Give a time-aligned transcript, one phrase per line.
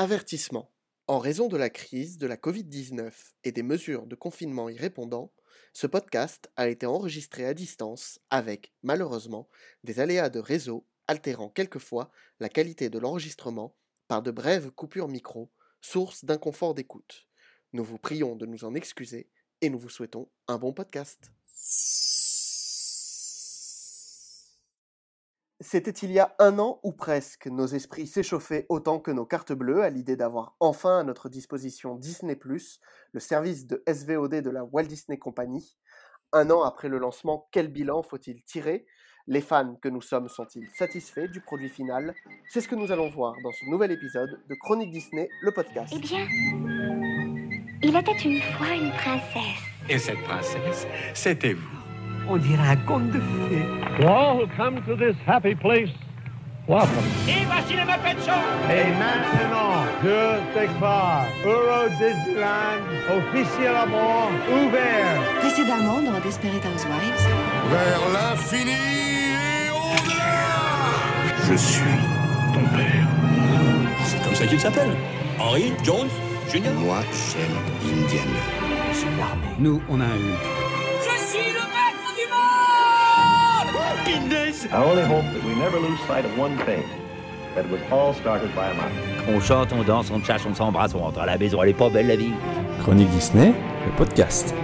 [0.00, 0.70] Avertissement.
[1.08, 3.12] En raison de la crise de la Covid-19
[3.42, 5.32] et des mesures de confinement y répondant,
[5.72, 9.48] ce podcast a été enregistré à distance avec, malheureusement,
[9.82, 13.74] des aléas de réseau altérant quelquefois la qualité de l'enregistrement
[14.06, 15.50] par de brèves coupures micro,
[15.80, 17.26] source d'inconfort d'écoute.
[17.72, 19.28] Nous vous prions de nous en excuser
[19.62, 21.32] et nous vous souhaitons un bon podcast.
[25.60, 29.52] C'était il y a un an ou presque, nos esprits s'échauffaient autant que nos cartes
[29.52, 32.34] bleues à l'idée d'avoir enfin à notre disposition Disney⁇
[33.12, 35.76] le service de SVOD de la Walt Disney Company.
[36.32, 38.86] Un an après le lancement, quel bilan faut-il tirer?
[39.26, 42.14] Les fans que nous sommes sont-ils satisfaits du produit final?
[42.48, 45.92] C'est ce que nous allons voir dans ce nouvel épisode de Chronique Disney, le podcast.
[45.92, 46.24] Eh bien,
[47.82, 49.58] il était une fois une princesse.
[49.88, 51.77] Et cette princesse, c'était vous.
[52.30, 53.64] On dirait un conte de fées.
[54.00, 55.88] To all who come to this happy place,
[56.68, 56.88] welcome.
[57.26, 58.32] Et voici les Muppet Show
[58.70, 62.84] Et maintenant, je déclare Euro Disneyland
[63.16, 65.22] officiellement ouvert.
[65.40, 67.28] Précédemment dans Desperate Housewives.
[67.70, 71.98] Vers l'infini et au-delà Je suis
[72.52, 73.06] ton père.
[74.04, 74.90] C'est comme ça qu'il s'appelle.
[75.38, 76.08] Henry Jones
[76.52, 76.72] Jr.
[76.78, 76.98] Moi,
[77.32, 77.56] j'aime
[77.90, 78.40] Indiana.
[79.58, 80.57] Nous, on a un
[89.28, 91.74] On chante, on danse, on chasse, on s'embrasse, on rentre à la maison, elle est
[91.74, 92.32] pas belle la vie.
[92.80, 93.52] Chronique Disney,
[93.84, 94.54] le podcast.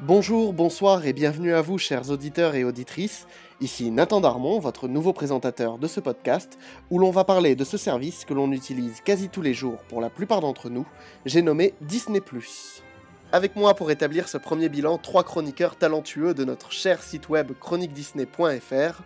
[0.00, 3.26] Bonjour, bonsoir et bienvenue à vous, chers auditeurs et auditrices.
[3.62, 6.58] Ici Nathan Darmon, votre nouveau présentateur de ce podcast,
[6.90, 10.02] où l'on va parler de ce service que l'on utilise quasi tous les jours pour
[10.02, 10.84] la plupart d'entre nous,
[11.24, 12.20] j'ai nommé Disney⁇
[13.32, 17.52] avec moi pour établir ce premier bilan, trois chroniqueurs talentueux de notre cher site web
[17.58, 19.02] chroniquedisney.fr.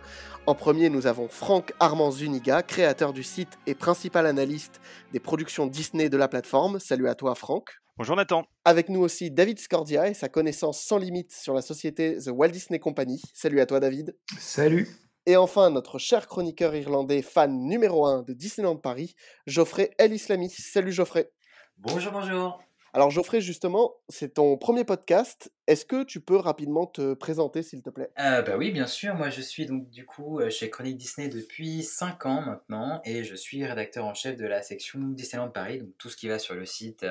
[0.47, 4.81] En premier, nous avons Franck Armand Zuniga, créateur du site et principal analyste
[5.13, 6.79] des productions Disney de la plateforme.
[6.79, 7.69] Salut à toi Franck.
[7.97, 8.45] Bonjour Nathan.
[8.65, 12.49] Avec nous aussi David Scordia et sa connaissance sans limite sur la société The Walt
[12.49, 13.21] Disney Company.
[13.33, 14.17] Salut à toi David.
[14.39, 14.89] Salut.
[15.27, 19.15] Et enfin, notre cher chroniqueur irlandais, fan numéro 1 de Disneyland Paris,
[19.47, 20.49] Geoffrey El Islami.
[20.49, 21.31] Salut Geoffrey.
[21.77, 22.59] Bonjour, bonjour.
[22.95, 25.51] Alors Geoffrey, justement, c'est ton premier podcast.
[25.67, 28.09] Est-ce que tu peux rapidement te présenter, s'il te plaît?
[28.17, 29.15] Euh, Bah oui, bien sûr.
[29.15, 33.25] Moi, je suis donc du coup euh, chez Chronique Disney depuis 5 ans maintenant, et
[33.25, 36.39] je suis rédacteur en chef de la section Disneyland Paris, donc tout ce qui va
[36.39, 37.05] sur le site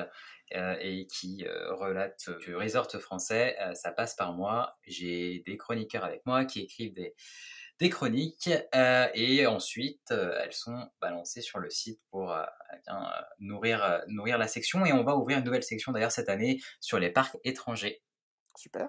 [0.55, 4.79] euh, et qui relate du resort français, ça passe par moi.
[4.87, 7.13] J'ai des chroniqueurs avec moi qui écrivent des
[7.79, 12.43] des chroniques euh, et ensuite euh, elles sont balancées sur le site pour euh,
[12.85, 16.61] bien, nourrir, nourrir la section et on va ouvrir une nouvelle section d'ailleurs cette année
[16.79, 18.01] sur les parcs étrangers.
[18.57, 18.87] Super.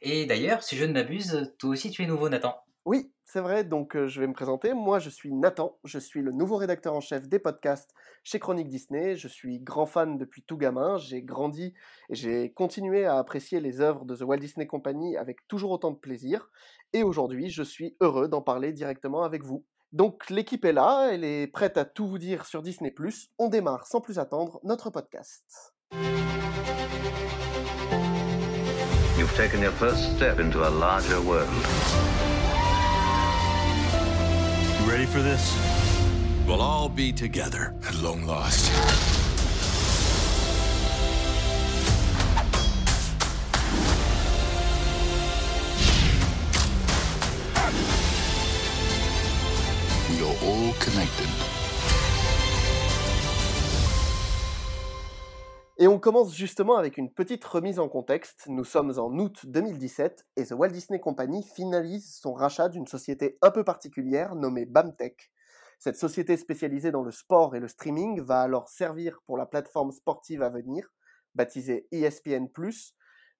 [0.00, 2.62] Et d'ailleurs, si je ne m'abuse, toi aussi tu es nouveau Nathan.
[2.84, 4.74] Oui, c'est vrai, donc je vais me présenter.
[4.74, 8.68] Moi, je suis Nathan, je suis le nouveau rédacteur en chef des podcasts chez Chronique
[8.68, 9.16] Disney.
[9.16, 10.98] Je suis grand fan depuis tout gamin.
[10.98, 11.72] J'ai grandi
[12.10, 15.92] et j'ai continué à apprécier les œuvres de The Walt Disney Company avec toujours autant
[15.92, 16.50] de plaisir.
[16.92, 19.64] Et aujourd'hui, je suis heureux d'en parler directement avec vous.
[19.92, 22.90] Donc l'équipe est là, elle est prête à tout vous dire sur Disney⁇
[23.38, 25.72] On démarre sans plus attendre notre podcast.
[34.94, 35.52] Ready for this?
[36.46, 38.70] We'll all be together at long last.
[50.10, 51.63] We are all connected.
[55.76, 58.44] Et on commence justement avec une petite remise en contexte.
[58.46, 63.38] Nous sommes en août 2017 et The Walt Disney Company finalise son rachat d'une société
[63.42, 65.32] un peu particulière nommée BAMTech.
[65.80, 69.90] Cette société spécialisée dans le sport et le streaming va alors servir pour la plateforme
[69.90, 70.92] sportive à venir,
[71.34, 72.48] baptisée ESPN+,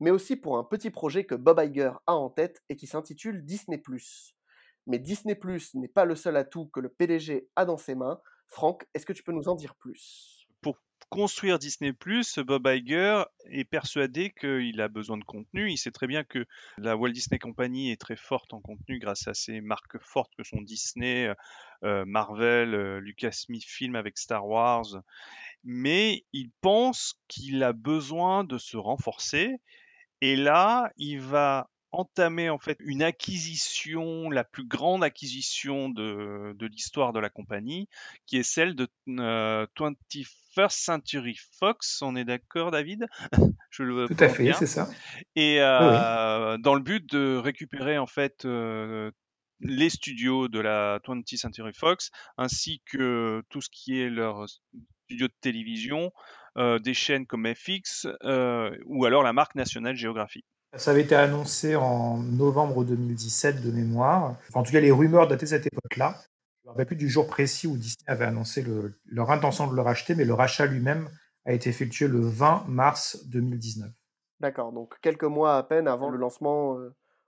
[0.00, 3.44] mais aussi pour un petit projet que Bob Iger a en tête et qui s'intitule
[3.44, 3.80] Disney+.
[4.88, 5.38] Mais Disney+,
[5.74, 8.20] n'est pas le seul atout que le PDG a dans ses mains.
[8.48, 10.33] Franck, est-ce que tu peux nous en dire plus?
[11.08, 15.70] Construire Disney+, Bob Iger est persuadé qu'il a besoin de contenu.
[15.70, 16.46] Il sait très bien que
[16.78, 20.44] la Walt Disney Company est très forte en contenu grâce à ses marques fortes que
[20.44, 21.32] sont Disney,
[21.82, 25.02] euh, Marvel, euh, Lucasfilm avec Star Wars.
[25.64, 29.56] Mais il pense qu'il a besoin de se renforcer.
[30.20, 36.66] Et là, il va entamer en fait une acquisition, la plus grande acquisition de, de
[36.66, 37.88] l'histoire de la compagnie,
[38.26, 42.02] qui est celle de euh, 21st Century Fox.
[42.02, 43.06] On est d'accord, David?
[43.70, 44.88] Je le Tout à fait, c'est ça.
[45.36, 49.10] Et euh, oui, dans le but de récupérer en fait euh,
[49.60, 55.28] les studios de la 20th Century Fox, ainsi que tout ce qui est leur studio
[55.28, 56.12] de télévision,
[56.56, 58.06] des chaînes comme FX,
[58.86, 60.44] ou alors la marque National Geographic.
[60.76, 64.36] Ça avait été annoncé en novembre 2017 de mémoire.
[64.54, 66.16] en tout cas, les rumeurs dataient de cette époque-là.
[66.18, 68.64] Je ne me rappelle plus du jour précis où Disney avait annoncé
[69.06, 71.08] leur intention de le racheter, mais le rachat lui-même
[71.44, 73.90] a été effectué le 20 mars 2019.
[74.40, 76.76] D'accord, donc quelques mois à peine avant le lancement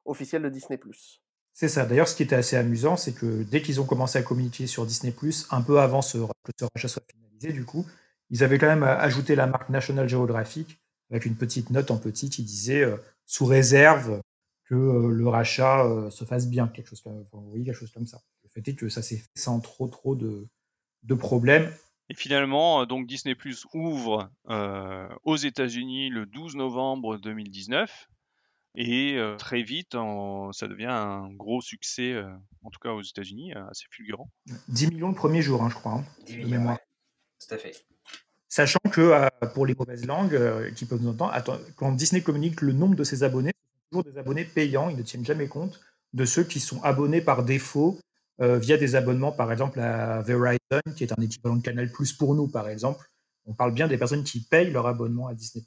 [0.05, 0.77] officiel de Disney⁇
[1.59, 1.87] c'est ça.
[1.87, 4.85] D'ailleurs, ce qui était assez amusant, c'est que dès qu'ils ont commencé à communiquer sur
[4.85, 5.15] Disney+,
[5.51, 7.87] un peu avant ce, que ce rachat soit finalisé, du coup,
[8.29, 10.79] ils avaient quand même ajouté la marque National Geographic
[11.11, 14.23] avec une petite note en petit qui disait euh, sous réserve
[14.65, 18.07] que euh, le rachat euh, se fasse bien, quelque chose, comme, oui, quelque chose comme
[18.07, 18.21] ça.
[18.45, 20.49] Le fait est que ça s'est fait sans trop trop de,
[21.03, 21.71] de problèmes.
[22.09, 24.31] Et finalement, donc Disney Plus ouvre
[25.25, 28.07] aux États-Unis le 12 novembre 2019
[28.77, 29.97] et très vite,
[30.53, 32.15] ça devient un gros succès,
[32.63, 34.31] en tout cas aux États-Unis, assez fulgurant.
[34.69, 35.95] 10 millions le premier jour, hein, je crois.
[35.95, 36.79] Hein, 10 millions, ouais.
[37.41, 37.75] tout à fait.
[38.57, 39.13] Sachant que
[39.53, 43.23] pour les mauvaises langues qui peuvent nous entendre, quand Disney communique le nombre de ses
[43.23, 45.79] abonnés, c'est toujours des abonnés payants, ils ne tiennent jamais compte
[46.15, 47.99] de ceux qui sont abonnés par défaut
[48.39, 52.35] via des abonnements, par exemple à Verizon, qui est un équivalent de Canal Plus pour
[52.35, 53.05] nous, par exemple.
[53.45, 55.63] On parle bien des personnes qui payent leur abonnement à Disney.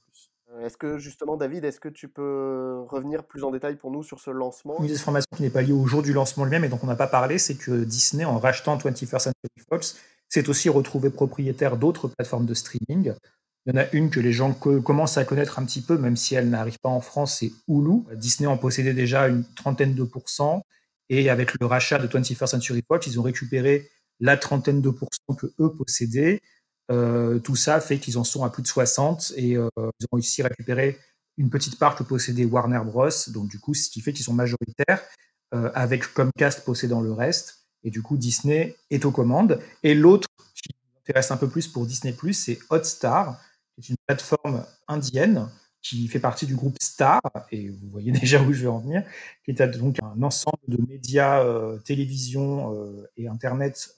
[0.63, 4.19] Est-ce que justement, David, est-ce que tu peux revenir plus en détail pour nous sur
[4.19, 4.79] ce lancement?
[4.79, 6.87] Une des informations qui n'est pas liée au jour du lancement lui-même et dont on
[6.87, 9.33] n'a pas parlé, c'est que Disney, en rachetant 21st Century
[9.69, 9.99] Fox,
[10.29, 13.13] s'est aussi retrouvé propriétaire d'autres plateformes de streaming.
[13.65, 16.15] Il y en a une que les gens commencent à connaître un petit peu, même
[16.15, 18.03] si elle n'arrive pas en France, c'est Hulu.
[18.15, 20.63] Disney en possédait déjà une trentaine de pourcents.
[21.09, 23.89] Et avec le rachat de 21st Century Fox, ils ont récupéré
[24.19, 26.41] la trentaine de pourcents que eux possédaient
[26.91, 30.15] euh, tout ça fait qu'ils en sont à plus de 60 et euh, ils ont
[30.15, 30.97] réussi à récupérer
[31.37, 33.09] une petite part que possédait Warner Bros.
[33.27, 35.01] Donc du coup, ce qui fait qu'ils sont majoritaires,
[35.53, 37.58] euh, avec Comcast possédant le reste.
[37.83, 39.59] Et du coup, Disney est aux commandes.
[39.83, 43.39] Et l'autre qui m'intéresse un peu plus pour Disney+, c'est Hotstar,
[43.75, 45.49] qui est une plateforme indienne
[45.81, 47.21] qui fait partie du groupe Star,
[47.51, 49.03] et vous voyez déjà où je vais en venir,
[49.45, 51.41] qui est donc un ensemble de médias,
[51.85, 52.75] télévision
[53.15, 53.95] et Internet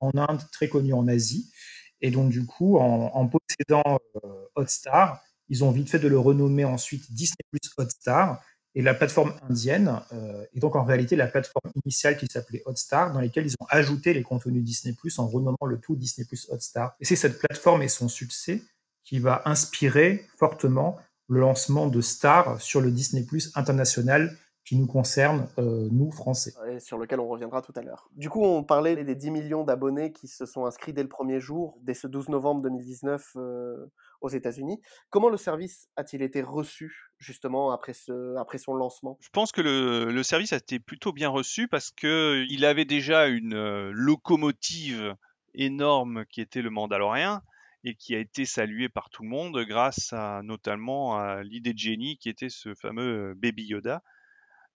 [0.00, 1.52] en Inde, très connu en Asie,
[2.00, 6.64] et donc, du coup, en, possédant euh, Hotstar, ils ont vite fait de le renommer
[6.64, 8.42] ensuite Disney Plus Hotstar.
[8.74, 13.12] Et la plateforme indienne euh, est donc en réalité la plateforme initiale qui s'appelait Hotstar,
[13.12, 16.94] dans laquelle ils ont ajouté les contenus Disney Plus en renommant le tout Disney Hotstar.
[17.00, 18.62] Et c'est cette plateforme et son succès
[19.02, 20.96] qui va inspirer fortement
[21.28, 26.54] le lancement de Star sur le Disney Plus international qui nous concerne, euh, nous, Français.
[26.68, 28.08] Et sur lequel on reviendra tout à l'heure.
[28.14, 31.40] Du coup, on parlait des 10 millions d'abonnés qui se sont inscrits dès le premier
[31.40, 33.86] jour, dès ce 12 novembre 2019 euh,
[34.20, 34.80] aux États-Unis.
[35.10, 39.18] Comment le service a-t-il été reçu, justement, après, ce, après son lancement?
[39.20, 43.26] Je pense que le, le, service a été plutôt bien reçu parce qu'il avait déjà
[43.26, 45.14] une euh, locomotive
[45.54, 47.42] énorme qui était le Mandalorien
[47.84, 51.78] et qui a été salué par tout le monde grâce à notamment à l'idée de
[51.78, 54.02] génie qui était ce fameux Baby Yoda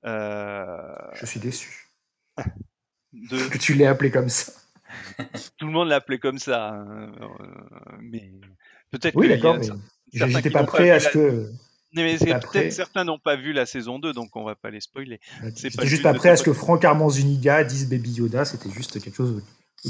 [0.06, 1.92] euh, Je suis déçu.
[3.30, 4.52] Que tu l'aies appelé comme ça.
[5.58, 6.70] Tout le monde l'a appelé comme ça.
[6.70, 7.28] Hein, euh,
[8.02, 8.32] mais
[8.92, 9.68] peut-être oui, d'accord, mais
[10.14, 11.50] j'étais pas prêt à ce que.
[11.94, 15.22] Mais peut-être certains n'ont pas vu la saison 2, donc on va pas les spoiler.
[15.56, 19.02] J'étais juste pas prêt à ce que Franck Armand Zuniga dise Baby Yoda, c'était juste
[19.02, 19.42] quelque chose.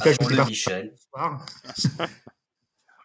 [0.01, 0.93] Ah, le Michel.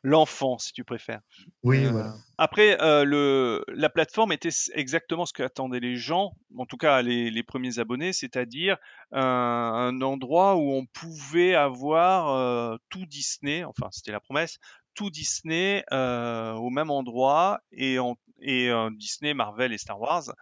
[0.03, 1.21] l'enfant, si tu préfères.
[1.63, 2.15] Oui, euh, voilà.
[2.39, 7.31] Après, euh, le, la plateforme était exactement ce qu'attendaient les gens, en tout cas les,
[7.31, 8.79] les premiers abonnés, c'est-à-dire
[9.13, 14.59] un, un, endroit où on pouvait avoir euh, tout Disney, enfin c'était la promesse,
[14.95, 20.33] tout Disney au même endroit et, en, et Disney, Marvel et Star Wars.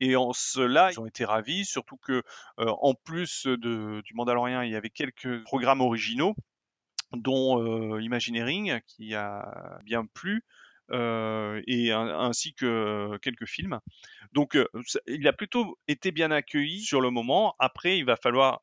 [0.00, 2.22] Et en cela, ils ont été ravis, surtout que
[2.58, 6.34] en plus de, du Mandalorian, il y avait quelques programmes originaux
[7.16, 10.44] dont euh, Imagineering qui a bien plu.
[10.90, 13.80] Euh, et ainsi que quelques films.
[14.32, 14.68] Donc, euh,
[15.06, 17.54] il a plutôt été bien accueilli sur le moment.
[17.58, 18.60] Après, il va falloir,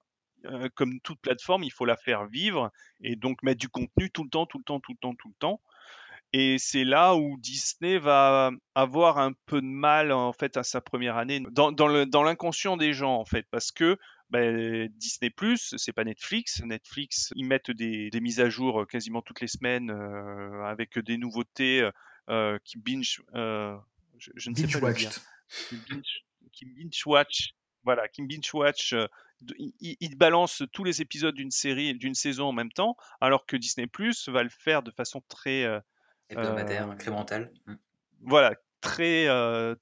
[0.76, 4.30] comme toute plateforme, il faut la faire vivre et donc mettre du contenu tout le
[4.30, 5.62] temps, tout le temps, tout le temps, tout le temps.
[6.34, 10.80] Et c'est là où Disney va avoir un peu de mal en fait à sa
[10.80, 13.98] première année dans, dans l'inconscient des gens en fait parce que
[14.32, 16.62] ben, Disney Plus, c'est pas Netflix.
[16.64, 21.18] Netflix, ils mettent des, des, mises à jour quasiment toutes les semaines euh, avec des
[21.18, 21.88] nouveautés
[22.30, 23.22] euh, qui binge.
[23.36, 23.76] Euh,
[24.18, 25.12] je, je, ne sais pas le dire.
[25.68, 26.24] Qui binge,
[26.54, 27.56] qui binge watch.
[27.84, 28.96] Voilà, qui binge watch.
[29.58, 33.58] Ils, ils balancent tous les épisodes d'une série, d'une saison en même temps, alors que
[33.58, 35.66] Disney Plus va le faire de façon très
[36.30, 37.52] hebdomadaire, incrémentale.
[37.66, 37.74] Mm.
[38.22, 39.28] Voilà, très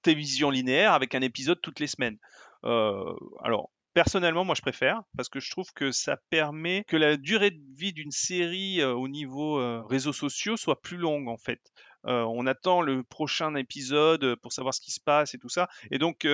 [0.01, 2.17] télévision linéaire avec un épisode toutes les semaines.
[2.63, 3.69] alors
[4.03, 7.59] personnellement, moi, je préfère parce que je trouve que ça permet que la durée de
[7.75, 11.59] vie d'une série au niveau réseaux sociaux soit plus longue en fait.
[12.05, 15.67] on attend le prochain épisode pour savoir ce qui se passe et tout ça.
[15.91, 16.25] Et donc,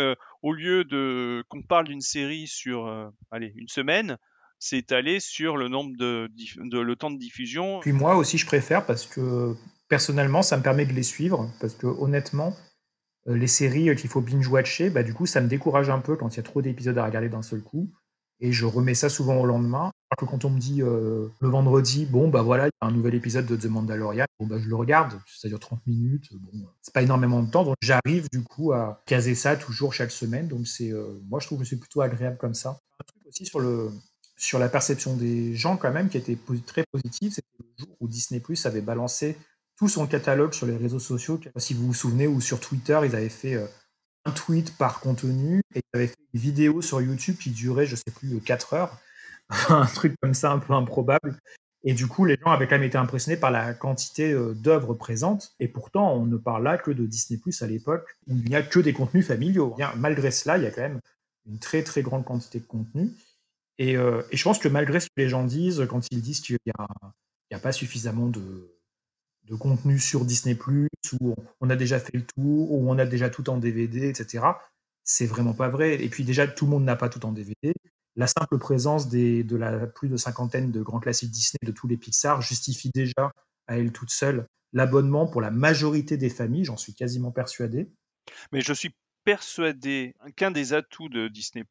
[0.44, 2.88] au lieu de qu'on parle d'une série sur,
[3.32, 4.20] allez, une semaine,
[4.60, 6.30] c'est étalé sur le nombre de,
[6.72, 7.80] le temps de diffusion.
[7.80, 9.56] Puis moi aussi, je préfère parce que
[9.88, 12.75] personnellement, ça me permet de les suivre parce que honnêtement, euh,
[13.26, 16.34] les séries euh, qu'il faut binge-watcher, bah, du coup, ça me décourage un peu quand
[16.34, 17.92] il y a trop d'épisodes à regarder d'un seul coup.
[18.42, 19.92] Et je remets ça souvent au lendemain.
[20.12, 22.88] Alors que quand on me dit euh, le vendredi, bon, bah voilà, il y a
[22.88, 26.30] un nouvel épisode de The Mandalorian, bon, bah, je le regarde, ça dure 30 minutes,
[26.34, 30.12] bon, c'est pas énormément de temps, donc j'arrive du coup à caser ça toujours chaque
[30.12, 30.48] semaine.
[30.48, 30.92] Donc c'est,
[31.30, 32.82] moi, je trouve que c'est plutôt agréable comme ça.
[33.00, 33.90] Un truc aussi sur, le,
[34.36, 38.08] sur la perception des gens, quand même, qui était très positif, c'est le jour où
[38.10, 39.38] Disney Plus avait balancé
[39.78, 41.40] tout son catalogue sur les réseaux sociaux.
[41.58, 43.68] Si vous vous souvenez, ou sur Twitter, ils avaient fait euh,
[44.26, 47.96] un tweet par contenu et ils avaient fait une vidéo sur YouTube qui durait, je
[47.96, 48.98] sais plus, 4 euh, heures.
[49.70, 51.38] un truc comme ça, un peu improbable.
[51.84, 54.96] Et du coup, les gens avaient quand même été impressionnés par la quantité euh, d'œuvres
[54.96, 55.54] présentes.
[55.60, 58.56] Et pourtant, on ne parle là que de Disney Plus à l'époque, où il n'y
[58.56, 59.76] a que des contenus familiaux.
[59.78, 61.00] Bien, malgré cela, il y a quand même
[61.48, 63.12] une très très grande quantité de contenu.
[63.78, 66.72] Et, je pense que malgré ce que les gens disent, quand ils disent qu'il n'y
[67.56, 68.75] a, pas suffisamment de,
[69.48, 70.58] de contenu sur Disney
[71.20, 74.46] où on a déjà fait le tour, où on a déjà tout en DVD, etc.
[75.04, 76.04] C'est vraiment pas vrai.
[76.04, 77.74] Et puis déjà, tout le monde n'a pas tout en DVD.
[78.16, 81.88] La simple présence des, de la plus de cinquantaine de grands classiques Disney de tous
[81.88, 83.32] les Pixar justifie déjà
[83.68, 87.90] à elle toute seule l'abonnement pour la majorité des familles, j'en suis quasiment persuadé.
[88.52, 88.92] Mais je suis
[89.26, 91.66] persuadé qu'un des atouts de Disney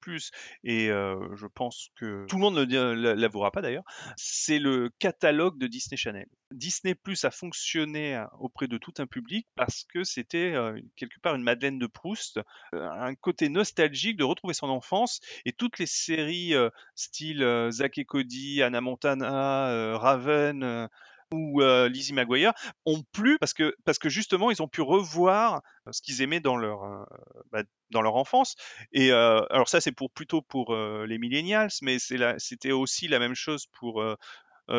[0.65, 3.85] et je pense que tout le monde ne l'avouera pas d'ailleurs,
[4.17, 6.27] c'est le catalogue de Disney Channel.
[6.51, 10.55] Disney Plus a fonctionné auprès de tout un public parce que c'était
[10.97, 12.41] quelque part une Madeleine de Proust,
[12.73, 16.55] un côté nostalgique de retrouver son enfance et toutes les séries
[16.97, 20.89] style Zack et Cody, Anna Montana, Raven
[21.33, 22.53] ou Lizzie McGuire
[22.87, 26.57] ont plu parce que parce que justement ils ont pu revoir ce qu'ils aimaient dans
[26.57, 27.07] leur
[27.51, 28.55] bah, dans leur enfance
[28.93, 33.67] et alors ça c'est pour plutôt pour les millennials mais c'était aussi la même chose
[33.73, 34.03] pour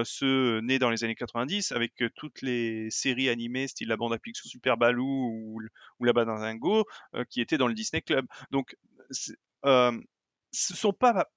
[0.04, 4.18] ceux nés dans les années 90 avec toutes les séries animées style la bande à
[4.18, 5.62] Picsou Super Baloo ou,
[6.00, 6.86] ou la Banango
[7.30, 8.26] qui étaient dans le Disney Club.
[8.52, 8.76] Donc
[9.12, 9.34] ce
[10.52, 11.28] sont pas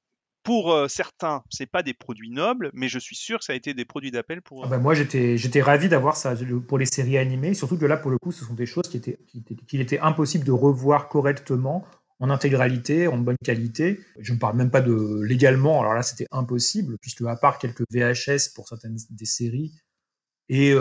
[0.42, 3.74] pour certains, c'est pas des produits nobles, mais je suis sûr que ça a été
[3.74, 4.64] des produits d'appel pour.
[4.64, 6.34] Ah bah, moi, j'étais, j'étais ravi d'avoir ça
[6.66, 8.96] pour les séries animées, surtout que là, pour le coup, ce sont des choses qui
[8.96, 9.18] étaient,
[9.66, 11.84] qu'il était impossible de revoir correctement
[12.20, 14.00] en intégralité, en bonne qualité.
[14.18, 15.80] Je ne parle même pas de légalement.
[15.80, 19.72] Alors là, c'était impossible puisque à part quelques VHS pour certaines des séries
[20.48, 20.74] et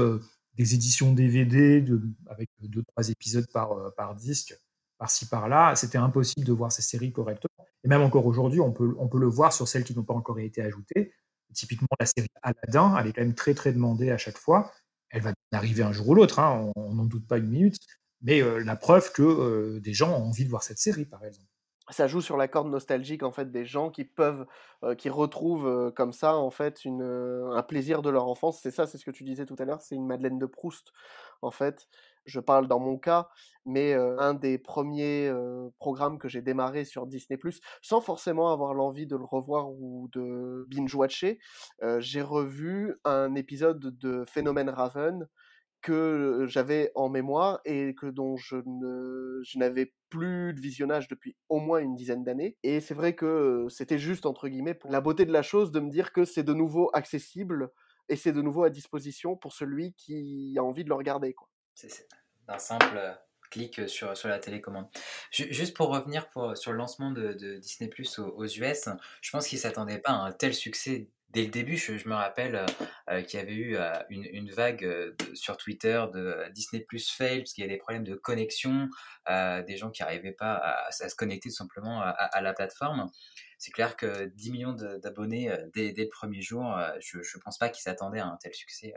[0.55, 4.55] des éditions DVD de, avec deux trois épisodes par par disque
[4.97, 7.56] par-ci par-là, c'était impossible de voir ces séries correctement.
[7.83, 10.13] Et même encore aujourd'hui, on peut, on peut le voir sur celles qui n'ont pas
[10.13, 11.13] encore été ajoutées.
[11.53, 14.71] Typiquement, la série Aladdin, elle est quand même très très demandée à chaque fois.
[15.09, 17.77] Elle va arriver un jour ou l'autre, hein, on n'en doute pas une minute.
[18.21, 21.23] Mais euh, la preuve que euh, des gens ont envie de voir cette série, par
[21.23, 21.47] exemple.
[21.89, 24.45] Ça joue sur la corde nostalgique en fait des gens qui peuvent,
[24.83, 28.59] euh, qui retrouvent comme ça en fait une, un plaisir de leur enfance.
[28.61, 29.81] C'est ça, c'est ce que tu disais tout à l'heure.
[29.81, 30.91] C'est une Madeleine de Proust
[31.41, 31.87] en fait
[32.27, 33.29] je parle dans mon cas,
[33.65, 35.31] mais un des premiers
[35.79, 37.37] programmes que j'ai démarré sur Disney⁇
[37.81, 41.39] sans forcément avoir l'envie de le revoir ou de binge-watcher,
[41.99, 45.27] j'ai revu un épisode de Phénomène Raven
[45.81, 48.57] que j'avais en mémoire et dont je
[49.57, 53.99] n'avais plus de visionnage depuis au moins une dizaine d'années et c'est vrai que c'était
[53.99, 56.53] juste entre guillemets pour la beauté de la chose de me dire que c'est de
[56.53, 57.69] nouveau accessible
[58.09, 61.35] et c'est de nouveau à disposition pour celui qui a envie de le regarder.
[62.47, 63.13] D'un simple euh,
[63.51, 64.87] clic euh, sur, sur la télécommande.
[65.31, 68.89] Juste pour revenir pour, sur le lancement de, Disney Plus aux, US,
[69.21, 71.77] je pense qu'ils ne s'attendaient pas à un tel succès dès le début.
[71.77, 72.65] Je, me rappelle
[73.09, 73.77] euh, qu'il y avait eu
[74.09, 78.15] une, vague sur Twitter de Disney Plus fail, parce qu'il y a des problèmes de
[78.15, 78.89] connexion,
[79.27, 83.11] des gens qui n'arrivaient pas à, se connecter tout simplement à, la plateforme.
[83.59, 87.69] C'est clair que 10 millions d'abonnés dès, dès, le premier jour, je ne pense pas
[87.69, 88.93] qu'ils s'attendaient à un tel succès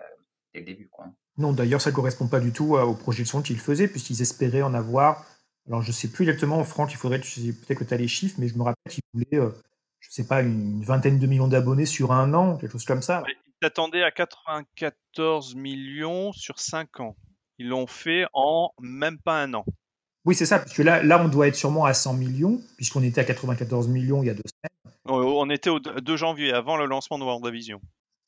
[0.54, 0.88] dès le début.
[0.88, 1.06] Quoi.
[1.38, 4.74] Non, d'ailleurs, ça ne correspond pas du tout aux projections qu'ils faisaient, puisqu'ils espéraient en
[4.74, 5.24] avoir.
[5.66, 8.36] Alors, je ne sais plus exactement, Franck, il faudrait peut-être que tu as les chiffres,
[8.38, 9.50] mais je me rappelle qu'ils voulaient, euh,
[10.00, 13.02] je ne sais pas, une vingtaine de millions d'abonnés sur un an, quelque chose comme
[13.02, 13.22] ça.
[13.28, 17.16] Ils s'attendaient à 94 millions sur 5 ans.
[17.58, 19.64] Ils l'ont fait en même pas un an.
[20.24, 23.02] Oui, c'est ça, parce que là, là, on doit être sûrement à 100 millions, puisqu'on
[23.02, 24.70] était à 94 millions il y a deux semaines.
[25.06, 27.80] On était au 2 janvier, avant le lancement de WandaVision.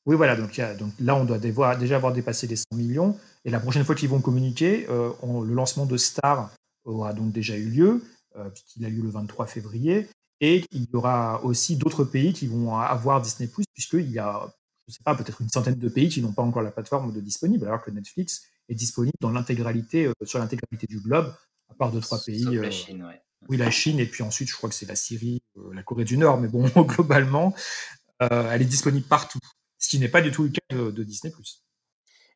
[0.05, 3.17] Oui, voilà, donc, donc là, on doit déjà avoir dépassé les 100 millions.
[3.45, 6.51] Et la prochaine fois qu'ils vont communiquer, euh, le lancement de Star
[6.83, 8.03] aura donc déjà eu lieu,
[8.35, 10.07] euh, puisqu'il a eu le 23 février.
[10.41, 14.53] Et il y aura aussi d'autres pays qui vont avoir Disney+, puisqu'il y a,
[14.87, 17.13] je ne sais pas, peut-être une centaine de pays qui n'ont pas encore la plateforme
[17.13, 21.33] de disponible, alors que Netflix est disponible dans l'intégralité, euh, sur l'intégralité du globe,
[21.69, 22.43] à part deux, trois pays.
[22.43, 23.21] La Chine, ouais.
[23.47, 25.41] Oui, la Chine, et puis ensuite, je crois que c'est la Syrie,
[25.73, 27.53] la Corée du Nord, mais bon, globalement,
[28.19, 29.39] elle est disponible partout,
[29.83, 31.33] ce qui n'est pas du tout le cas de, de Disney+.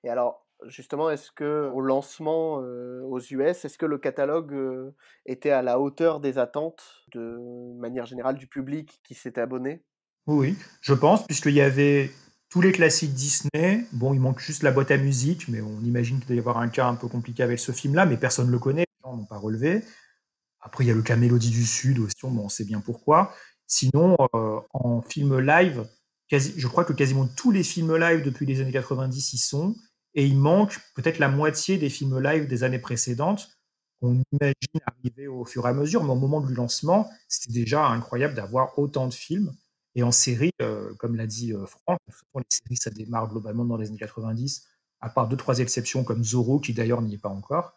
[0.04, 4.94] Et alors, justement, est-ce que au lancement aux US, est-ce que le catalogue
[5.26, 7.38] était à la hauteur des attentes de
[7.80, 9.82] manière générale du public qui s'était abonné?
[10.26, 12.12] Oui, je pense, puisqu'il y avait
[12.50, 13.86] tous les classiques Disney.
[13.94, 16.58] Bon, il manque juste la boîte à musique, mais on imagine qu'il doit y avoir
[16.58, 19.16] un cas un peu compliqué avec ce film-là, mais personne ne le connaît, les gens
[19.16, 19.86] n'ont pas relevé.
[20.60, 23.34] Après, il y a le cas Mélodie du Sud aussi, bon, on sait bien pourquoi.
[23.68, 24.18] Sinon,
[24.74, 25.88] en film live,
[26.30, 29.76] je crois que quasiment tous les films live depuis les années 90 y sont
[30.14, 33.50] et il manque peut-être la moitié des films live des années précédentes
[34.02, 37.86] qu'on imagine arriver au fur et à mesure, mais au moment du lancement, c'était déjà
[37.88, 39.54] incroyable d'avoir autant de films.
[39.96, 43.78] Et en série, euh, comme l'a dit euh, Franck, les séries, ça démarre globalement dans
[43.78, 44.68] les années 90,
[45.02, 47.74] à part deux, trois exceptions comme Zorro, qui d'ailleurs n'y est pas encore.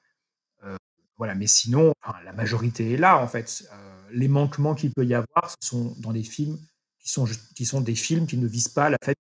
[0.64, 0.76] Euh,
[1.16, 1.92] voilà, mais sinon,
[2.25, 3.64] la majorité est là, en fait.
[4.12, 6.59] les manquements qu'il peut y avoir, ce sont dans les films
[7.11, 7.26] qui sont,
[7.57, 9.17] qui sont des films qui ne visent pas la famille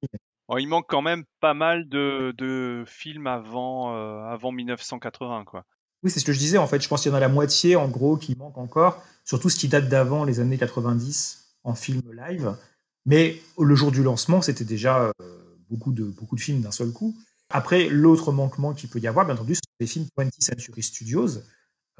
[0.58, 5.64] il manque quand même pas mal de, films avant, euh, avant 1980, quoi.
[6.02, 6.56] Oui, c'est ce que je disais.
[6.56, 9.02] En fait, je pense qu'il y en a la moitié, en gros, qui manque encore.
[9.24, 12.56] Surtout ce qui date d'avant les années 90 en film live.
[13.04, 16.90] Mais le jour du lancement, c'était déjà euh, beaucoup, de, beaucoup de films d'un seul
[16.90, 17.14] coup.
[17.50, 20.82] Après, l'autre manquement qu'il peut y avoir, bien entendu, ce sont les films 20th Century
[20.82, 21.28] Studios,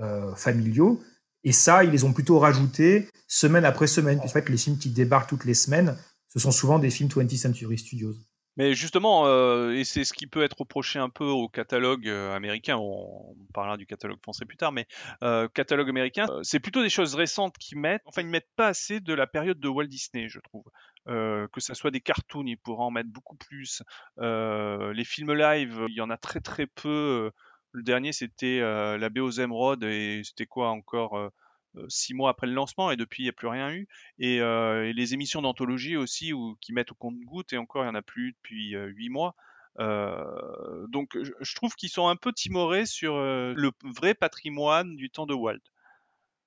[0.01, 1.01] euh, familiaux.
[1.45, 4.21] Et ça, ils les ont plutôt rajoutés semaine après semaine.
[4.21, 5.97] En fait, les films qui débarquent toutes les semaines,
[6.29, 8.15] ce sont souvent des films 20th Century Studios.
[8.57, 12.35] Mais justement, euh, et c'est ce qui peut être reproché un peu au catalogue euh,
[12.35, 14.87] américain, on, parlera du catalogue français plus tard, mais
[15.23, 19.01] euh, catalogue américain, c'est plutôt des choses récentes qui mettent, enfin ils mettent pas assez
[19.01, 20.65] de la période de Walt Disney, je trouve.
[21.07, 23.83] que ça soit des cartoons, ils pourraient en mettre beaucoup plus.
[24.19, 27.31] les films live, il y en a très très peu.
[27.73, 31.31] Le dernier, c'était la BO Zemrod et c'était quoi encore
[31.77, 33.87] euh, six mois après le lancement et depuis il n'y a plus rien eu.
[34.19, 37.93] Et, euh, les émissions d'anthologie aussi où, qui mettent au compte-goutte et encore il n'y
[37.93, 39.35] en a plus depuis euh, huit mois.
[39.79, 45.35] donc je, trouve qu'ils sont un peu timorés sur le vrai patrimoine du temps de
[45.35, 45.61] Walt.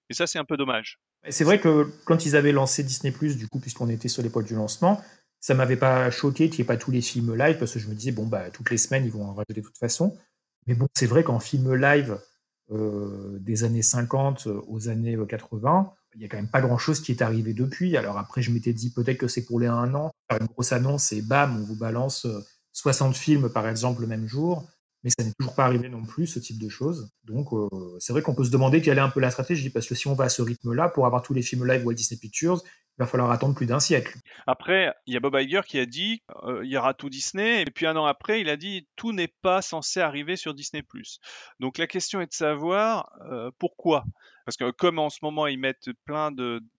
[0.10, 1.00] Et ça c'est un peu dommage.
[1.30, 4.56] C'est vrai que quand ils avaient lancé Disney⁇ du coup puisqu'on était sur l'époque du
[4.56, 5.02] lancement,
[5.40, 7.88] ça m'avait pas choqué qu'il n'y ait pas tous les films live parce que je
[7.88, 10.18] me disais bon bah toutes les semaines ils vont en rajouter de toute façon.
[10.68, 12.18] Mais bon c'est vrai qu'en film live
[12.72, 17.12] euh, des années 50 aux années 80, il n'y a quand même pas grand-chose qui
[17.12, 17.98] est arrivé depuis.
[17.98, 21.12] Alors après, je m'étais dit peut-être que c'est pour les un an, une grosse annonce
[21.12, 22.28] et bam, on vous balance
[22.72, 24.68] 60 films par exemple le même jour.
[25.04, 27.12] Mais ça n'est toujours pas arrivé non plus, ce type de choses.
[27.26, 27.68] Donc euh,
[28.00, 30.08] c'est vrai qu'on peut se demander quelle est un peu la stratégie, parce que si
[30.08, 32.62] on va à ce rythme-là, pour avoir tous les films live Walt Disney Pictures,
[32.98, 34.20] il va falloir attendre plus d'un siècle.
[34.46, 37.62] Après, il y a Bob Iger qui a dit euh, il y aura tout Disney,
[37.62, 40.84] et puis un an après, il a dit tout n'est pas censé arriver sur Disney+.
[41.60, 44.06] Donc la question est de savoir euh, pourquoi?
[44.46, 46.32] Parce que comme en ce moment ils mettent plein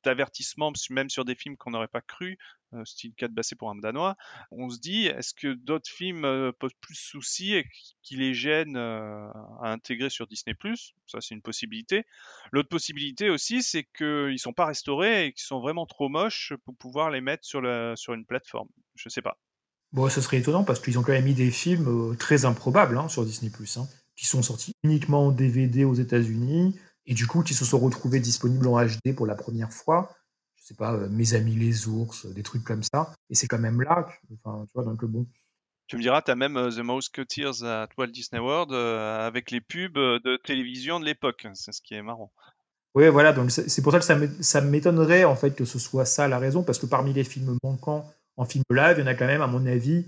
[0.04, 2.38] d'avertissements, même sur des films qu'on n'aurait pas cru,
[2.84, 4.16] style 4 bassé pour un Danois,
[4.50, 7.66] on se dit est-ce que d'autres films euh, posent plus de soucis et
[8.02, 9.28] qui les gênent euh,
[9.62, 10.56] à intégrer sur Disney
[11.06, 12.04] Ça c'est une possibilité.
[12.52, 16.76] L'autre possibilité aussi c'est qu'ils sont pas restaurés et qu'ils sont vraiment trop moches pour
[16.76, 18.68] pouvoir les mettre sur, une plateforme.
[18.94, 19.38] Je sais pas.
[19.92, 23.08] Bon, ce serait étonnant parce qu'ils ont quand même mis des films très improbables hein,
[23.08, 27.54] sur Disney hein, qui sont sortis uniquement en DVD aux États-Unis et du coup qui
[27.54, 30.14] se sont retrouvés disponibles en HD pour la première fois.
[30.64, 33.12] Je sais pas, euh, Mes amis les ours, des trucs comme ça.
[33.28, 35.26] Et c'est quand même là, enfin, tu vois, donc bon.
[35.88, 39.50] Tu me diras, tu as même euh, The Musketeers à Walt Disney World euh, avec
[39.50, 41.46] les pubs de télévision de l'époque.
[41.52, 42.32] C'est ce qui est marrant.
[42.94, 46.28] Oui, voilà, donc c'est pour ça que ça m'étonnerait en fait que ce soit ça
[46.28, 49.14] la raison, parce que parmi les films manquants en film live, il y en a
[49.14, 50.06] quand même, à mon avis,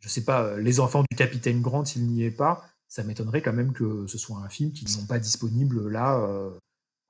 [0.00, 3.52] je sais pas, Les Enfants du Capitaine Grant, s'il n'y est pas, ça m'étonnerait quand
[3.52, 6.50] même que ce soit un film qui ne sont pas disponibles là euh,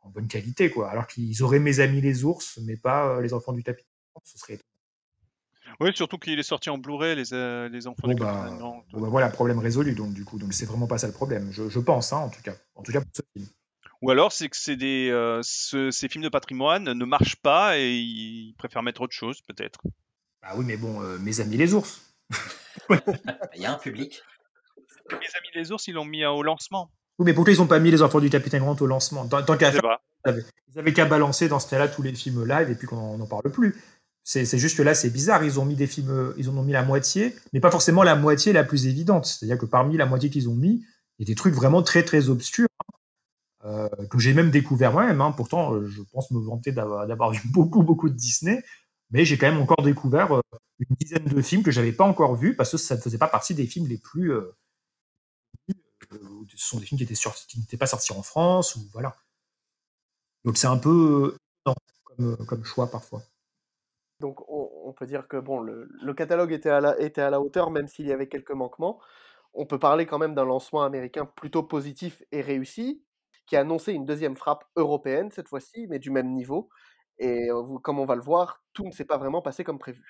[0.02, 0.90] en bonne qualité, quoi.
[0.90, 3.84] Alors qu'ils auraient Mes amis les ours, mais pas euh, Les enfants du tapis.
[4.24, 4.58] Ce serait
[5.80, 9.30] oui, surtout qu'il est sorti en Blu-ray, les, euh, les enfants du bah, bah, voilà,
[9.30, 10.38] problème résolu, donc du coup.
[10.38, 12.54] Donc c'est vraiment pas ça le problème, je, pense, hein, en tout cas.
[12.74, 13.48] En tout cas pour ce film.
[14.02, 18.54] Ou alors c'est que c'est des, ces films de patrimoine ne marchent pas et ils
[18.58, 19.80] préfèrent mettre autre chose, peut-être.
[20.42, 22.02] Bah oui, mais bon, Mes amis les ours.
[23.54, 24.20] Il y a un public.
[25.10, 26.90] Les Amis les ours, ils l'ont mis au lancement.
[27.22, 29.56] Oui, mais pourquoi ils n'ont pas mis les enfants du Capitaine Grant au lancement Tant,
[29.56, 32.88] qu'à faire, ils avaient qu'à balancer dans ce cas-là tous les films live et puis
[32.88, 33.80] qu'on n'en parle plus.
[34.24, 35.44] C'est, juste que là, c'est bizarre.
[35.44, 38.16] Ils ont mis des films, ils en ont mis la moitié, mais pas forcément la
[38.16, 39.26] moitié la plus évidente.
[39.26, 40.84] C'est-à-dire que parmi la moitié qu'ils ont mis,
[41.20, 42.66] il y a des trucs vraiment très très obscurs.
[43.62, 45.20] que j'ai même découvert moi-même.
[45.20, 45.30] Hein.
[45.30, 48.64] Pourtant, je pense me vanter d'avoir vu beaucoup, beaucoup de Disney,
[49.12, 50.40] mais j'ai quand même encore découvert
[50.80, 53.28] une dizaine de films que j'avais pas encore vus parce que ça ne faisait pas
[53.28, 54.32] partie des films les plus.
[56.56, 57.14] Ce sont des films qui étaient
[57.48, 59.14] qui n'étaient pas sortis en France ou voilà.
[60.44, 61.36] Donc c'est un peu
[62.04, 63.22] comme, comme choix parfois.
[64.20, 67.70] Donc on, peut dire que bon, le, catalogue était à, la, était à la hauteur,
[67.70, 69.00] même s'il y avait quelques manquements.
[69.52, 73.02] On peut parler quand même d'un lancement américain plutôt positif et réussi,
[73.46, 76.68] qui a annoncé une deuxième frappe européenne cette fois-ci, mais du même niveau.
[77.18, 80.04] Et euh, comme on va le voir, tout ne s'est pas vraiment passé comme prévu.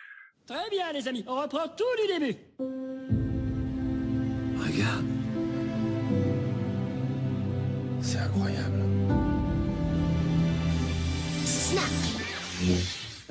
[0.47, 2.39] Très bien les amis, on reprend tout du début.
[4.59, 5.22] Regarde.
[8.03, 8.83] C'est incroyable.
[11.45, 11.91] Snap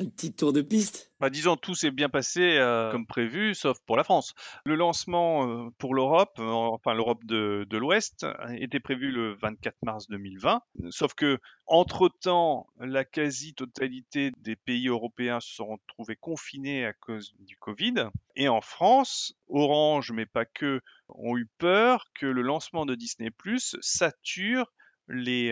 [0.02, 3.78] un petit tour de piste bah, Disons, tout s'est bien passé euh, comme prévu, sauf
[3.86, 4.34] pour la France.
[4.66, 8.26] Le lancement euh, pour l'Europe, euh, enfin l'Europe de, de l'Ouest,
[8.58, 10.62] était prévu le 24 mars 2020.
[10.90, 17.58] Sauf que, entre-temps, la quasi-totalité des pays européens se sont retrouvés confinés à cause du
[17.58, 18.10] Covid.
[18.36, 20.82] Et en France, Orange, mais pas que,
[21.16, 24.72] ont eu peur que le lancement de Disney Plus sature
[25.08, 25.50] les,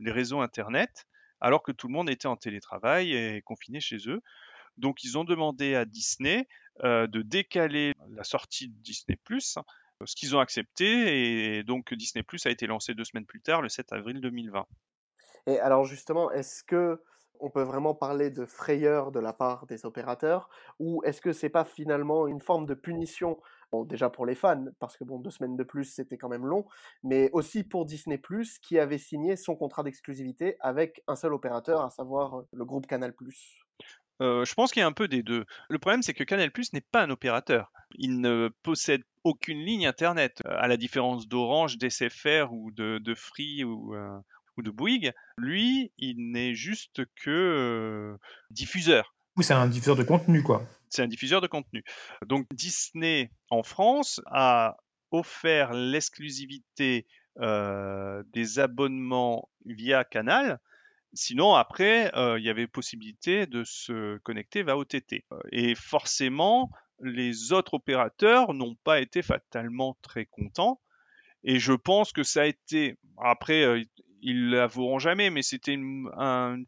[0.00, 1.06] les réseaux Internet
[1.40, 4.20] alors que tout le monde était en télétravail et confiné chez eux.
[4.76, 6.46] Donc ils ont demandé à Disney
[6.84, 9.18] euh, de décaler la sortie de Disney⁇
[10.04, 13.70] ce qu'ils ont accepté, et donc Disney⁇ a été lancé deux semaines plus tard, le
[13.70, 14.66] 7 avril 2020.
[15.46, 17.02] Et alors justement, est-ce que
[17.38, 21.50] on peut vraiment parler de frayeur de la part des opérateurs, ou est-ce que c'est
[21.50, 23.38] pas finalement une forme de punition
[23.86, 26.66] déjà pour les fans, parce que bon, deux semaines de plus, c'était quand même long,
[27.02, 28.16] mais aussi pour Disney⁇
[28.60, 33.10] qui avait signé son contrat d'exclusivité avec un seul opérateur, à savoir le groupe Canal⁇
[34.22, 35.44] euh, je pense qu'il y a un peu des deux.
[35.68, 37.70] Le problème, c'est que Canal Plus n'est pas un opérateur.
[37.96, 43.62] Il ne possède aucune ligne Internet, euh, à la différence d'Orange, d'SFR ou de, Free
[43.64, 44.18] ou, euh,
[44.56, 45.12] ou de Bouygues.
[45.36, 48.16] Lui, il n'est juste que
[48.50, 49.14] diffuseur.
[49.36, 50.62] Oui, c'est un diffuseur de contenu, quoi.
[50.88, 51.84] C'est un diffuseur de contenu.
[52.26, 54.76] Donc Disney en France a
[55.10, 57.06] offert l'exclusivité
[57.40, 60.58] euh, des abonnements via Canal.
[61.12, 65.24] Sinon, après, euh, il y avait possibilité de se connecter via OTT.
[65.52, 66.70] Et forcément,
[67.00, 70.80] les autres opérateurs n'ont pas été fatalement très contents.
[71.44, 73.82] Et je pense que ça a été, après, euh,
[74.22, 76.10] ils l'avoueront jamais, mais c'était une,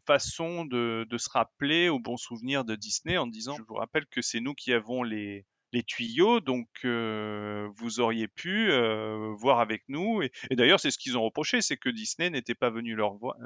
[0.05, 4.21] façon de, se rappeler au bon souvenir de Disney en disant, je vous rappelle que
[4.21, 5.45] c'est nous qui avons les,
[5.87, 10.21] tuyaux, donc euh, vous auriez pu euh, voir avec nous.
[10.23, 12.97] Et, d'ailleurs, c'est ce qu'ils ont reproché, c'est que Disney n'était pas venu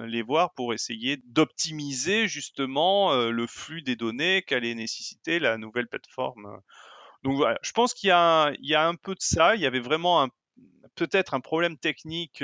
[0.05, 5.87] les voir pour essayer d'optimiser justement euh, le flux des données qu'allait nécessiter la nouvelle
[5.87, 6.61] plateforme.
[7.23, 8.51] Donc voilà, je pense qu'il y, a
[8.87, 9.55] un peu de ça.
[9.55, 10.27] Il y avait vraiment
[10.95, 12.43] peut-être un problème technique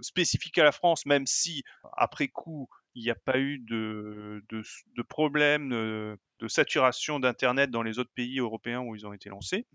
[0.00, 1.64] spécifique à la France, même si
[1.96, 7.98] après coup, il n'y a pas eu de, de, problème de, saturation d'Internet dans les
[7.98, 9.66] autres pays européens où ils ont été lancés.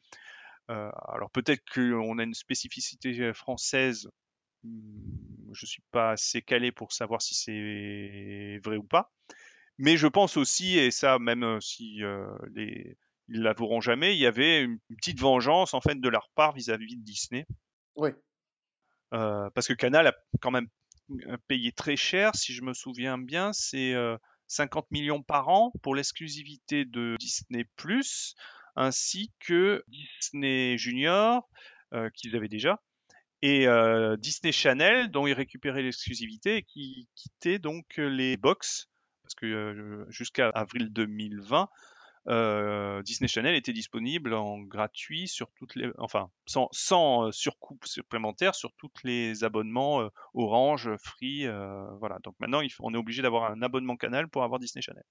[0.69, 4.09] Euh, alors peut-être qu'on a une spécificité française,
[4.63, 9.11] hmm, je ne suis pas assez calé pour savoir si c'est vrai ou pas.
[9.77, 12.97] Mais je pense aussi, et ça même euh, si euh, les,
[13.29, 16.97] ils l'avoueront jamais, il y avait une, petite vengeance en fait de leur part vis-à-vis
[16.97, 17.45] de Disney.
[17.95, 18.11] Oui.
[19.13, 20.67] Euh, parce que Canal a quand même
[21.27, 23.93] euh, payé très cher, si je me souviens bien, c'est
[24.47, 27.65] 50 euh, millions par an pour l'exclusivité de Disney⁇
[28.77, 31.45] ainsi que Disney Junior,
[32.13, 32.81] qu'ils avaient déjà,
[33.41, 33.67] et
[34.17, 38.87] Disney Channel, dont ils récupéraient l'exclusivité et qui quittait donc les box,
[39.23, 41.67] parce que jusqu'à avril 2020,
[42.27, 47.79] euh, Disney Channel était disponible en gratuit sur toutes les, enfin sans, sans euh, surcoût
[47.83, 51.47] supplémentaire sur tous les abonnements euh, Orange, Free,
[51.99, 52.19] voilà.
[52.23, 55.03] Donc maintenant, on est obligé d'avoir un abonnement Canal pour avoir Disney Channel.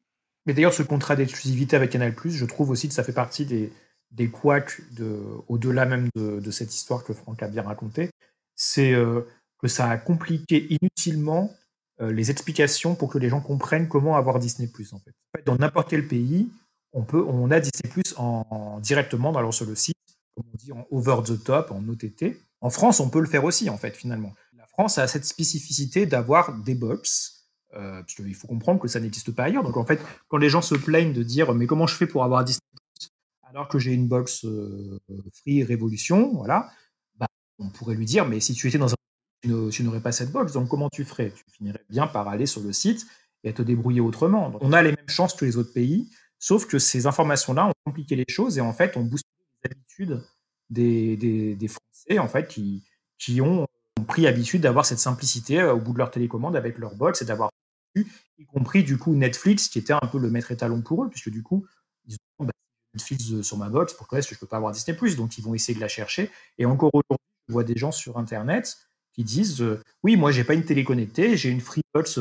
[0.47, 3.73] Mais d'ailleurs, ce contrat d'exclusivité avec Canal+, je trouve aussi que ça fait partie des,
[4.13, 8.11] des couacs de, au-delà même de, cette histoire que Franck a bien racontée,
[8.55, 8.95] c'est
[9.59, 11.53] que ça a compliqué inutilement
[12.01, 14.71] les explications pour que les gens comprennent comment avoir Disney+.
[14.93, 15.45] En fait.
[15.45, 16.49] Dans n'importe quel pays,
[16.93, 19.97] on, peut, on a Disney Plus en, directement dans, sur le site,
[20.35, 22.37] comme on dit, en over the top, en OTT.
[22.61, 24.33] En France, on peut le faire aussi, en fait, finalement.
[24.57, 28.03] La France a cette spécificité d'avoir des box, euh,
[28.35, 29.63] faut comprendre que ça n'existe pas ailleurs.
[29.63, 32.25] Donc, en fait, quand les gens se plaignent de dire, mais comment je fais pour
[32.25, 32.61] avoir Disney
[33.51, 35.01] alors que j'ai une box euh,
[35.33, 36.71] Free Révolution, voilà,
[37.19, 37.27] bah,
[37.59, 38.97] on pourrait lui dire, mais si tu étais dans un
[39.43, 41.33] tu n'aurais pas cette box, donc comment tu ferais?
[41.35, 43.07] Tu finirais bien par aller sur le site
[43.43, 44.53] et te débrouiller autrement.
[44.61, 48.17] on a les mêmes chances que les autres pays, Sauf que ces informations-là ont compliqué
[48.17, 49.29] les choses et en fait ont boosté
[49.63, 50.23] les habitudes
[50.71, 53.67] des, Français en fait qui, ont
[54.09, 57.51] pris habitude d'avoir cette simplicité au bout de leur télécommande avec leur bot, c'est d'avoir
[57.95, 61.31] y compris du coup Netflix, qui était un peu le maître étalon pour eux, puisque
[61.31, 61.67] du coup,
[62.07, 62.53] ils ont bah,
[62.95, 65.45] Netflix sur ma box, pour le reste, je ne peux pas avoir Disney+, donc ils
[65.45, 66.31] vont essayer de la chercher.
[66.57, 68.79] Et encore aujourd'hui, je vois des gens sur Internet
[69.13, 69.63] qui disent
[70.03, 72.21] Oui, moi, j'ai pas une télé connectée, j'ai une Freebox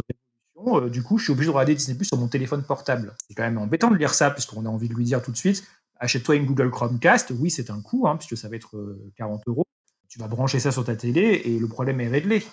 [0.60, 3.16] Révolution, du coup, je suis obligé de regarder Disney+, sur mon téléphone portable.
[3.28, 5.38] C'est quand même embêtant de lire ça, puisqu'on a envie de lui dire tout de
[5.38, 5.64] suite
[6.02, 9.66] Achète-toi une Google Chromecast, oui, c'est un coût, hein, puisque ça va être 40 euros.
[10.08, 12.44] Tu vas brancher ça sur ta télé et le problème est réglé.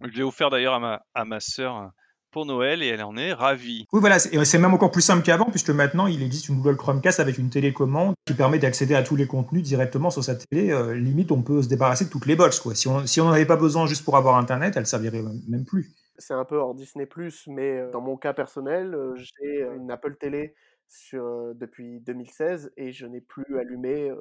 [0.00, 1.92] Je l'ai offert d'ailleurs à ma, à ma sœur
[2.30, 3.86] pour Noël et elle en est ravie.
[3.92, 7.20] Oui, voilà, c'est même encore plus simple qu'avant, puisque maintenant il existe une Google Chromecast
[7.20, 10.70] avec une télécommande qui permet d'accéder à tous les contenus directement sur sa télé.
[10.70, 12.60] Euh, limite, on peut se débarrasser de toutes les box.
[12.60, 12.74] Quoi.
[12.74, 15.92] Si on si n'en avait pas besoin juste pour avoir Internet, elle servirait même plus.
[16.18, 17.08] C'est un peu hors Disney,
[17.46, 20.54] mais dans mon cas personnel, j'ai une Apple Télé
[21.14, 24.12] depuis 2016 et je n'ai plus allumé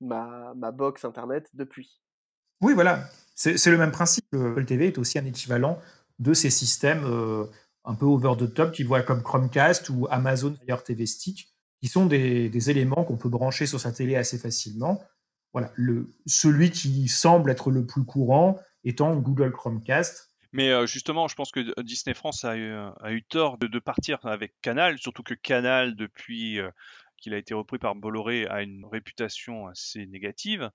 [0.00, 2.00] ma, box Internet depuis.
[2.60, 3.04] Oui, voilà.
[3.34, 4.26] C'est le même principe.
[4.34, 5.78] Apple TV est aussi un équivalent
[6.18, 7.04] de ces systèmes
[7.84, 11.88] un peu over the top qui voient comme Chromecast ou Amazon Fire TV Stick, qui
[11.88, 15.02] sont des, éléments qu'on peut brancher sur sa télé assez facilement.
[15.52, 15.72] Voilà,
[16.26, 20.29] celui qui semble être le plus courant étant Google Chromecast.
[20.52, 24.18] Mais euh, justement, je pense que Disney France a eu, a eu tort de, partir
[24.26, 26.70] avec Canal, surtout que Canal, depuis euh,
[27.18, 30.70] qu'il a été repris par Bolloré, a une réputation assez négative.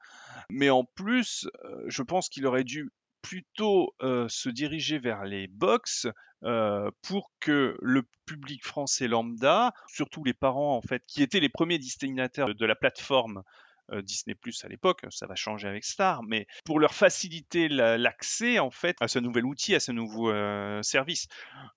[0.50, 1.48] Mais en plus,
[1.88, 2.92] je pense qu'il aurait dû
[3.24, 6.06] plutôt se diriger vers les box
[7.02, 11.80] pour que le public français lambda, surtout les parents en fait, qui étaient les premiers
[11.80, 13.42] destinataires de la plateforme
[14.02, 18.71] Disney Plus à l'époque, ça va changer avec Star, mais pour leur faciliter l'accès en
[18.71, 20.32] fait à ce nouvel outil, à ce nouveau
[20.84, 21.28] service.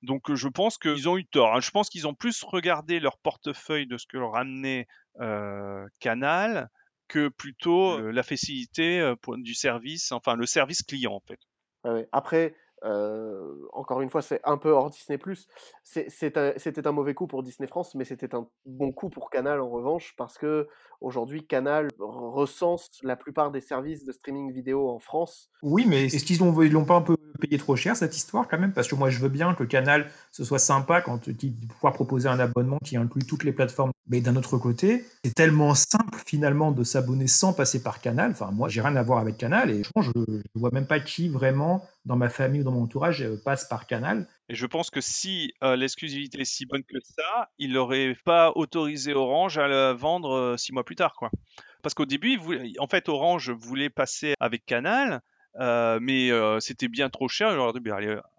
[0.03, 1.55] Donc je pense qu'ils ont eu tort.
[1.55, 1.61] Hein.
[1.61, 4.87] Je pense qu'ils ont plus regardé leur portefeuille de ce que leur amenait
[6.01, 6.71] Canal
[7.09, 11.41] que plutôt la facilité du service, enfin le service client en fait.
[12.13, 15.19] Après, encore une fois, c'est un peu hors Disney+.
[15.85, 19.69] C'était un mauvais coup pour Disney France, mais c'était un bon coup pour Canal en
[19.69, 20.69] revanche, parce que
[21.01, 25.51] aujourd'hui Canal recense la plupart des services de streaming vidéo en France.
[25.63, 28.59] Oui, mais est-ce qu'ils l'ont l'ont pas un peu payé trop cher cette histoire quand
[28.59, 28.73] même?
[28.73, 32.29] Parce que moi, je veux bien que Canal ce soit sympa quand de pouvoir proposer
[32.29, 33.93] un abonnement qui inclut toutes les plateformes.
[34.09, 38.31] Mais d'un autre côté, c'est tellement simple finalement de s'abonner sans passer par Canal.
[38.31, 41.29] Enfin, moi, j'ai rien à voir avec Canal et je ne vois même pas qui
[41.29, 44.27] vraiment dans ma famille ou dans mon entourage euh, passe par Canal.
[44.49, 48.53] Et je pense que si euh, l'exclusivité est si bonne que ça, il n'aurait pas
[48.55, 51.31] autorisé Orange à la vendre euh, six mois plus tard, quoi.
[51.83, 52.41] Parce qu'au début,
[52.79, 55.21] en fait, Orange voulait passer avec Canal,
[56.01, 57.53] mais c'était bien trop cher.
[57.53, 57.81] Il leur dit,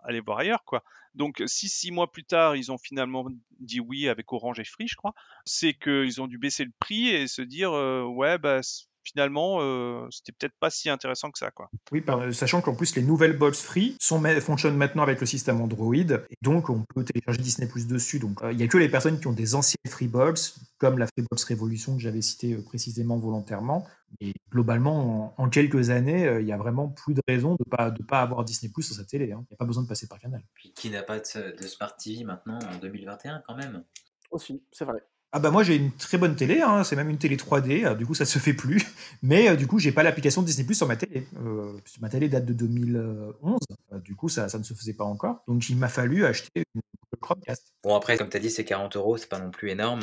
[0.04, 0.84] allez, voir ailleurs, quoi.
[1.16, 3.26] Donc, si six mois plus tard, ils ont finalement
[3.60, 5.14] dit oui avec Orange et Free, je crois,
[5.46, 8.62] c'est qu'ils ont dû baisser le prix et se dire, ouais, bah,
[9.04, 11.52] finalement, euh, c'était peut-être pas si intéressant que ça.
[11.52, 11.70] Quoi.
[11.92, 15.96] Oui, sachant qu'en plus, les nouvelles box free sont, fonctionnent maintenant avec le système Android,
[15.96, 18.20] et donc on peut télécharger Disney Plus dessus.
[18.20, 21.08] Donc euh, il n'y a que les personnes qui ont des anciennes Freebox, comme la
[21.08, 23.86] Freebox Révolution que j'avais citée euh, précisément volontairement.
[24.22, 27.92] Et globalement, en, quelques années, il n'y a vraiment plus de raison de ne pas,
[27.92, 29.32] de pas avoir Disney Plus sur sa télé.
[29.32, 29.46] Hein.
[29.46, 30.42] Il n'y a pas besoin de passer par Canal.
[30.56, 33.84] Puis qui n'a pas de, de Smart TV maintenant en 2021 quand même?
[34.32, 35.04] Aussi, c'est vrai.
[35.32, 37.94] Ah bah moi j'ai une très bonne télé, hein, c'est même une télé 3D, euh,
[37.94, 38.84] du coup ça se fait plus,
[39.22, 41.28] mais euh, du coup j'ai pas l'application Disney Plus sur ma télé.
[41.46, 43.60] Euh, ma télé date de 2011,
[44.04, 46.82] du coup ça, ça ne se faisait pas encore, donc il m'a fallu acheter une
[47.22, 47.72] Chromecast.
[47.84, 50.00] Bon après comme tu as dit c'est 40 euros, c'est pas non plus énorme,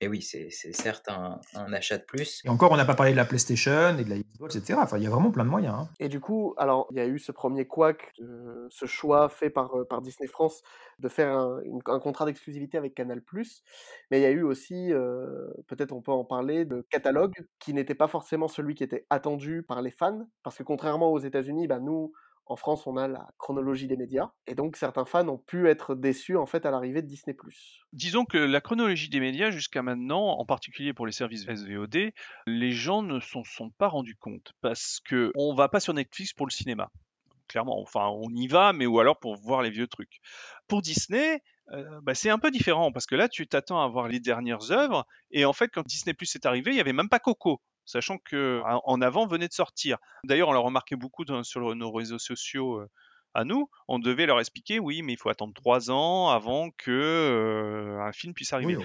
[0.00, 1.40] mais oui, c'est certes un,
[1.72, 2.42] achat de plus.
[2.44, 4.78] Et encore, on n'a pas parlé de la PlayStation et de la Xbox, etc.
[4.82, 5.74] Enfin, il y a vraiment plein de moyens.
[5.74, 5.88] Hein.
[5.98, 8.12] Et du coup, alors, il y a eu ce premier couac,
[8.68, 10.62] ce choix fait par, euh, par Disney France
[10.98, 13.22] de faire un, contrat d'exclusivité avec Canal+.
[14.10, 17.72] Mais il y a eu aussi, euh, peut-être on peut en parler, de catalogue qui
[17.72, 20.28] n'était pas forcément celui qui était attendu par les fans.
[20.42, 22.12] Parce que contrairement aux États-Unis, bah, nous,
[22.46, 25.94] en France, on a la chronologie des médias, et donc certains fans ont pu être
[25.94, 27.36] déçus en fait à l'arrivée de Disney+.
[27.92, 32.12] Disons que la chronologie des médias jusqu'à maintenant, en particulier pour les services SVOD,
[32.46, 36.32] les gens ne s'en sont pas rendus compte parce que on va pas sur Netflix
[36.32, 36.90] pour le cinéma.
[37.48, 40.20] Clairement, enfin, on y va, mais ou alors pour voir les vieux trucs.
[40.68, 44.08] Pour Disney, euh, bah, c'est un peu différent parce que là, tu t'attends à voir
[44.08, 47.08] les dernières œuvres, et en fait, quand Disney Plus est arrivé, il y avait même
[47.08, 49.98] pas Coco sachant que en avant venait de sortir.
[50.24, 52.90] D'ailleurs, on l'a remarqué beaucoup sur nos réseaux sociaux euh,
[53.34, 53.68] à nous.
[53.86, 58.12] On devait leur expliquer, oui, mais il faut attendre trois ans avant que euh, un
[58.12, 58.78] film puisse arriver.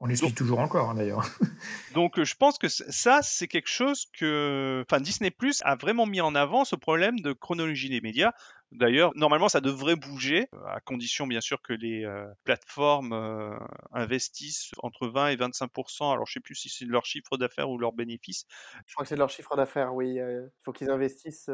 [0.00, 1.26] on, l'explique toujours encore, hein, d'ailleurs.
[1.94, 6.20] donc, je pense que ça, c'est quelque chose que, enfin, Disney Plus a vraiment mis
[6.20, 8.32] en avant ce problème de chronologie des médias
[8.72, 13.56] D'ailleurs, normalement, ça devrait bouger, euh, à condition bien sûr que les euh, plateformes euh,
[13.92, 17.78] investissent entre 20 et 25% Alors, je sais plus si c'est leur chiffre d'affaires ou
[17.78, 18.44] leur bénéfice.
[18.86, 20.16] Je crois que c'est leur chiffre d'affaires, oui.
[20.16, 21.48] Il faut qu'ils investissent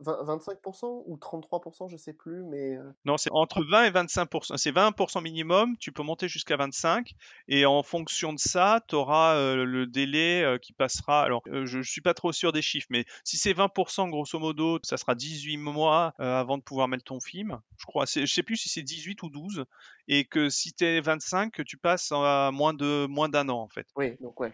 [0.00, 0.58] 25
[1.06, 2.76] ou 33 je sais plus, mais.
[3.04, 5.76] Non, c'est entre 20 et 25% C'est 20% minimum.
[5.78, 7.14] Tu peux monter jusqu'à 25,
[7.48, 11.22] et en fonction de ça, tu auras le délai qui passera.
[11.22, 14.78] Alors, je, je suis pas trop sûr des chiffres, mais si c'est 20% grosso modo,
[14.82, 17.60] ça sera 18 mois avant de pouvoir mettre ton film.
[17.78, 19.64] Je crois, je sais plus si c'est 18 ou 12,
[20.08, 23.68] et que si tu es 25, tu passes à moins de moins d'un an en
[23.68, 23.86] fait.
[23.96, 24.52] Oui, donc ouais.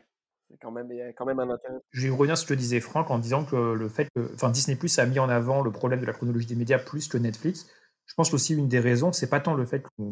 [0.60, 1.78] Quand même, il y a quand même un intérêt.
[1.92, 4.50] Je vais revenir sur ce que disait Franck en disant que le fait que enfin,
[4.50, 7.16] Disney Plus a mis en avant le problème de la chronologie des médias plus que
[7.16, 7.68] Netflix.
[8.04, 10.02] Je pense qu'aussi une des raisons, c'est pas tant le fait que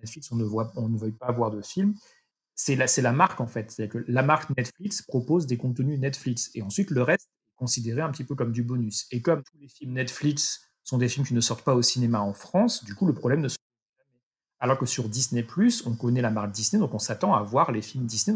[0.00, 1.94] Netflix on ne voit, on ne veuille pas avoir de films,
[2.54, 3.70] c'est la, c'est la marque en fait.
[3.70, 8.00] C'est que la marque Netflix propose des contenus Netflix et ensuite le reste est considéré
[8.00, 9.06] un petit peu comme du bonus.
[9.10, 12.20] Et comme tous les films Netflix sont des films qui ne sortent pas au cinéma
[12.20, 12.82] en France.
[12.82, 14.20] Du coup, le problème ne se pose jamais.
[14.58, 15.46] Alors que sur Disney+,
[15.84, 18.34] on connaît la marque Disney, donc on s'attend à voir les films Disney,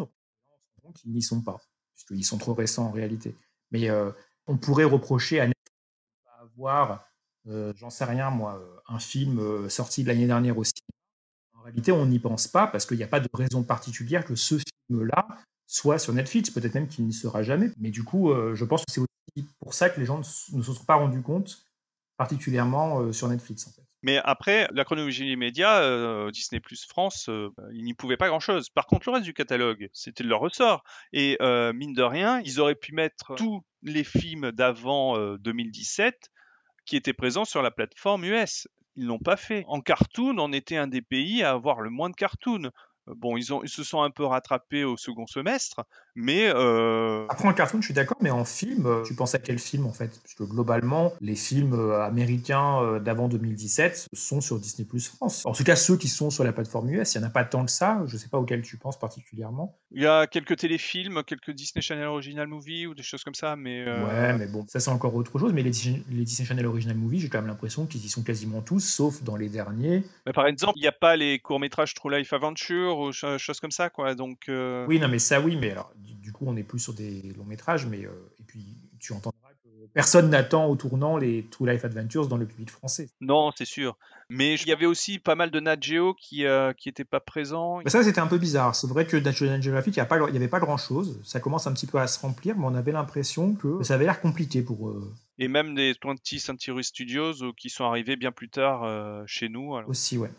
[0.84, 1.58] donc ils n'y sont pas,
[1.94, 3.34] puisqu'ils sont trop récents en réalité.
[3.70, 4.10] Mais euh,
[4.46, 7.06] on pourrait reprocher à Netflix de pas avoir,
[7.48, 11.58] euh, j'en sais rien moi, euh, un film sorti l'année dernière au cinéma.
[11.58, 14.34] En réalité, on n'y pense pas parce qu'il n'y a pas de raison particulière que
[14.34, 14.56] ce
[14.88, 15.26] film-là
[15.66, 17.70] soit sur Netflix, peut-être même qu'il n'y sera jamais.
[17.78, 20.72] Mais du coup, je pense que c'est aussi pour ça que les gens ne se
[20.72, 21.64] sont pas rendus compte
[22.22, 23.82] particulièrement euh, sur Netflix en fait.
[24.04, 28.28] Mais après, la chronologie des médias, euh, Disney Plus France, euh, ils n'y pouvaient pas
[28.28, 28.68] grand-chose.
[28.70, 30.82] Par contre, le reste du catalogue, c'était de leur ressort.
[31.12, 36.30] Et mine de rien, ils auraient pu mettre tous les films d'avant 2017
[36.84, 38.66] qui étaient présents sur la plateforme US.
[38.96, 39.64] Ils l'ont pas fait.
[39.68, 42.70] En cartoon, on était un des pays à avoir le moins de cartoon.
[43.06, 46.50] Bon, ils, ont, ils se sont un peu rattrapés au second semestre, mais...
[46.54, 47.26] Euh...
[47.28, 49.86] Après, en cartoon, je suis d'accord, mais en film, euh, tu penses à quel film,
[49.86, 50.20] en fait?
[50.22, 55.44] Parce que globalement, les films euh, américains d'avant 2017 sont sur Disney Plus France.
[55.46, 57.44] En tout cas, ceux qui sont sur la plateforme US, il n'y en a pas
[57.44, 58.02] tant que ça.
[58.06, 59.78] Je ne sais pas auquel tu penses particulièrement.
[59.90, 63.56] Il y a quelques téléfilms, quelques Disney Channel Original Movie ou des choses comme ça,
[63.56, 63.84] mais...
[63.84, 65.52] Ouais, mais bon, ça c'est encore autre chose.
[65.52, 65.72] Mais les,
[66.10, 69.22] les Disney Channel Original Movie, j'ai quand même l'impression qu'ils y sont quasiment tous, sauf
[69.22, 70.02] dans les derniers.
[70.26, 73.70] Mais par exemple, il n'y a pas les courts-métrages True Life Adventure ou choses comme
[73.70, 74.14] ça, quoi.
[74.14, 75.92] Donc, euh, Oui, non, mais ça, oui, mais alors,
[76.42, 79.68] coup, on n'est plus sur des longs métrages, mais euh, et puis tu entendras que
[79.94, 83.08] personne n'attend au tournant les True Life Adventures dans le public français.
[83.20, 83.96] Non, c'est sûr.
[84.28, 87.20] Mais il y avait aussi pas mal de Nat Geo qui euh, qui n'étaient pas
[87.20, 87.80] présents.
[87.84, 88.74] Mais ça, c'était un peu bizarre.
[88.74, 91.20] C'est vrai que National Geographic, il n'y avait pas grand-chose.
[91.24, 94.04] Ça commence un petit peu à se remplir, mais on avait l'impression que ça avait
[94.04, 94.94] l'air compliqué pour
[95.38, 98.86] Et même des 20th Century Studios qui sont arrivés bien plus tard
[99.26, 99.76] chez nous.
[99.76, 99.90] Alors.
[99.90, 100.30] Aussi, ouais.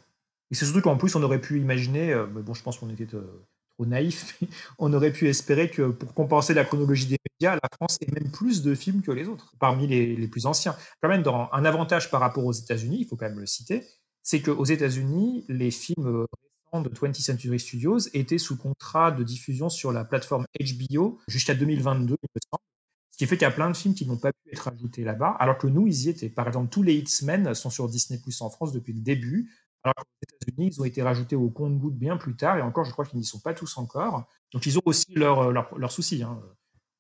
[0.54, 2.89] Et c'est surtout qu'en plus, on aurait pu imaginer, euh, mais bon, je pense qu'on
[2.92, 3.44] était euh,
[3.80, 4.40] naïf,
[4.80, 8.32] on aurait pu espérer que pour compenser la chronologie des médias, la France ait même
[8.32, 10.76] plus de films que les autres, parmi les, plus anciens.
[11.02, 13.84] Quand même, dans un avantage par rapport aux États-Unis, il faut quand même le citer,
[14.22, 16.26] c'est qu'aux États-Unis, les films
[16.72, 21.56] récents de 20th Century Studios étaient sous contrat de diffusion sur la plateforme HBO jusqu'à
[21.56, 22.64] 2022, il me semble.
[23.12, 25.04] Ce qui fait qu'il y a plein de films qui n'ont pas pu être ajoutés
[25.04, 26.30] là-bas, alors que nous, ils y étaient.
[26.30, 29.52] Par exemple, tous les X-Men sont sur Disney Plus en France depuis le début.
[29.84, 32.91] Alors qu'aux États-Unis, ils ont été rajoutés au compte-goutte bien plus tard, et encore, je
[32.91, 34.26] crois qu'ils n'y sont pas tous encore.
[34.54, 36.39] Donc, ils ont aussi leurs leur, leur soucis hein,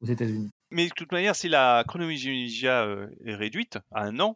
[0.01, 0.49] aux États-Unis.
[0.71, 4.35] Mais de toute manière, si la chronologie euh, est réduite à un an,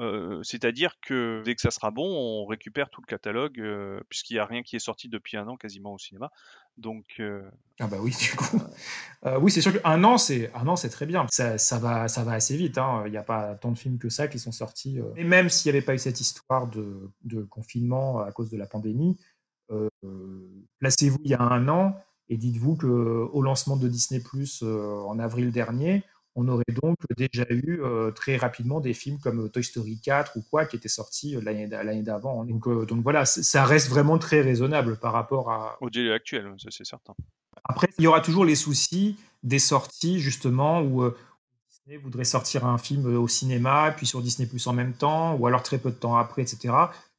[0.00, 4.34] euh, c'est-à-dire que dès que ça sera bon, on récupère tout le catalogue, euh, puisqu'il
[4.34, 6.30] n'y a rien qui est sorti depuis un an quasiment au cinéma.
[6.76, 7.42] Donc, euh,
[7.80, 8.60] ah bah oui, du coup,
[9.40, 11.26] oui, c'est sûr qu'un an, c'est un an, c'est très bien.
[11.30, 12.78] Ça, ça, va, ça va assez vite.
[12.78, 13.02] Hein.
[13.06, 15.00] Il n'y a pas tant de films que ça qui sont sortis.
[15.16, 18.56] Et même s'il n'y avait pas eu cette histoire de, de, confinement à cause de
[18.56, 19.18] la pandémie,
[20.78, 21.96] placez-vous il y a un an
[22.28, 27.44] et dites-vous que au lancement de Disney Plus en avril dernier, on aurait donc déjà
[27.50, 31.36] eu euh, très rapidement des films comme Toy Story 4 ou quoi qui étaient sortis
[31.36, 32.44] euh, l'année d'avant.
[32.44, 35.76] Donc, euh, donc voilà, ça reste vraiment très raisonnable par rapport à...
[35.80, 37.14] au délai actuel, c'est certain.
[37.64, 41.04] Après, il y aura toujours les soucis des sorties justement où
[41.70, 45.46] Disney voudrait sortir un film au cinéma, puis sur Disney Plus en même temps, ou
[45.46, 46.74] alors très peu de temps après, etc.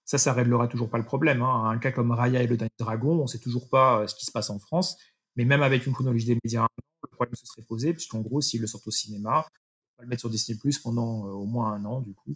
[0.06, 1.42] Ça, ça réglera toujours pas le problème.
[1.42, 1.70] Hein.
[1.70, 4.26] Un cas comme Raya et le Dernier Dragon, on ne sait toujours pas ce qui
[4.26, 4.98] se passe en France.
[5.40, 6.68] Mais même avec une chronologie des médias,
[7.02, 9.48] le problème se serait posé, puisqu'en gros, s'ils le sortent au cinéma,
[9.96, 12.36] on va le mettre sur Disney Plus pendant euh, au moins un an, du coup.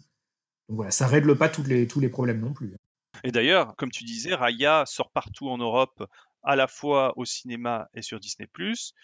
[0.70, 2.74] Donc voilà, ça règle pas tous les, tous les problèmes non plus.
[3.22, 6.02] Et d'ailleurs, comme tu disais, Raya sort partout en Europe,
[6.42, 8.94] à la fois au cinéma et sur Disney Plus.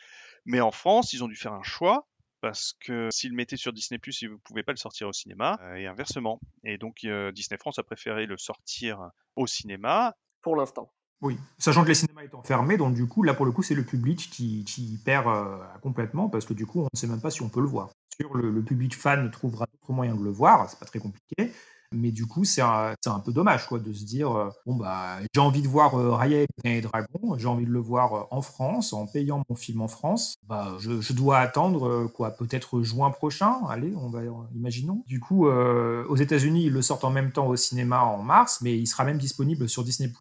[0.46, 2.08] Mais en France, ils ont dû faire un choix
[2.40, 5.12] parce que s'ils le mettaient sur Disney Plus, ils ne pouvaient pas le sortir au
[5.12, 6.40] cinéma euh, et inversement.
[6.64, 10.16] Et donc euh, Disney France a préféré le sortir au cinéma.
[10.40, 10.90] Pour l'instant.
[11.22, 13.74] Oui, sachant que les cinémas étant fermés, donc du coup, là pour le coup, c'est
[13.74, 17.20] le public qui, qui perd euh, complètement parce que du coup, on ne sait même
[17.20, 17.90] pas si on peut le voir.
[18.18, 21.52] sûr, le, public fan trouvera d'autres moyens de le voir, c'est pas très compliqué.
[21.92, 25.18] Mais du coup, c'est un, un, peu dommage quoi, de se dire euh, bon, bah,
[25.34, 28.42] j'ai envie de voir euh, Raya et Dragon, j'ai envie de le voir euh, en
[28.42, 30.36] France, en payant mon film en France.
[30.46, 33.56] Bah, je, je dois attendre quoi, peut-être juin prochain.
[33.68, 34.20] Allez, on va
[34.54, 35.02] imaginons.
[35.08, 38.78] Du coup, aux États-Unis, ils le sortent en même temps au cinéma en mars, mais
[38.78, 40.12] il sera même disponible sur Disney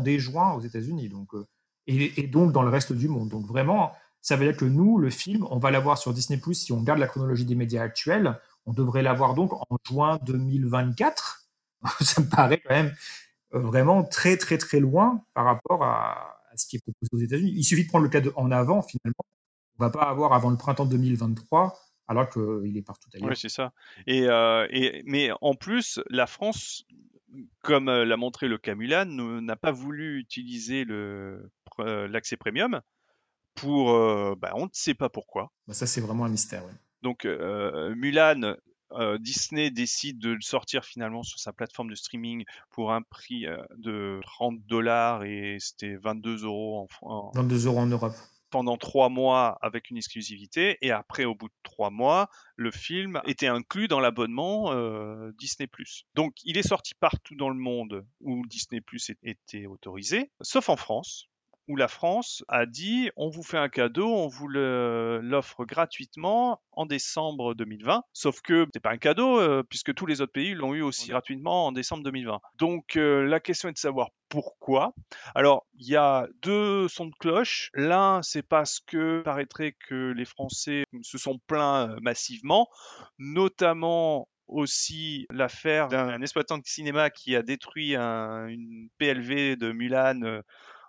[0.00, 1.08] dès juin aux États-Unis.
[1.08, 1.30] Donc,
[1.86, 3.28] et, et, donc dans le reste du monde.
[3.28, 6.72] Donc vraiment, ça veut dire que nous, le film, on va l'avoir sur Disney si
[6.72, 11.48] on garde la chronologie des médias actuels on devrait l'avoir donc en juin 2024.
[12.00, 12.94] Ça me paraît quand même
[13.54, 17.52] euh, vraiment très très très loin par rapport à, ce qui est proposé aux États-Unis.
[17.54, 19.24] Il suffit de prendre le cas en avant finalement.
[19.78, 21.78] On va pas avoir avant le printemps 2023
[22.08, 23.30] alors qu'il est partout ailleurs.
[23.30, 23.72] Oui, c'est ça.
[24.06, 24.66] Et, euh,
[25.04, 26.84] mais en plus, la France,
[27.62, 30.84] comme euh, l'a montré le Camulan, n'a pas voulu utiliser
[31.78, 32.80] l'accès premium
[33.54, 33.86] pour,
[34.36, 35.52] bah, on ne sait pas pourquoi.
[35.66, 36.62] Bah, ça, c'est vraiment un mystère.
[37.02, 38.56] Donc euh, Mulan,
[38.92, 43.46] euh, Disney décide de le sortir finalement sur sa plateforme de streaming pour un prix
[43.46, 48.14] euh, de 30 dollars et c'était 22 euros en, 22 euros en Europe
[48.56, 53.20] pendant trois mois avec une exclusivité et après au bout de trois mois le film
[53.26, 54.72] était inclus dans l'abonnement
[55.38, 55.68] Disney
[56.14, 58.80] Donc il est sorti partout dans le monde où Disney
[59.22, 61.28] était autorisé sauf en France
[61.68, 66.86] où la France a dit on vous fait un cadeau, on vous l'offre gratuitement en
[66.86, 68.02] décembre 2020.
[68.12, 71.08] Sauf que c'est pas un cadeau euh, puisque tous les autres pays l'ont eu aussi
[71.08, 72.40] gratuitement en décembre 2020.
[72.58, 74.94] Donc euh, la question est de savoir pourquoi.
[75.34, 77.70] Alors il y a deux sons de cloche.
[77.74, 82.68] L'un c'est parce que paraîtrait que les Français se sont plaints euh, massivement,
[83.18, 90.42] notamment aussi l'affaire d'un exploitant de cinéma qui a détruit une PLV de Mulan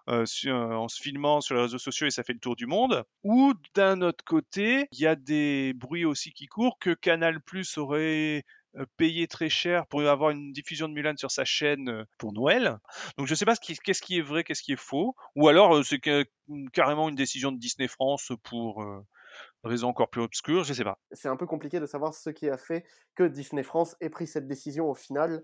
[0.10, 3.04] euh, en se filmant sur les réseaux sociaux et ça fait le tour du monde.
[3.24, 7.78] Ou d'un autre côté, il y a des bruits aussi qui courent que Canal Plus
[7.78, 8.44] aurait
[8.78, 12.32] euh, payé très cher pour avoir une diffusion de Mulan sur sa chaîne euh, pour
[12.34, 12.78] Noël.
[13.18, 15.16] Donc je ne sais pas qu'est-ce qui est vrai, qu'est-ce qui est faux.
[15.36, 16.00] Ou alors c'est
[16.72, 18.86] carrément une décision de Disney France pour
[19.64, 20.98] raison encore plus obscure, je ne sais pas.
[21.12, 22.86] C'est un peu compliqué de savoir ce qui a fait
[23.16, 25.44] que Disney France ait pris cette décision au final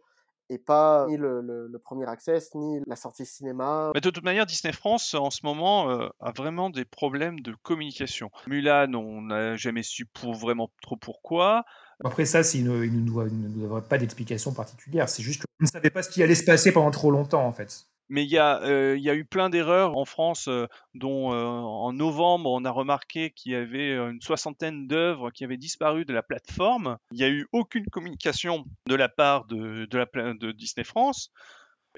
[0.50, 3.92] et pas ni le, premier access, ni la sortie cinéma.
[3.94, 7.56] Mais de toute manière, Disney France, en ce moment, euh, a vraiment des problèmes de
[7.64, 8.30] communication.
[8.48, 11.66] Mulan, on n'a jamais su pour vraiment trop pourquoi.
[12.04, 15.10] Après ça, il ne, il ne doit, pas d'explication particulière.
[15.10, 17.54] C'est juste qu'on ne savait pas ce qui allait se passer pendant trop longtemps, en
[17.54, 17.86] fait.
[18.10, 21.34] Mais il y, a, euh, il y a eu plein d'erreurs en France, euh, dont
[21.34, 26.06] euh, en novembre, on a remarqué qu'il y avait une soixantaine d'œuvres qui avaient disparu
[26.06, 26.98] de la plateforme.
[27.12, 31.32] Il n'y a eu aucune communication de la part de, de Disney France.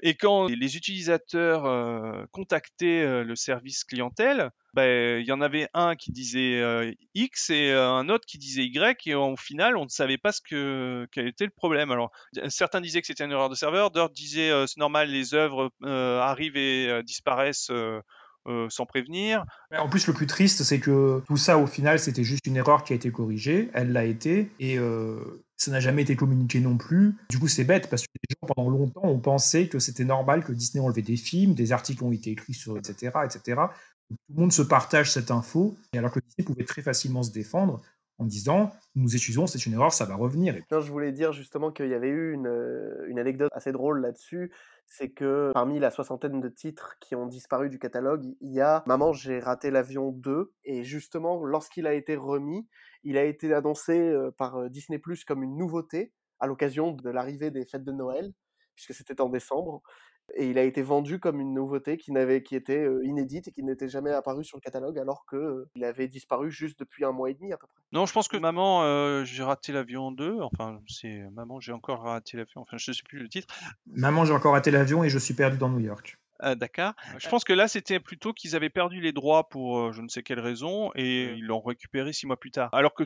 [0.02, 5.68] Et quand les utilisateurs euh, contactaient euh, le service clientèle, ben, il y en avait
[5.72, 9.84] un qui disait euh, X et un autre qui disait Y, et au final, on
[9.84, 11.90] ne savait pas ce que, quel était le problème.
[11.90, 12.10] Alors,
[12.48, 16.58] certains disaient que c'était une erreur de serveur, d'autres disaient c'est normal, les œuvres arrivent
[16.58, 17.70] et disparaissent
[18.68, 19.44] sans prévenir.
[19.76, 22.84] En plus, le plus triste, c'est que tout ça, au final, c'était juste une erreur
[22.84, 23.70] qui a été corrigée.
[23.74, 24.50] Elle l'a été.
[24.60, 27.14] Et euh, ça n'a jamais été communiqué non plus.
[27.30, 30.44] Du coup, c'est bête parce que les gens, pendant longtemps, ont pensé que c'était normal
[30.44, 33.40] que Disney enlevait des films, des articles ont été écrits sur, etc., etc.
[34.08, 37.80] tout le monde se partage cette info, alors que Disney pouvait très facilement se défendre
[38.18, 40.54] en disant nous excusons, c'est une erreur, ça va revenir.
[40.70, 44.00] Non, je voulais dire justement qu'il y avait eu une, euh, une anecdote assez drôle
[44.00, 44.52] là-dessus,
[44.86, 48.82] c'est que parmi la soixantaine de titres qui ont disparu du catalogue, il y a
[48.86, 52.66] Maman, j'ai raté l'avion 2, et justement, lorsqu'il a été remis,
[53.06, 57.64] il a été annoncé par Disney Plus comme une nouveauté à l'occasion de l'arrivée des
[57.64, 58.32] fêtes de Noël,
[58.74, 59.82] puisque c'était en décembre
[60.34, 63.62] et il a été vendu comme une nouveauté qui, n'avait, qui était inédite et qui
[63.62, 67.34] n'était jamais apparue sur le catalogue alors qu'il avait disparu juste depuis un mois et
[67.34, 67.80] demi à peu près.
[67.92, 72.36] Non, je pense que Maman, j'ai raté l'avion 2, enfin c'est Maman, j'ai encore raté
[72.36, 73.46] l'avion, enfin je ne sais plus le titre.
[73.86, 76.18] Maman, j'ai encore raté l'avion et je suis perdu dans New York.
[76.38, 76.94] Ah, Dakar.
[77.18, 80.22] Je pense que là, c'était plutôt qu'ils avaient perdu les droits pour je ne sais
[80.22, 82.68] quelle raison et ils l'ont récupéré six mois plus tard.
[82.72, 83.04] Alors que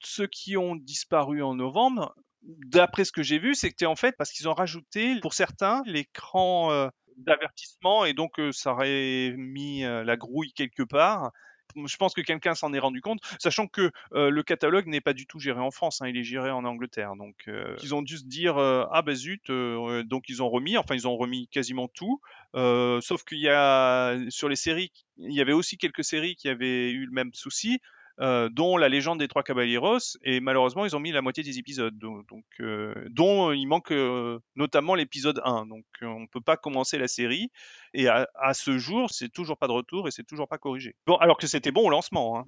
[0.00, 4.32] ceux qui ont disparu en novembre, d'après ce que j'ai vu, c'était en fait parce
[4.32, 10.04] qu'ils ont rajouté pour certains l'écran euh, d'avertissement et donc euh, ça aurait mis euh,
[10.04, 11.32] la grouille quelque part.
[11.76, 15.26] Je pense que quelqu'un s'en est rendu compte, sachant que le catalogue n'est pas du
[15.26, 17.14] tout géré en France, hein, il est géré en Angleterre.
[17.16, 17.48] Donc
[17.82, 21.16] ils ont dû se dire ah ben zut, donc ils ont remis, enfin ils ont
[21.16, 22.20] remis quasiment tout,
[22.54, 26.90] sauf qu'il y a sur les séries, il y avait aussi quelques séries qui avaient
[26.90, 27.80] eu le même souci.
[28.20, 31.58] Euh, dont la légende des trois caballeros, et malheureusement ils ont mis la moitié des
[31.58, 32.24] épisodes, donc,
[32.58, 37.06] euh, dont il manque euh, notamment l'épisode 1, donc on ne peut pas commencer la
[37.06, 37.52] série,
[37.94, 40.96] et à, ce jour c'est toujours pas de retour et c'est toujours pas corrigé.
[41.06, 42.40] Bon, alors que c'était bon au lancement.
[42.40, 42.44] Hein.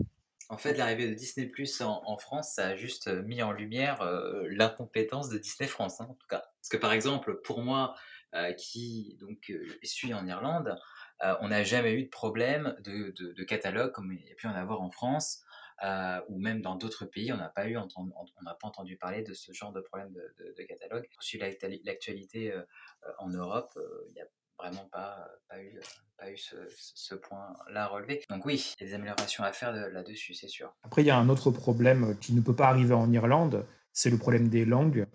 [0.48, 4.00] En fait, l'arrivée de Disney Plus en, France, ça a juste mis en lumière
[4.48, 6.42] l'incompétence de Disney France, hein, en tout cas.
[6.60, 7.94] Parce que par exemple, pour moi,
[8.58, 9.52] qui donc
[9.84, 10.76] suis en Irlande,
[11.22, 14.54] on n'a jamais eu de problème de, de, catalogue comme il y a pu en
[14.56, 15.44] avoir en France.
[16.28, 17.86] Ou même dans d'autres pays, on n'a pas eu on
[18.42, 21.08] n'a pas entendu parler de ce genre de problème de, de catalogue.
[21.20, 22.54] Sur l'actualité
[23.18, 23.78] en Europe,
[24.10, 24.26] il y a
[24.60, 25.26] vraiment pas,
[25.58, 28.22] eu, ce, point-là à relever.
[28.28, 30.74] Donc oui, il y a des améliorations à faire là-dessus, c'est sûr.
[30.82, 34.10] Après, il y a un autre problème qui ne peut pas arriver en Irlande, c'est
[34.10, 35.06] le problème des langues.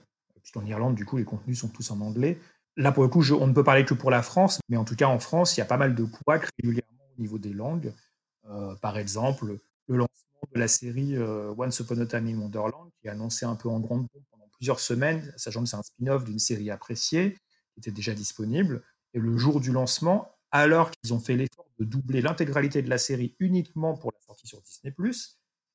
[0.42, 2.40] Puisqu'en Irlande, du coup, les contenus sont tous en anglais.
[2.78, 4.96] Là, pour le coup, on ne peut parler que pour la France, mais en tout
[4.96, 7.94] cas, en France, il y a pas mal de couacs régulièrement au niveau des langues.
[8.50, 9.58] Euh, par exemple,
[9.88, 10.25] le lancement de
[10.56, 13.80] la série euh, Once Upon a Time in Wonderland, qui est annoncé un peu en
[13.80, 17.34] grande pompe pendant plusieurs semaines, sachant que c'est un spin-off d'une série appréciée,
[17.74, 18.84] qui était déjà disponible.
[19.14, 22.98] Et le jour du lancement, alors qu'ils ont fait l'effort de doubler l'intégralité de la
[22.98, 24.94] série uniquement pour la sortie sur Disney+,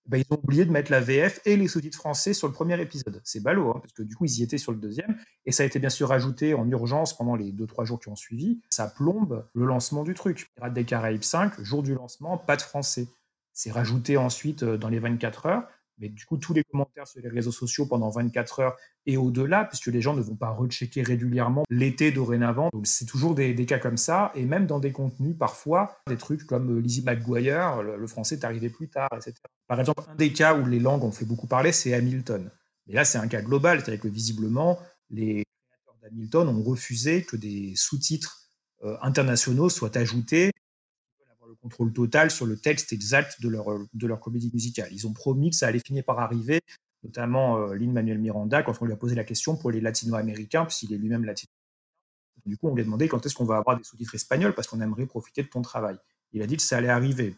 [0.06, 2.80] bah, ils ont oublié de mettre la VF et les sous-titres français sur le premier
[2.80, 3.20] épisode.
[3.22, 5.62] C'est ballot, hein, parce que du coup, ils y étaient sur le deuxième, et ça
[5.62, 8.60] a été bien sûr ajouté en urgence pendant les 2-3 jours qui ont suivi.
[8.70, 10.50] Ça plombe le lancement du truc.
[10.54, 13.06] Pirates des Caraïbes 5, jour du lancement, pas de français.
[13.52, 15.62] C'est rajouté ensuite euh, dans les 24 heures,
[16.00, 19.66] mais du coup, tous les commentaires sur les réseaux sociaux pendant 24 heures et au-delà,
[19.66, 22.70] puisque les gens ne vont pas rechecker régulièrement l'été dorénavant.
[22.72, 24.32] Donc, c'est toujours des, cas comme ça.
[24.34, 28.44] Et même dans des contenus, parfois, des trucs comme euh, Lizzie McGuire, le, français est
[28.44, 29.34] arrivé plus tard, etc.
[29.68, 32.50] Par exemple, un des cas où les langues ont fait beaucoup parler, c'est Hamilton.
[32.86, 34.78] Mais là, c'est un cas global, c'est-à-dire que visiblement,
[35.10, 38.48] les créateurs d'Hamilton ont refusé que des sous-titres
[38.84, 40.50] euh, internationaux soient ajoutés
[41.62, 44.88] contrôle total sur le texte exact de leur, de leur comédie musicale.
[44.92, 46.60] Ils ont promis que ça allait finir par arriver,
[47.02, 50.92] notamment euh, Lin-Manuel Miranda, quand on lui a posé la question pour les latino-américains, puisqu'il
[50.92, 51.50] est lui-même latino
[52.46, 54.68] Du coup, on lui a demandé quand est-ce qu'on va avoir des sous-titres espagnols, parce
[54.68, 55.96] qu'on aimerait profiter de ton travail.
[56.32, 57.36] Il a dit que ça allait arriver.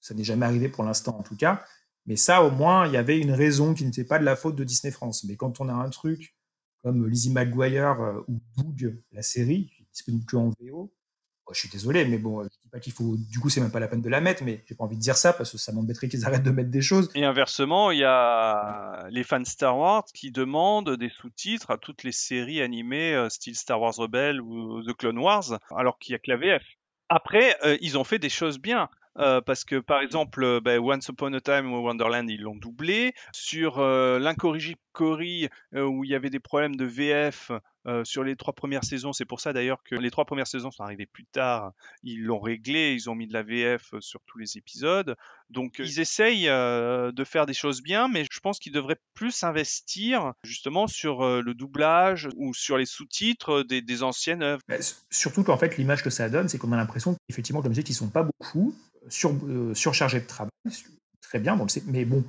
[0.00, 1.64] Ça n'est jamais arrivé pour l'instant, en tout cas.
[2.06, 4.56] Mais ça, au moins, il y avait une raison qui n'était pas de la faute
[4.56, 5.24] de Disney France.
[5.24, 6.34] Mais quand on a un truc
[6.82, 10.92] comme Lizzie McGuire euh, ou Doug, la série, disponible que en VO,
[11.52, 13.16] je suis désolé, mais bon, je dis pas qu'il faut.
[13.30, 15.00] Du coup, c'est même pas la peine de la mettre, mais j'ai pas envie de
[15.00, 17.10] dire ça parce que ça m'embêterait qu'ils arrêtent de mettre des choses.
[17.14, 22.02] Et inversement, il y a les fans Star Wars qui demandent des sous-titres à toutes
[22.02, 26.16] les séries animées euh, style Star Wars Rebelle ou The Clone Wars, alors qu'il y
[26.16, 26.62] a que la VF.
[27.08, 28.88] Après, euh, ils ont fait des choses bien.
[29.16, 33.14] Euh, parce que par exemple, ben, Once Upon a Time ou Wonderland, ils l'ont doublé.
[33.32, 37.50] Sur l'incorrigible Cory, où il y avait des problèmes de VF,
[37.86, 40.70] euh, sur les trois premières saisons, c'est pour ça d'ailleurs que les trois premières saisons
[40.70, 41.72] sont arrivées plus tard.
[42.02, 45.16] Ils l'ont réglé, ils ont mis de la VF euh, sur tous les épisodes.
[45.50, 49.42] Donc ils essayent euh, de faire des choses bien, mais je pense qu'ils devraient plus
[49.42, 54.62] investir justement sur le doublage ou sur les sous-titres des, anciennes œuvres.
[54.66, 54.76] Bah,
[55.10, 57.84] surtout qu'en fait l'image que ça donne, c'est qu'on a l'impression qu'effectivement, comme je disais,
[57.84, 58.74] qu'ils sont pas beaucoup
[59.08, 59.34] sur,
[59.74, 60.50] surchargés de travail.
[61.20, 62.24] Très bien, mais bon,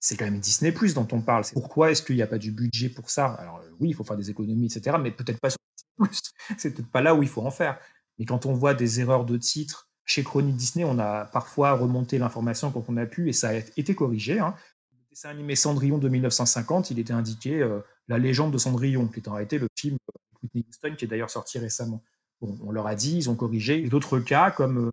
[0.00, 1.44] c'est quand même Disney Plus dont on parle.
[1.52, 3.26] Pourquoi est-ce qu'il n'y a pas du budget pour ça?
[3.34, 4.96] Alors euh, oui, il faut faire des économies, etc.
[5.00, 6.32] Mais peut-être pas sur Disney Plus.
[6.58, 7.78] C'est peut-être pas là où il faut en faire.
[8.18, 12.18] Mais quand on voit des erreurs de titre chez Chronique Disney, on a parfois remonté
[12.18, 14.40] l'information quand on a pu et ça a été corrigé.
[14.40, 14.54] Hein.
[14.92, 19.20] Le dessin animé Cendrillon de 1950, il était indiqué euh, La légende de Cendrillon, qui
[19.20, 22.02] est en réalité le film de Whitney Houston qui est d'ailleurs sorti récemment.
[22.40, 23.82] On leur a dit, ils ont corrigé.
[23.82, 24.90] D'autres cas, comme euh,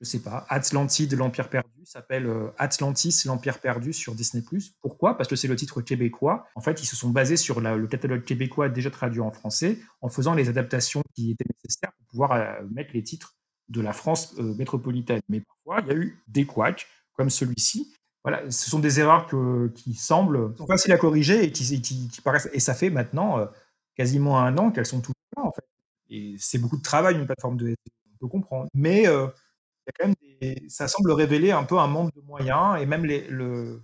[0.00, 4.44] je sais pas, Atlantide, l'Empire perdu, s'appelle euh, Atlantis, l'Empire perdu sur Disney+.
[4.82, 5.16] Pourquoi?
[5.16, 6.46] Parce que c'est le titre québécois.
[6.54, 10.08] En fait, ils se sont basés sur le catalogue québécois déjà traduit en français, en
[10.08, 13.36] faisant les adaptations qui étaient nécessaires pour pouvoir euh, mettre les titres
[13.68, 15.22] de la France euh, métropolitaine.
[15.28, 17.94] Mais parfois, il y a eu des couacs, comme celui-ci.
[18.22, 19.28] Voilà, ce sont des erreurs
[19.72, 22.48] qui semblent faciles à corriger et qui, paraissent.
[22.52, 23.48] Et ça fait maintenant
[23.94, 25.64] quasiment un an qu'elles sont toutes là, en fait.
[26.10, 27.76] Et c'est beaucoup de travail, une plateforme de
[28.14, 28.68] on peut comprendre.
[28.74, 29.06] Mais
[30.68, 33.82] ça semble révéler un peu un manque de moyens et même le,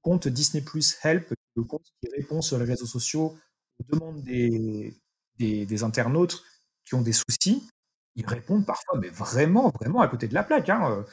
[0.00, 3.36] compte Disney Plus Help, le compte qui répond sur les réseaux sociaux
[3.78, 6.42] aux demandes des, internautes
[6.84, 7.68] qui ont des soucis,
[8.16, 10.68] ils répondent parfois, mais vraiment, vraiment à côté de la plaque.
[10.68, 11.04] Hein.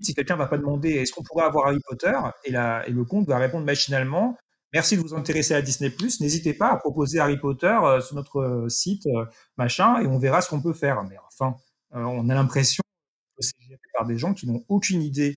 [0.00, 3.38] Si quelqu'un va pas demander est-ce qu'on pourrait avoir Harry Potter, et, le compte va
[3.38, 4.36] répondre machinalement
[4.72, 8.16] merci de vous intéresser à Disney Plus, n'hésitez pas à proposer Harry Potter euh, sur
[8.16, 9.26] notre euh, site, euh,
[9.56, 11.04] machin, et on verra ce qu'on peut faire.
[11.04, 11.56] Mais enfin,
[11.90, 12.82] on a l'impression
[13.42, 15.30] c'est géré par des gens qui n'ont aucune idée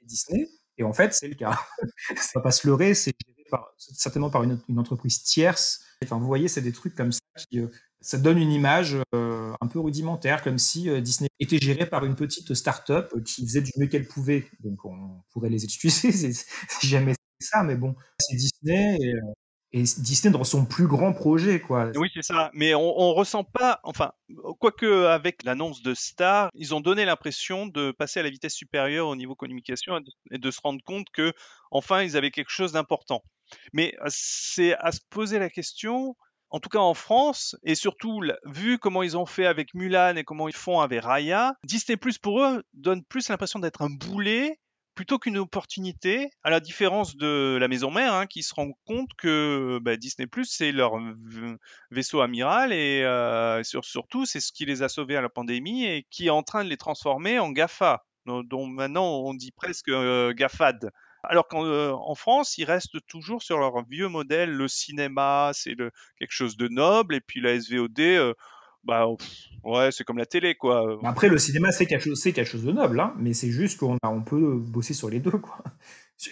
[0.00, 0.48] de Disney.
[0.78, 1.58] Et en fait, c'est le cas.
[2.16, 3.42] ça va pas se leurrer, c'est géré
[3.76, 5.84] certainement par une, entreprise tierce.
[6.02, 7.20] Enfin, vous voyez, c'est des trucs comme ça
[7.50, 7.68] qui euh,
[8.00, 12.04] ça donne une image euh, un peu rudimentaire, comme si euh, Disney était géré par
[12.04, 14.46] une petite start-up qui faisait du mieux qu'elle pouvait.
[14.60, 18.98] Donc on pourrait les excuser si jamais c'est ça, mais bon, c'est Disney
[19.72, 21.90] Disney dans son plus grand projet, quoi.
[21.96, 22.50] Oui, c'est ça.
[22.54, 24.12] Mais on, on ressent pas, enfin,
[24.58, 29.08] quoique avec l'annonce de Star, ils ont donné l'impression de passer à la vitesse supérieure
[29.08, 29.98] au niveau communication
[30.30, 31.32] et de se rendre compte que,
[31.70, 33.22] enfin, ils avaient quelque chose d'important.
[33.72, 36.16] Mais c'est à se poser la question,
[36.50, 40.24] en tout cas en France, et surtout vu comment ils ont fait avec Mulan et
[40.24, 44.58] comment ils font avec Raya, Disney Plus pour eux donne plus l'impression d'être un boulet
[44.94, 49.10] plutôt qu'une opportunité, à la différence de la maison mère, hein, qui se rend compte
[49.16, 50.94] que bah, Disney c'est leur
[51.90, 56.06] vaisseau amiral et euh, surtout c'est ce qui les a sauvés à la pandémie et
[56.10, 60.32] qui est en train de les transformer en Gafa, dont, maintenant on dit presque euh,
[60.34, 60.90] Gafad.
[61.24, 64.50] Alors qu'en euh, France, ils restent toujours sur leur vieux modèle.
[64.50, 65.76] Le cinéma, c'est
[66.18, 68.34] quelque chose de noble, et puis la SVOD,
[68.84, 69.06] bah
[69.64, 70.98] ouais, c'est comme la télé, quoi.
[71.04, 73.96] Après, le cinéma, c'est quelque, chose, quelque chose de noble, hein, mais c'est juste qu'on
[74.02, 75.58] on peut bosser sur les deux, quoi.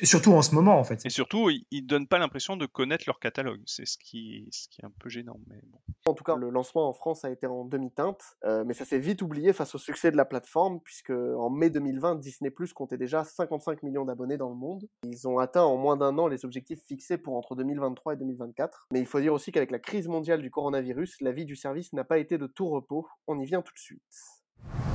[0.03, 1.05] Surtout en ce moment, en fait.
[1.05, 3.61] Et surtout, ils, ne donnent pas l'impression de connaître leur catalogue.
[3.67, 5.41] C'est ce qui, ce qui est un peu gênant.
[5.49, 5.79] Mais bon.
[6.07, 8.99] En tout cas, le lancement en France a été en demi-teinte, euh, mais ça s'est
[8.99, 12.99] vite oublié face au succès de la plateforme, puisque en mai 2020, Disney Plus comptait
[12.99, 14.89] déjà 55 millions d'abonnés dans le monde.
[15.05, 18.87] Ils ont atteint en moins d'un an les objectifs fixés pour entre 2023 et 2024.
[18.93, 21.93] Mais il faut dire aussi qu'avec la crise mondiale du coronavirus, la vie du service
[21.93, 23.09] n'a pas été de tout repos.
[23.27, 24.01] On y vient tout de suite.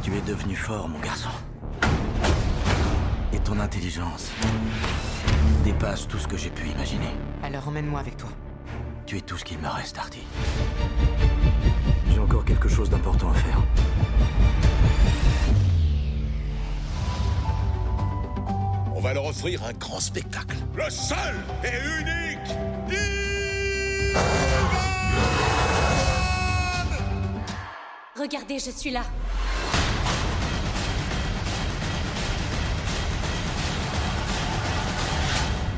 [0.04, 1.30] Tu es devenu fort, mon garçon.
[3.46, 4.32] Ton intelligence
[5.64, 7.10] dépasse tout ce que j'ai pu imaginer.
[7.43, 8.30] Alors emmène-moi avec toi.
[9.06, 10.24] Tu es tout ce qu'il me reste, Artie.
[12.12, 13.62] J'ai encore quelque chose d'important à faire.
[18.96, 20.58] On va leur offrir un grand spectacle.
[20.76, 22.56] Le seul et unique
[28.20, 29.04] Regardez, je suis là.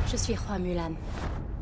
[0.09, 0.93] Je suis roi Mulan.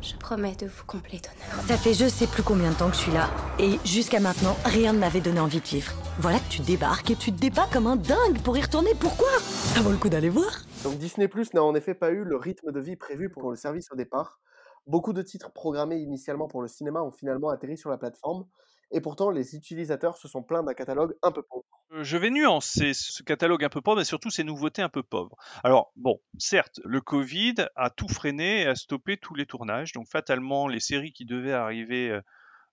[0.00, 1.66] Je promets de vous combler d'honneur.
[1.66, 3.28] Ça fait je sais plus combien de temps que je suis là.
[3.58, 5.92] Et jusqu'à maintenant, rien ne m'avait donné envie de vivre.
[6.20, 8.94] Voilà que tu débarques et tu te débats comme un dingue pour y retourner.
[8.94, 9.26] Pourquoi?
[9.40, 10.60] Ça vaut le coup d'aller voir.
[10.84, 13.56] Donc Disney Plus n'a en effet pas eu le rythme de vie prévu pour le
[13.56, 14.38] service au départ.
[14.86, 18.46] Beaucoup de titres programmés initialement pour le cinéma ont finalement atterri sur la plateforme.
[18.92, 21.64] Et pourtant, les utilisateurs se sont plaints d'un catalogue un peu pauvre.
[21.92, 25.02] Euh, je vais nuancer ce catalogue un peu pauvre et surtout ces nouveautés un peu
[25.02, 25.36] pauvres.
[25.64, 29.92] Alors, bon, certes, le Covid a tout freiné et a stoppé tous les tournages.
[29.92, 32.20] Donc, fatalement, les séries qui devaient arriver euh,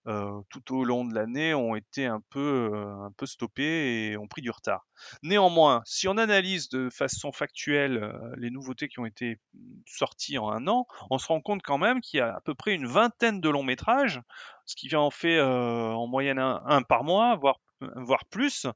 [0.05, 4.28] euh, tout au long de l'année ont été un peu, un peu stoppées et ont
[4.28, 4.86] pris du retard.
[5.22, 9.39] Néanmoins, si on analyse de façon factuelle les nouveautés qui ont été
[9.88, 12.53] sorties en un an, on se rend compte quand même qu'il y a à peu
[12.53, 14.22] près une vingtaine de longs métrages,
[14.66, 17.59] ce qui en fait en moyenne un, par mois, voire,
[17.95, 18.68] voire plus,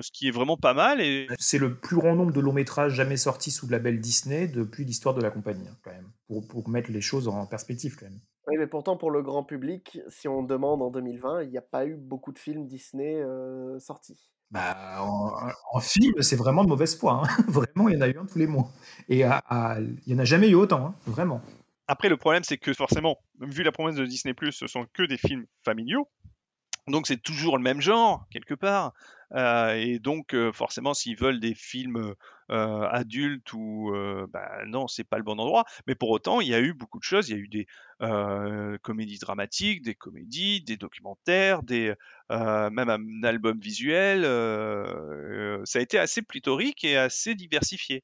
[0.00, 1.00] ce qui est vraiment pas mal.
[1.00, 1.26] Et...
[1.38, 4.84] C'est le plus grand nombre de longs métrages jamais sortis sous le label Disney depuis
[4.84, 8.06] l'histoire de la compagnie, hein, quand même, pour, pour mettre les choses en perspective, quand
[8.06, 8.20] même.
[8.48, 11.62] Oui, mais pourtant, pour le grand public, si on demande en 2020, il n'y a
[11.62, 14.30] pas eu beaucoup de films Disney euh, sortis.
[14.50, 17.22] Bah, en, film, c'est vraiment de mauvaise foi.
[17.22, 17.42] Hein.
[17.48, 18.70] Vraiment, il y en a eu un tous les mois.
[19.10, 21.42] Et il n'y en a jamais eu autant, hein, vraiment.
[21.88, 25.16] Après, le problème, c'est que forcément, vu la promesse de Disney, ce sont que des
[25.16, 26.08] films familiaux.
[26.86, 28.92] Donc, c'est toujours le même genre, quelque part.
[29.34, 32.14] Euh, et donc, euh, forcément, s'ils veulent des films
[32.50, 33.92] euh, adultes ou
[34.30, 35.64] bah, non, c'est pas le bon endroit.
[35.86, 37.28] Mais pour autant, il y a eu beaucoup de choses.
[37.28, 37.66] Il y a eu des
[38.82, 41.94] comédies dramatiques, des comédies, des documentaires, des
[42.30, 44.22] même un album visuel.
[45.64, 48.02] ça a été assez pléthorique et assez diversifié.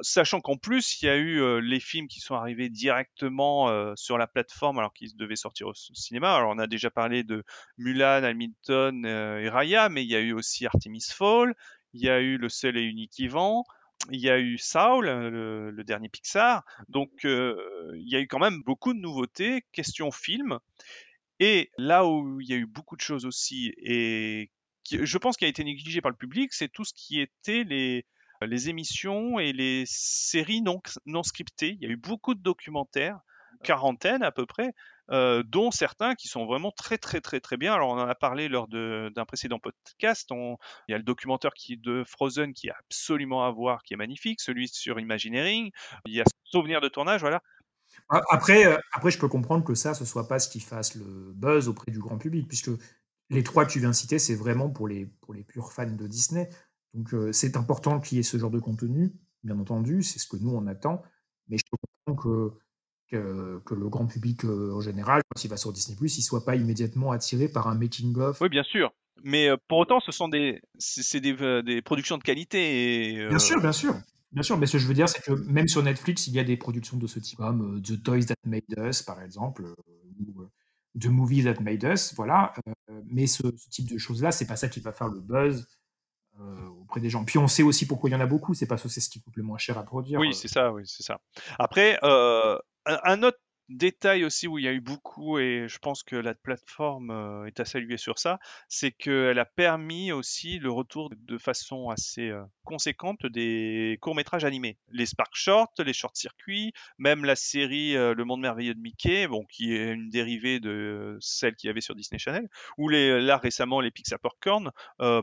[0.00, 4.26] Sachant qu'en plus, il y a eu les films qui sont arrivés directement sur la
[4.26, 6.34] plateforme alors qu'ils devaient sortir au cinéma.
[6.34, 7.44] Alors on a déjà parlé de
[7.78, 11.54] Mulan, Hamilton et Raya, mais il y a eu aussi Artemis Fall,
[11.92, 13.64] il y a eu Le seul et unique Ivan,
[14.10, 16.64] il y a eu Saul, le, dernier Pixar.
[16.88, 20.58] Donc il y a eu quand même beaucoup de nouveautés, question film.
[21.40, 24.50] Et là où il y a eu beaucoup de choses aussi, et
[24.90, 28.06] je pense qu'il a été négligé par le public, c'est tout ce qui était les,
[28.42, 31.76] les émissions et les séries non, non scriptées.
[31.80, 33.20] Il y a eu beaucoup de documentaires,
[33.62, 34.72] quarantaine à peu près,
[35.10, 37.74] euh, dont certains qui sont vraiment très très très très bien.
[37.74, 40.28] Alors on en a parlé lors d'un précédent podcast.
[40.30, 40.56] il
[40.92, 44.40] y a le documentaire qui, de Frozen qui est absolument à voir, qui est magnifique,
[44.40, 45.70] celui sur Imagineering.
[46.06, 47.42] Il y a Souvenir de tournage, voilà.
[48.08, 51.32] Après, euh, après, je peux comprendre que ça, ce soit pas ce qui fasse le
[51.34, 52.70] buzz auprès du grand public, puisque
[53.30, 55.86] les trois que tu viens de citer, c'est vraiment pour les, pour les purs fans
[55.86, 56.48] de Disney.
[56.94, 60.28] Donc euh, c'est important qu'il y ait ce genre de contenu, bien entendu, c'est ce
[60.28, 61.02] que nous on attend,
[61.48, 62.52] mais je comprends que,
[63.08, 66.44] que, que le grand public euh, en général, quand il va sur Disney+, il soit
[66.44, 68.40] pas immédiatement attiré par un making-of.
[68.40, 68.92] Oui, bien sûr.
[69.24, 73.14] Mais euh, pour autant, ce sont des, c'est des, des, productions de qualité.
[73.14, 73.94] Et, Bien sûr, bien sûr.
[74.30, 76.40] Bien sûr, mais ce que je veux dire, c'est que même sur Netflix, il y
[76.40, 79.64] a des productions de ce type, comme The Toys That Made Us, par exemple,
[81.00, 82.52] The Movie That Made Us, voilà.
[83.06, 85.68] mais ce, type de choses-là, c'est pas ça qui va faire le buzz
[86.80, 87.24] auprès des gens.
[87.24, 89.08] Puis on sait aussi pourquoi il y en a beaucoup, c'est parce que c'est ce
[89.08, 90.20] qui coûte le moins cher à produire.
[90.20, 91.20] Oui, c'est ça, oui, c'est ça.
[91.58, 96.16] Après, un autre détail aussi où il y a eu beaucoup, et je pense que
[96.16, 98.38] la plateforme euh, est à saluer sur ça,
[98.68, 104.78] c'est qu'elle a permis aussi le retour de façon assez euh, conséquente des courts-métrages animés.
[104.90, 109.26] Les Spark Short, les Short Circuits, même la série euh, Le Monde Merveilleux de Mickey,
[109.26, 113.20] bon, qui est une dérivée de celle qu'il y avait sur Disney Channel, ou les,
[113.20, 114.70] là récemment les Pixar Popcorn,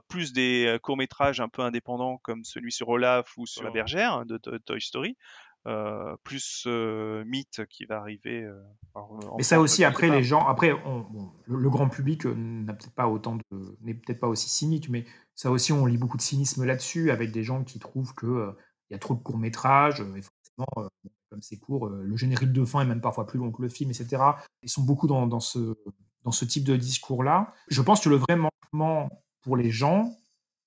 [0.08, 4.26] plus des courts-métrages un peu indépendants comme celui sur Olaf ou sur La Bergère hein,
[4.26, 5.16] de Toy Story.
[5.68, 8.44] Euh, plus euh, Mythe qui va arriver.
[8.44, 8.60] Euh,
[9.38, 10.72] Mais ça aussi, après, les gens, après,
[11.46, 15.06] le, grand public n'a peut-être pas autant de, n'est peut-être pas aussi cynique, mais
[15.36, 18.56] ça aussi, on lit beaucoup de cynisme là-dessus, avec des gens qui trouvent que
[18.90, 20.90] il y a trop de courts métrages, et forcément,
[21.30, 23.92] comme c'est court, le générique de fin est même parfois plus long que le film,
[23.92, 24.24] etc.
[24.64, 25.78] Ils sont beaucoup dans, dans ce,
[26.24, 27.54] dans ce type de discours-là.
[27.68, 29.10] Je pense que le vrai manquement
[29.42, 30.12] pour les gens,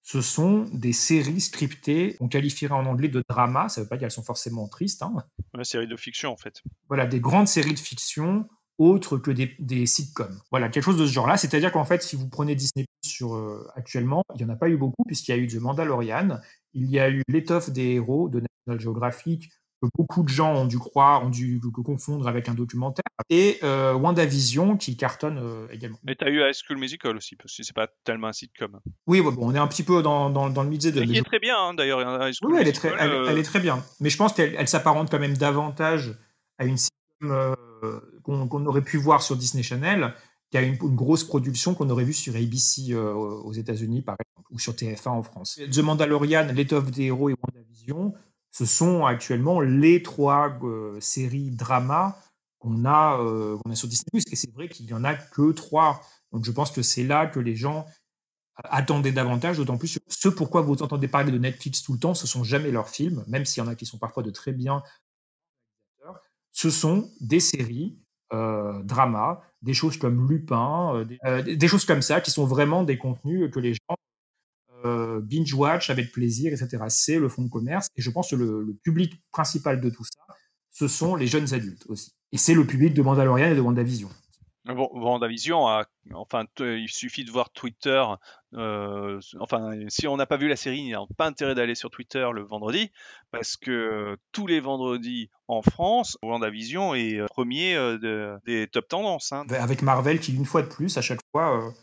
[0.04, 3.96] ce sont des séries scriptées, on qualifierait en anglais de drama, ça ne veut pas
[3.96, 5.02] dire qu'elles sont forcément tristes.
[5.02, 5.14] Hein.
[5.54, 6.62] Une série de fiction en fait.
[6.88, 8.46] Voilà, des grandes séries de fiction
[8.76, 10.38] autres que des, sitcoms.
[10.50, 11.38] Voilà, quelque chose de ce genre-là.
[11.38, 14.68] C'est-à-dire qu'en fait, si vous prenez Disney sur euh, actuellement, il n'y en a pas
[14.68, 16.40] eu beaucoup, puisqu'il y a eu The Mandalorian,
[16.74, 19.50] il y a eu L'étoffe des héros de National Geographic,
[19.96, 23.94] beaucoup de gens ont dû croire, ont dû le confondre avec un documentaire, et euh,
[23.94, 25.98] WandaVision qui cartonne euh, également.
[26.04, 28.80] Mais tu as eu High School Musical aussi, parce que c'est pas tellement un sitcom.
[29.06, 31.02] Oui, bon, on est un petit peu dans, dans, dans le milieu de.
[31.02, 32.00] Qui est très bien hein, d'ailleurs.
[32.42, 33.84] Oui, elle est, très, euh, elle, est très bien.
[34.00, 36.14] Mais je pense qu'elle s'apparente quand même davantage
[36.58, 37.54] à une sitcom
[38.22, 40.14] qu'on aurait pu voir sur Disney Channel
[40.50, 44.58] qu'à une, une, grosse production qu'on aurait vue sur ABC aux États-Unis, par exemple, ou
[44.58, 45.60] sur TF1 en France.
[45.70, 48.14] The Mandalorian, L'étoffe des héros et WandaVision
[48.54, 52.16] ce sont actuellement les trois euh, séries drama
[52.60, 54.22] qu'on a, euh, a sur Disney+.
[54.30, 56.00] Et c'est vrai qu'il n'y en a que trois.
[56.30, 57.84] Donc je pense que c'est là que les gens
[58.54, 62.28] attendaient davantage, d'autant plus ce pourquoi vous entendez parler de Netflix tout le temps, ce
[62.28, 64.84] sont jamais leurs films, même s'il y en a qui sont parfois de très bien.
[66.52, 67.98] Ce sont des séries
[68.32, 73.50] euh, drama, des choses comme Lupin, des, choses comme ça, qui sont vraiment des contenus
[73.50, 73.96] que les gens
[74.84, 76.84] euh, binge-watch avec plaisir, etc.
[76.88, 77.88] C'est le fonds de commerce.
[77.96, 80.20] Et je pense que le, public principal de tout ça,
[80.70, 82.12] ce sont les jeunes adultes aussi.
[82.32, 84.10] Et c'est le public de Mandalorian et de WandaVision.
[84.66, 85.66] Bon, WandaVision,
[86.14, 88.02] enfin, il suffit de voir Twitter.
[88.54, 91.74] Euh, enfin, si on n'a pas vu la série, il n'y a pas intérêt d'aller
[91.74, 92.90] sur Twitter le vendredi,
[93.30, 99.32] parce que tous les vendredis en France, WandaVision est premier euh, des top tendances.
[99.32, 99.44] Hein.
[99.50, 101.74] Avec Marvel qui, une fois de plus, à chaque fois,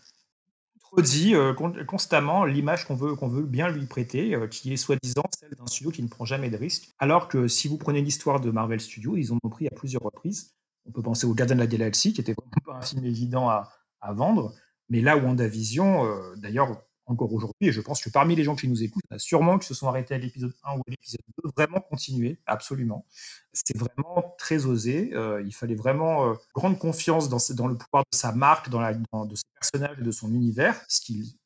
[0.97, 1.53] euh,
[1.85, 5.91] constamment l'image qu'on veut, veut bien lui prêter, euh, qui est soi-disant celle d'un studio
[5.91, 6.89] qui ne prend jamais de risques.
[6.99, 10.53] Alors que si vous prenez l'histoire de Marvel Studios, ils ont pris à plusieurs reprises.
[10.85, 12.35] On peut penser au Gardien de la Galaxie, qui était
[12.65, 13.71] pas un film évident à,
[14.01, 14.53] à vendre.
[14.89, 16.81] Mais là, WandaVision, euh, d'ailleurs,
[17.11, 19.73] encore aujourd'hui, et je pense que parmi les gens qui nous écoutent, sûrement qui se
[19.73, 23.05] sont arrêtés à l'épisode 1 ou à l'épisode 2, vraiment continuer, absolument.
[23.53, 25.11] C'est vraiment très osé.
[25.13, 28.79] Euh, il fallait vraiment euh, grande confiance dans, dans, le pouvoir de sa marque, dans,
[28.79, 31.37] la, de ses personnages et de son univers, ce qui,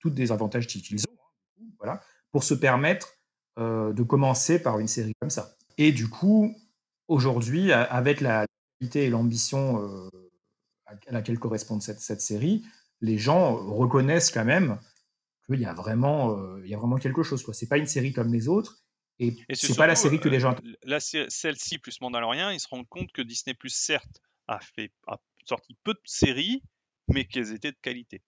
[0.00, 1.18] toutes des avantages qu'ils ont,
[1.60, 2.00] hein, voilà,
[2.32, 3.14] pour se permettre
[3.58, 5.54] euh, de commencer par une série comme ça.
[5.76, 6.54] Et du coup,
[7.08, 8.46] aujourd'hui, avec la
[8.78, 10.10] qualité et l'ambition
[10.86, 12.64] à laquelle correspond cette, cette série,
[13.00, 14.78] les gens reconnaissent quand même
[15.56, 17.44] il y a vraiment, euh, il y a vraiment quelque chose.
[17.44, 18.78] Ce n'est pas une série comme les autres.
[19.18, 20.56] Et, ce c'est pas la série que les gens.
[20.86, 20.98] Euh,
[21.28, 25.76] celle-ci plus Mandalorian, ils se rendent compte que Disney Plus certes a fait a sorti
[25.84, 26.62] peu de séries,
[27.08, 28.22] mais qu'elles étaient de qualité.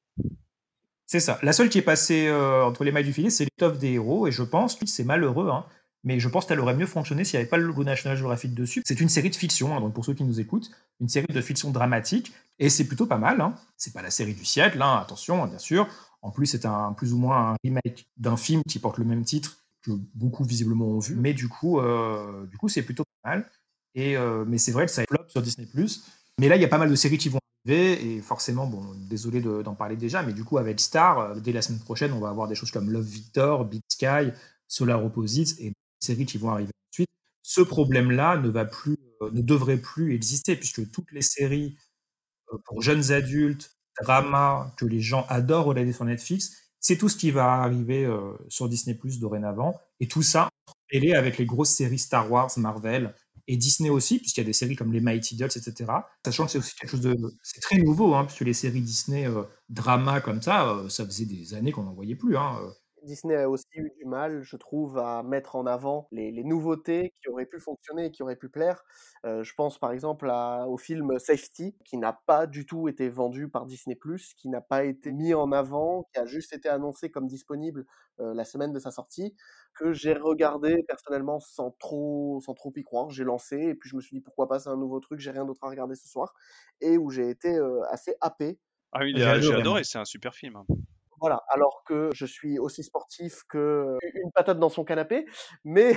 [1.06, 1.38] C'est ça.
[1.42, 4.26] La seule qui est passée euh, entre les mailles du filet, c'est l'étoffe des héros,
[4.26, 5.66] et je pense, c'est malheureux, hein,
[6.04, 8.54] mais je pense qu'elle aurait mieux fonctionné s'il n'y avait pas le logo National Geographic
[8.54, 8.82] dessus.
[8.86, 10.70] C'est une série de fiction, hein, donc pour ceux qui nous écoutent,
[11.00, 13.40] une série de fiction dramatique, et c'est plutôt pas mal.
[13.40, 13.54] Hein.
[13.76, 15.86] C'est pas la série du siècle, hein, attention, bien sûr.
[16.22, 19.24] En plus, c'est un plus ou moins un remake d'un film qui porte le même
[19.24, 21.16] titre que beaucoup visiblement ont vu.
[21.16, 23.50] Mais du coup, euh, du coup, c'est plutôt pas mal.
[23.94, 25.66] Et euh, mais c'est vrai que ça flop sur Disney+.
[26.38, 28.94] Mais là, il y a pas mal de séries qui vont arriver et forcément, bon,
[29.08, 32.20] désolé d'en parler déjà, mais du coup, avec Star, euh, dès la semaine prochaine, on
[32.20, 34.30] va avoir des choses comme Love Victor, Big Sky,
[34.68, 37.10] Solar Opposites et des séries qui vont arriver ensuite.
[37.42, 38.96] Ce problème-là ne va plus,
[39.32, 41.76] ne devrait plus exister puisque toutes les séries
[42.64, 47.30] pour jeunes adultes drama que les gens adorent regarder sur Netflix, c'est tout ce qui
[47.30, 49.80] va arriver euh, sur Disney Plus dorénavant.
[50.00, 50.48] Et tout ça
[50.92, 53.14] mêlé avec les grosses séries Star Wars, Marvel
[53.48, 55.90] et Disney aussi, puisqu'il y a des séries comme les Mighty Ducks, etc.
[56.24, 57.16] Sachant que c'est aussi quelque chose de.
[57.42, 61.24] C'est très nouveau, hein, puisque les séries Disney euh, drama comme ça, euh, ça faisait
[61.24, 62.36] des années qu'on n'en voyait plus.
[62.36, 62.58] Hein,
[63.04, 67.14] Disney a aussi eu du mal, je trouve, à mettre en avant les, les nouveautés
[67.22, 68.84] qui auraient pu fonctionner et qui auraient pu plaire.
[69.24, 73.08] Euh, je pense par exemple à, au film Safety, qui n'a pas du tout été
[73.08, 73.98] vendu par Disney+,
[74.36, 77.86] qui n'a pas été mis en avant, qui a juste été annoncé comme disponible
[78.20, 79.34] euh, la semaine de sa sortie,
[79.74, 83.10] que j'ai regardé personnellement sans trop, sans trop y croire.
[83.10, 85.30] J'ai lancé et puis je me suis dit pourquoi pas, c'est un nouveau truc, j'ai
[85.30, 86.34] rien d'autre à regarder ce soir,
[86.80, 88.58] et où j'ai été euh, assez happé.
[88.92, 90.62] Ah oui, j'ai adoré, c'est un super film.
[91.22, 95.24] Voilà, alors que je suis aussi sportif que une patate dans son canapé,
[95.64, 95.96] mais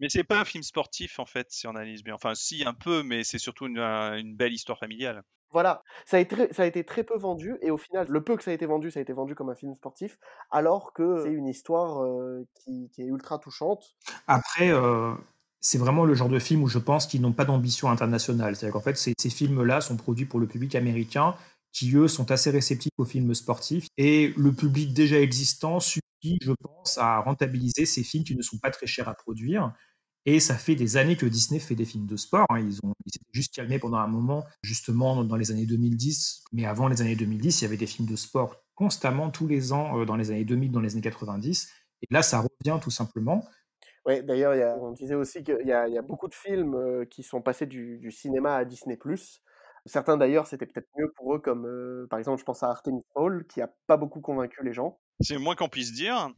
[0.00, 2.14] Mais c'est pas un film sportif en fait, si on analyse bien.
[2.14, 5.22] Enfin, si un peu, mais c'est surtout une, un- une belle histoire familiale.
[5.52, 8.36] voilà, ça a, été, ça a été très peu vendu et au final, le peu
[8.36, 10.16] que ça a été vendu, ça a été vendu comme un film sportif,
[10.50, 13.96] alors que c'est une histoire euh, qui, qui est ultra touchante.
[14.26, 15.14] Après, euh,
[15.60, 18.56] c'est vraiment le genre de film où je pense qu'ils n'ont pas d'ambition internationale.
[18.56, 21.34] C'est-à-dire qu'en fait, ces, ces films-là sont produits pour le public américain
[21.72, 23.86] qui, eux, sont assez réceptifs aux films sportifs.
[23.96, 28.58] Et le public déjà existant suffit, je pense, à rentabiliser ces films qui ne sont
[28.58, 29.72] pas très chers à produire.
[30.26, 32.46] Et ça fait des années que Disney fait des films de sport.
[32.50, 32.60] hein.
[32.60, 36.44] Ils ont ils juste calmés pendant un moment, justement dans les années 2010.
[36.52, 39.72] Mais avant les années 2010, il y avait des films de sport constamment, tous les
[39.72, 41.70] ans, euh, dans les années 2000, dans les années 90.
[42.02, 43.46] Et là, ça revient tout simplement.
[44.06, 47.66] Ouais, d'ailleurs, on disait aussi qu'il y a beaucoup de films euh, qui sont passés
[47.66, 48.98] du, du cinéma à Disney+.
[49.86, 53.02] Certains d'ailleurs, c'était peut-être mieux pour eux, comme euh, par exemple, je pense à Artemis
[53.14, 54.98] Fowl, qui a pas beaucoup convaincu les gens.
[55.20, 56.30] C'est moins qu'on puisse dire.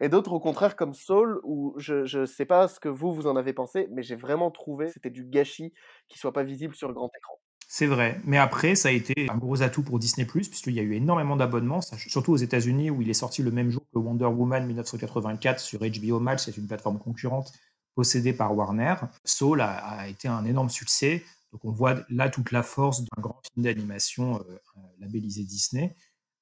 [0.00, 3.26] Et d'autres, au contraire, comme Soul, où je, je sais pas ce que vous, vous
[3.26, 5.72] en avez pensé, mais j'ai vraiment trouvé que c'était du gâchis
[6.08, 7.34] qui soit pas visible sur le grand écran.
[7.68, 10.82] C'est vrai, mais après, ça a été un gros atout pour Disney+, puisqu'il y a
[10.82, 14.26] eu énormément d'abonnements, surtout aux États-Unis, où il est sorti le même jour que Wonder
[14.26, 17.52] Woman 1984 sur HBO Max, c'est une plateforme concurrente
[17.94, 18.96] possédée par Warner.
[19.24, 23.20] Soul a, a été un énorme succès, donc on voit là toute la force d'un
[23.20, 25.94] grand film d'animation euh, euh, labellisé Disney.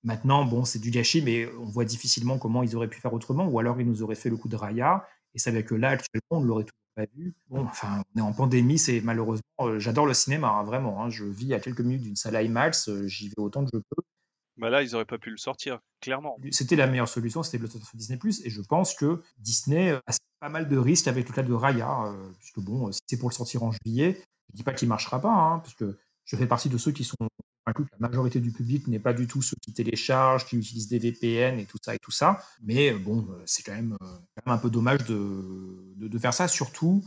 [0.03, 3.47] Maintenant, bon, c'est du gâchis, mais on voit difficilement comment ils auraient pu faire autrement,
[3.47, 5.91] ou alors ils nous auraient fait le coup de Raya, et c'est vrai que là,
[5.91, 7.35] actuellement, on ne l'aurait toujours pas vu.
[7.49, 11.03] Bon, enfin, on est en pandémie, c'est malheureusement, euh, j'adore le cinéma, hein, vraiment.
[11.03, 11.11] hein.
[11.11, 14.03] je vis à quelques minutes d'une salle IMAX, euh, j'y vais autant que je peux.
[14.57, 16.37] Bah là, ils auraient pas pu le sortir, clairement.
[16.51, 19.91] C'était la meilleure solution, c'était de le sortir sur Disney+, et je pense que Disney
[19.91, 20.01] a
[20.41, 23.29] pas mal de risques avec le cas de Raya, euh, puisque bon, si c'est pour
[23.29, 26.47] le sortir en juillet, je dis pas qu'il marchera pas, hein, parce que je fais
[26.47, 29.43] partie de ceux qui sont convaincus que la majorité du public n'est pas du tout
[29.43, 32.43] ceux qui téléchargent, qui utilisent des VPN et tout ça et tout ça.
[32.63, 36.35] Mais euh, bon, euh, c'est quand même, euh, quand même un peu dommage de, faire
[36.35, 37.05] ça, surtout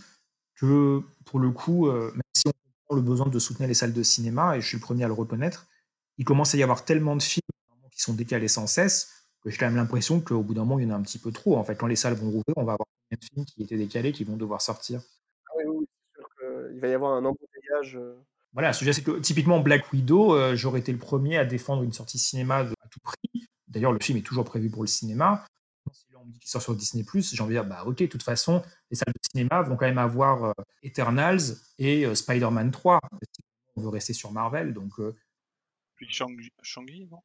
[0.55, 4.03] que pour le coup, même si on comprend le besoin de soutenir les salles de
[4.03, 5.67] cinéma, et je suis le premier à le reconnaître,
[6.17, 7.43] il commence à y avoir tellement de films
[7.91, 10.87] qui sont décalés sans cesse que j'ai quand même l'impression qu'au bout d'un moment, il
[10.87, 11.57] y en a un petit peu trop.
[11.57, 13.77] En fait, quand les salles vont rouvrir, on va avoir combien de films qui étaient
[13.77, 15.01] décalés qui vont devoir sortir.
[15.47, 15.85] Ah oui, oui,
[16.15, 16.21] c'est
[16.73, 17.95] qu'il va y avoir un embouteillage.
[17.97, 18.15] euh,
[18.53, 21.83] Voilà, le sujet, c'est que typiquement Black Widow, euh, j'aurais été le premier à défendre
[21.83, 23.47] une sortie cinéma de- à tout prix.
[23.67, 25.45] D'ailleurs, le film est toujours prévu pour le cinéma.
[25.91, 27.97] Si là on me dit qu'il sort sur Disney, j'ai envie de dire, bah ok,
[27.97, 30.51] de toute façon, les salles de cinéma vont quand même avoir euh,
[30.81, 31.41] Eternals
[31.77, 32.99] et euh, Spider-Man 3.
[33.21, 33.41] Si
[33.75, 34.99] on veut rester sur Marvel, donc.
[34.99, 35.15] euh,
[35.95, 37.19] Puis Shang- Shang-Chi, non?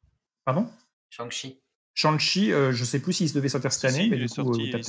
[0.45, 0.69] Pardon?
[1.09, 1.61] Shang-Chi.
[1.95, 4.53] Shang-Chi, euh, je sais plus s'il devait sortir cette année, Si, mais il du coup,
[4.53, 4.81] euh,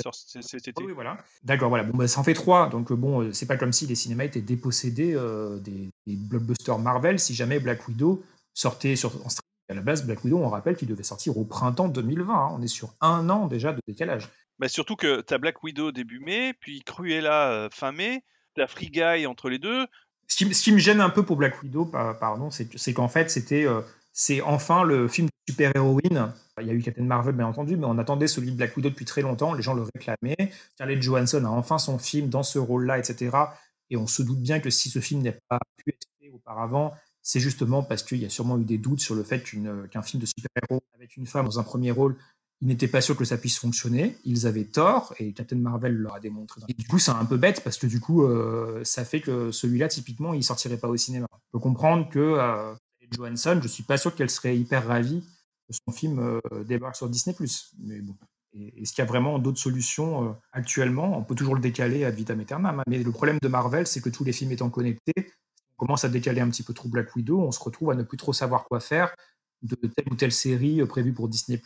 [0.43, 0.85] cet été.
[0.85, 1.19] oui, voilà.
[1.43, 1.85] D'accord, voilà.
[1.85, 2.69] Bon, bah, ça en fait trois.
[2.69, 6.17] Donc, euh, bon, euh, c'est pas comme si les cinémas étaient dépossédés euh, des, des
[6.17, 8.23] blockbusters Marvel si jamais Black Widow
[8.55, 9.41] sortait sur, en streaming.
[9.69, 12.33] À la base, Black Widow, on rappelle qu'il devait sortir au printemps 2020.
[12.35, 12.49] hein.
[12.53, 14.29] On est sur un an déjà de décalage.
[14.59, 18.23] Bah, surtout que t'as Black Widow début mai, puis Cruella euh, fin mai,
[18.55, 19.87] t'as Free Guy entre les deux.
[20.29, 22.67] Ce qui, me- ce qui me gêne un peu pour Black Widow, pa- pardon, c'est
[22.67, 23.65] que- c'est qu'en fait, c'était,
[24.13, 26.33] c'est enfin le film super-héroïne.
[26.61, 28.91] Il y a eu Captain Marvel, bien entendu, mais on attendait celui de Black Widow
[28.91, 29.55] depuis très longtemps.
[29.55, 30.53] Les gens le réclamaient.
[30.75, 33.37] Scarlett Johansson a enfin son film dans ce rôle-là, etc.
[33.89, 36.95] Et on se doute bien que si ce film n'a pas pu être fait auparavant,
[37.23, 40.21] c'est justement parce qu'il y a sûrement eu des doutes sur le fait qu'un film
[40.21, 42.17] de super-héros avec une femme dans un premier rôle,
[42.61, 44.17] ils n'étaient pas sûrs que ça puisse fonctionner.
[44.25, 46.61] Ils avaient tort et Captain Marvel leur a démontré.
[46.69, 49.51] Et du coup, c'est un peu bête parce que du coup, euh, ça fait que
[49.51, 51.27] celui-là, typiquement, il sortirait pas au cinéma.
[51.33, 52.75] On peut comprendre que euh,
[53.11, 55.23] Johansson, je suis pas sûr qu'elle serait hyper ravie
[55.69, 57.35] que son film euh, débarque sur Disney+.
[57.79, 58.17] Mais bon.
[58.53, 61.17] Est-ce qu'il y a vraiment d'autres solutions euh, actuellement?
[61.17, 62.81] On peut toujours le décaler ad vitam aeternam.
[62.81, 62.83] hein.
[62.89, 65.33] Mais le problème de Marvel, c'est que tous les films étant connectés,
[65.79, 68.03] on commence à décaler un petit peu trop Black Widow, on se retrouve à ne
[68.03, 69.15] plus trop savoir quoi faire
[69.63, 71.63] de telle ou telle série euh, prévue pour Disney+,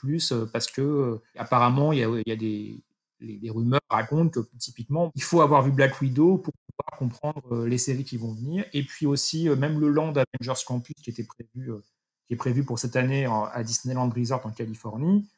[0.52, 2.82] parce que apparemment, il y a, des,
[3.20, 7.68] les rumeurs racontent que typiquement, il faut avoir vu Black Widow pour pouvoir comprendre euh,
[7.68, 8.64] les séries qui vont venir.
[8.72, 11.82] Et puis aussi, euh, même le Land Avengers Campus qui était prévu, euh,
[12.26, 15.28] qui est prévu pour cette année en- à Disneyland Resort en Californie,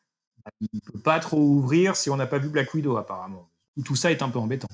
[0.44, 3.48] bah, il ne peut pas trop ouvrir si on n'a pas vu Black Widow apparemment.
[3.84, 4.68] Tout ça est un peu embêtant.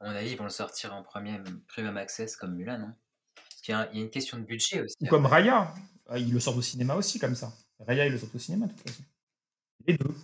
[0.00, 1.38] À mon avis, ils vont le sortir en premier
[1.68, 2.92] premium access comme Mulan, non?
[3.34, 4.96] Parce qu'il y, a il y a une question de budget aussi.
[5.00, 5.74] Ou comme Raya,
[6.08, 7.52] Ah, il le sort au cinéma aussi comme ça.
[7.86, 9.02] Raya, il le sort au cinéma de toute façon.
[9.86, 10.14] Les deux.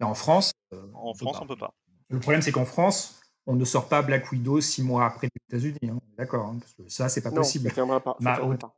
[0.00, 0.52] Mais en France,
[0.94, 1.74] en France, on peut pas.
[2.08, 5.42] Le problème, c'est qu'en France, on ne sort pas Black Widow six mois après les
[5.48, 5.90] États-Unis.
[5.90, 6.00] Hein.
[6.16, 7.70] D'accord, hein, parce que ça, c'est pas non, possible.
[7.70, 8.16] Ça pas.
[8.20, 8.74] Ça pas.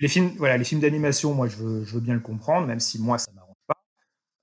[0.00, 2.80] Les films, voilà, les films d'animation, moi, je veux, je veux bien le comprendre, même
[2.80, 3.84] si moi, ça m'arrange pas.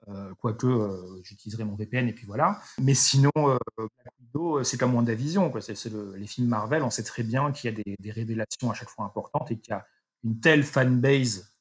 [0.07, 2.59] Euh, quoique, euh, j'utiliserai mon VPN et puis voilà.
[2.81, 5.51] Mais sinon, euh, Black Widow, euh, c'est comme WandaVision.
[5.51, 5.61] Quoi.
[5.61, 8.71] C'est le- les films Marvel, on sait très bien qu'il y a des, des révélations
[8.71, 9.85] à chaque fois importantes et qu'il y a
[10.23, 11.51] une telle fanbase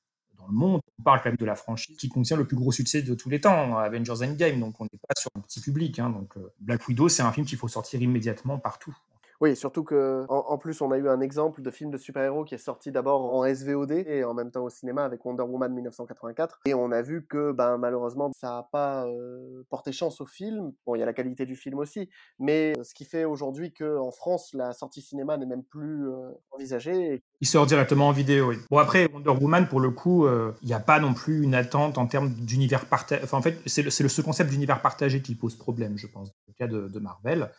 [0.52, 0.80] monde.
[0.98, 3.28] On parle quand même de la franchise qui contient le plus gros succès de tous
[3.28, 4.60] les temps, Avengers Endgame.
[4.60, 5.98] Donc, on n'est pas sur un petit public.
[5.98, 6.10] hein.
[6.10, 8.96] donc, euh, Black Widow, c'est un film qu'il faut sortir immédiatement partout.
[9.40, 12.56] Oui, surtout que en, plus on a eu un exemple de film de super-héros qui
[12.56, 16.58] est sorti d'abord en SVOD et en même temps au cinéma avec Wonder Woman 1984
[16.66, 20.72] et on a vu que ben malheureusement ça n'a pas euh, porté chance au film.
[20.84, 22.08] Bon, il y a la qualité du film aussi,
[22.40, 26.32] mais ce qui fait aujourd'hui que en France la sortie cinéma n'est même plus euh,
[26.50, 27.22] envisagée.
[27.40, 28.48] Il sort directement en vidéo.
[28.48, 28.56] Oui.
[28.70, 31.54] Bon après Wonder Woman pour le coup, euh, il n'y a pas non plus une
[31.54, 33.22] attente en termes d'univers partagé.
[33.22, 36.28] Enfin en fait c'est le, le- ce concept d'univers partagé qui pose problème, je pense,
[36.28, 37.52] dans le cas de Marvel.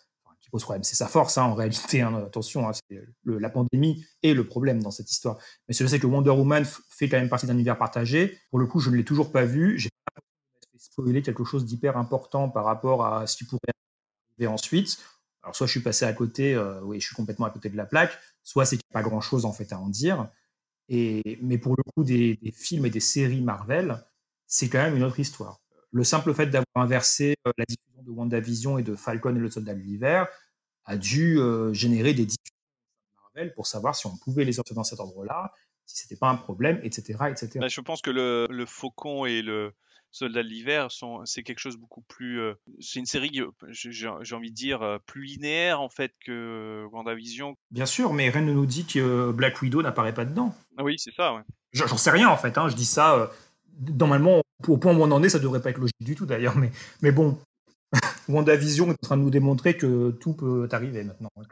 [0.49, 2.01] Qui pose c'est sa force hein, en réalité.
[2.01, 2.71] hein, attention, hein,
[3.25, 5.37] la pandémie est le problème dans cette histoire.
[5.67, 8.39] Mais je sais que Wonder Woman fait quand même partie d'un univers partagé.
[8.49, 9.77] Pour le coup, je ne l'ai toujours pas vu.
[9.77, 10.21] J'ai pas
[10.77, 13.59] spoilé quelque chose d'hyper important par rapport à ce qui pourrait
[14.33, 14.97] arriver ensuite.
[15.43, 17.77] Alors soit je suis passé à côté, euh, oui, je suis complètement à côté de
[17.77, 20.27] la plaque, soit c'est qu'il n'y a pas grand-chose en fait à en dire.
[20.89, 24.03] Mais pour le coup des films et des séries Marvel,
[24.47, 25.61] c'est quand même une autre histoire.
[25.91, 29.49] Le simple fait d'avoir inversé euh, la diffusion de WandaVision et de Falcon et le
[29.49, 30.27] Soldat de l'hiver
[30.85, 32.55] a dû euh, générer des discussions
[33.35, 35.51] Marvel pour savoir si on pouvait les sortir dans cet ordre-là,
[35.85, 37.59] si c'était pas un problème, etc., etc.
[37.59, 39.73] Bah, je pense que le, le Faucon et le
[40.11, 40.87] Soldat de l'hiver
[41.25, 43.31] c'est quelque chose beaucoup plus euh, c'est une série
[43.69, 47.55] j'ai envie de dire plus linéaire en fait que WandaVision.
[47.69, 50.55] Bien sûr, mais rien ne nous dit que Black Widow n'apparaît pas dedans.
[50.77, 51.41] Ah oui, c'est ça ouais.
[51.73, 53.15] J'en j'en sais rien en fait, hein, je dis ça.
[53.15, 53.27] euh,
[53.97, 56.57] normalement, au point où on en est, ça devrait pas être logique du tout d'ailleurs,
[56.57, 57.39] mais, mais bon,
[58.27, 61.29] WandaVision est en train de nous démontrer que tout peut arriver maintenant.
[61.37, 61.43] Euh,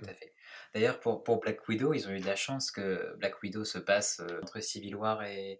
[0.73, 3.77] D'ailleurs, pour, pour Black Widow, ils ont eu de la chance que Black Widow se
[3.79, 5.59] passe euh, entre Civil War et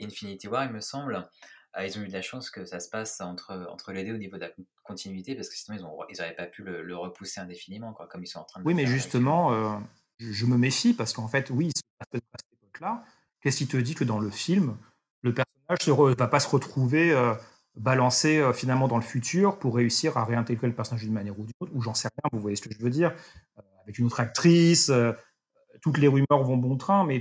[0.00, 1.28] Infinity War, il me semble.
[1.78, 4.14] Euh, ils ont eu de la chance que ça se passe entre, entre les deux
[4.14, 6.62] au niveau de la con- continuité, parce que sinon, ils n'auraient ils auraient pas pu
[6.62, 8.92] le, le repousser indéfiniment, quoi, comme ils sont en train de Oui, le mais faire.
[8.94, 9.78] justement, euh,
[10.18, 13.04] je, je me méfie parce qu'en fait, oui, il se passe à cette époque-là.
[13.40, 14.76] Qu'est-ce qui te dit que dans le film,
[15.22, 17.34] le personnage ne va pas se retrouver euh,
[17.76, 21.44] balancé euh, finalement dans le futur pour réussir à réintégrer le personnage d'une manière ou
[21.44, 23.14] d'une autre, ou j'en sais rien, vous voyez ce que je veux dire,
[23.58, 24.90] euh, avec une autre actrice.
[25.80, 27.20] toutes les rumeurs vont bon train, mais,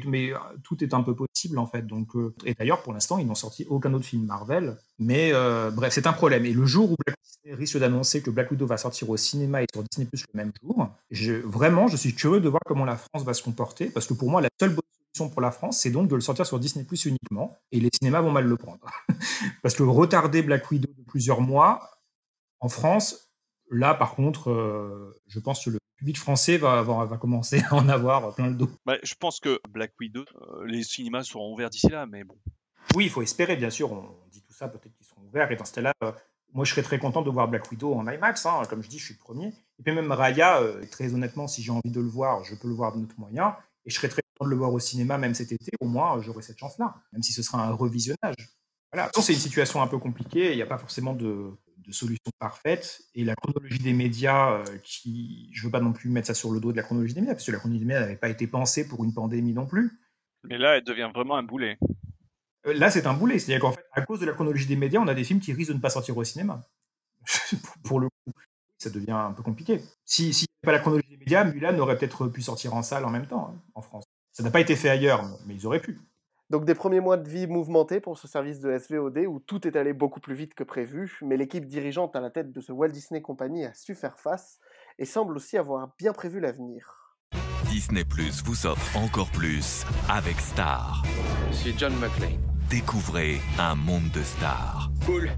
[0.63, 1.87] tout est un peu possible en fait.
[1.87, 2.09] Donc,
[2.45, 4.77] et d'ailleurs, pour l'instant, ils n'ont sorti aucun autre film Marvel.
[4.99, 5.31] Mais
[5.71, 6.45] bref, c'est un problème.
[6.45, 9.63] Et le jour où Black Disney risque d'annoncer que Black Widow va sortir au cinéma
[9.63, 10.89] et sur Disney Plus le même jour,
[11.45, 14.29] vraiment, je suis curieux de voir comment la France va se comporter, parce que pour
[14.29, 14.81] moi, la seule bonne
[15.19, 18.21] pour la France, c'est donc de le sortir sur Disney Plus uniquement, et les cinémas
[18.21, 18.79] vont mal le prendre.
[19.61, 21.89] parce que retarder Black Widow de plusieurs mois
[22.59, 23.29] en France,
[23.69, 27.75] là, par contre, euh, je pense que le public français va, avoir- va commencer à
[27.75, 28.69] en avoir plein le dos.
[28.85, 32.37] Bah, je pense que Black Widow euh, les cinémas seront ouverts d'ici là mais bon.
[32.95, 33.91] Oui, il faut espérer, bien sûr.
[33.91, 35.51] On dit tout ça, peut-être qu'ils seront ouverts.
[35.51, 36.11] Et dans ce cas-là, euh,
[36.53, 38.45] moi, je serais très content de voir Black Widow en IMAX.
[38.45, 38.63] hein.
[38.69, 39.47] Comme je dis, je suis le premier.
[39.79, 42.73] Et puis même Raya, très honnêtement, si j'ai envie de le voir, je peux le
[42.73, 43.55] voir d'un autre moyen.
[43.85, 45.71] Et je serais très de le voir au cinéma, même cet été.
[45.79, 48.35] Au moins, j'aurai cette chance-là, même si ce sera un revisionnage.
[48.91, 49.09] Voilà.
[49.13, 50.51] C'est une situation un peu compliquée.
[50.51, 53.01] Il n'y a pas forcément de, de solution parfaite.
[53.15, 56.51] Et la chronologie des médias, euh, qui, je veux pas non plus mettre ça sur
[56.51, 58.29] le dos de la chronologie des médias, parce que la chronologie des médias n'avait pas
[58.29, 59.99] été pensée pour une pandémie non plus.
[60.43, 61.77] Mais là elle devient vraiment un boulet.
[62.67, 63.39] Euh, Là, c'est un boulet.
[63.39, 65.53] C'est-à-dire qu'en fait, à cause de la chronologie des médias, on a des films qui
[65.53, 66.61] risquent de ne pas sortir au cinéma.
[67.83, 68.31] pour, le coup,
[68.77, 69.81] ça devient un peu compliqué.
[70.05, 72.83] Si s'il n'y avait pas la chronologie des médias, Mulan aurait peut-être pu sortir en
[72.83, 74.05] salle en même temps, hein, en France.
[74.31, 75.99] Ça n'a pas été fait ailleurs, mais ils auraient pu.
[76.49, 79.77] Donc des premiers mois de vie mouvementés pour ce service de SVOD où tout est
[79.77, 82.89] allé beaucoup plus vite que prévu, mais l'équipe dirigeante à la tête de ce Walt
[82.89, 84.59] Disney Company a su faire face
[84.99, 87.15] et semble aussi avoir bien prévu l'avenir.
[87.69, 91.03] Disney Plus vous offre encore plus avec Star.
[91.51, 92.50] Je suis John McClane.
[92.71, 94.89] Découvrez un monde de stars.
[95.05, 95.29] Cool.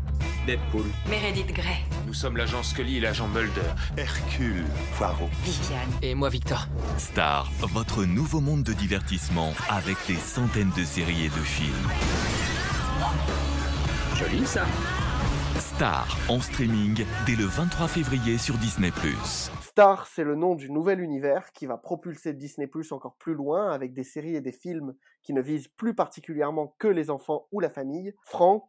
[0.46, 0.86] Deadpool.
[1.10, 1.80] Meredith Grey.
[2.06, 3.74] Nous sommes l'agent Scully et l'agent Mulder.
[3.98, 4.64] Hercule
[4.96, 5.32] Poirot.
[5.44, 5.90] Viviane.
[6.04, 6.68] Et moi, Victor.
[7.00, 11.90] Star, votre nouveau monde de divertissement avec des centaines de séries et de films.
[14.16, 14.68] Joli, ça.
[15.58, 19.50] Star en streaming dès le 23 février sur Disney Plus.
[19.74, 23.72] Star, c'est le nom du nouvel univers qui va propulser Disney Plus encore plus loin
[23.72, 24.94] avec des séries et des films
[25.24, 28.14] qui ne visent plus particulièrement que les enfants ou la famille.
[28.22, 28.66] Franck,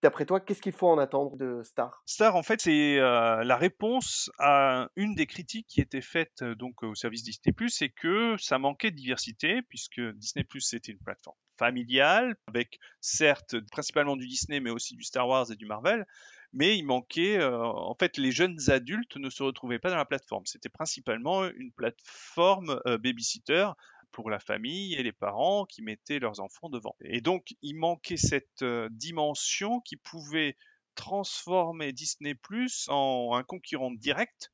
[0.00, 2.04] d'après toi, qu'est-ce qu'il faut en attendre de Star?
[2.06, 6.54] Star, en fait, c'est euh, la réponse à une des critiques qui était faite euh,
[6.54, 11.36] donc au service Disney+, c'est que ça manquait de diversité, puisque Disney+, c'était une plateforme
[11.58, 16.06] familiale, avec certes principalement du Disney, mais aussi du Star Wars et du Marvel,
[16.54, 20.46] mais il manquait, en fait, les jeunes adultes ne se retrouvaient pas dans la plateforme.
[20.46, 23.68] C'était principalement une plateforme babysitter
[24.12, 26.96] pour la famille et les parents qui mettaient leurs enfants devant.
[27.02, 30.56] Et donc, il manquait cette dimension qui pouvait
[30.94, 34.52] transformer Disney Plus en un concurrent direct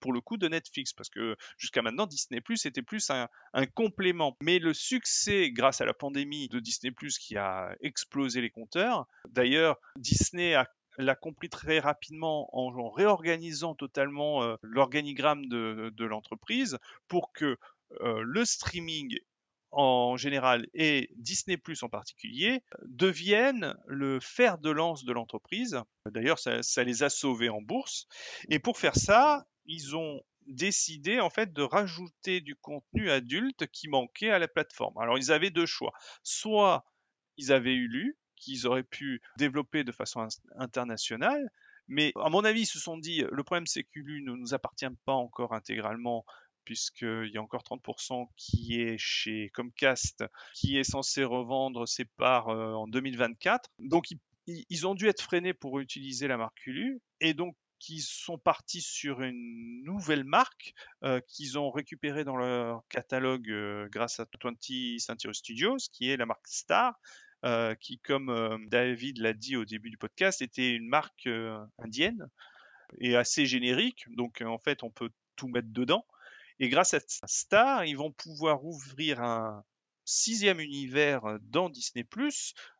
[0.00, 3.66] pour le coup de Netflix parce que jusqu'à maintenant Disney Plus était plus un, un,
[3.66, 8.48] complément mais le succès grâce à la pandémie de Disney Plus qui a explosé les
[8.48, 16.78] compteurs d'ailleurs Disney a l'a compris très rapidement en, réorganisant totalement euh, l'organigramme de, l'entreprise
[17.08, 17.56] pour que
[18.00, 19.18] euh, le streaming
[19.70, 25.80] en général et Disney Plus en particulier deviennent le fer de lance de l'entreprise.
[26.10, 28.06] D'ailleurs, ça, les a sauvés en bourse.
[28.50, 33.88] Et pour faire ça, ils ont décidé en fait de rajouter du contenu adulte qui
[33.88, 34.98] manquait à la plateforme.
[34.98, 35.92] Alors ils avaient deux choix.
[36.22, 36.84] Soit
[37.38, 40.26] ils avaient eu lu, qu'ils auraient pu développer de façon
[40.56, 41.50] internationale,
[41.88, 44.86] mais à mon avis, ils se sont dit, le problème c'est qu'Ulu ne nous appartient
[45.04, 46.24] pas encore intégralement
[46.64, 50.24] puisqu'il y a encore 30% qui est chez Comcast,
[50.54, 53.68] qui est censé revendre ses parts euh, en 2024.
[53.80, 54.06] Donc
[54.46, 57.56] ils, ont dû être freinés pour utiliser la marque Hulu, et donc
[57.88, 60.72] ils sont partis sur une nouvelle marque
[61.02, 66.16] euh, qu'ils ont récupérée dans leur catalogue euh, grâce à 20th Century Studios, qui est
[66.16, 66.94] la marque Star,
[67.80, 71.28] qui, comme David l'a dit au début du podcast, était une marque
[71.78, 72.28] indienne
[72.98, 74.04] et assez générique.
[74.16, 76.06] Donc en fait, on peut tout mettre dedans.
[76.60, 79.64] Et grâce à Star, ils vont pouvoir ouvrir un
[80.04, 82.06] sixième univers dans Disney+,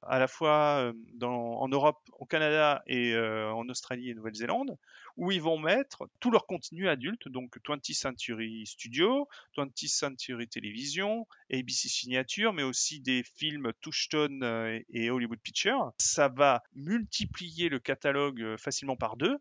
[0.03, 4.77] à la fois en Europe, au Canada et en Australie et Nouvelle-Zélande,
[5.17, 11.27] où ils vont mettre tout leur contenu adulte, donc 20th Century Studio, 20th Century Television,
[11.53, 15.93] ABC Signature, mais aussi des films Touchstone et Hollywood Pictures.
[15.99, 19.37] Ça va multiplier le catalogue facilement par deux,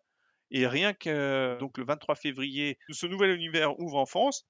[0.52, 4.46] et rien que donc le 23 février, ce nouvel univers ouvre en France.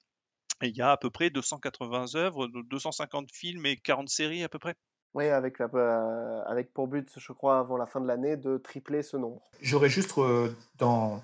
[0.62, 4.48] Et il y a à peu près 280 œuvres, 250 films et 40 séries à
[4.48, 4.76] peu près.
[5.14, 9.02] Oui, avec, euh, avec pour but, je crois, avant la fin de l'année, de tripler
[9.02, 9.42] ce nombre.
[9.60, 11.20] J'aurais juste, euh, dans,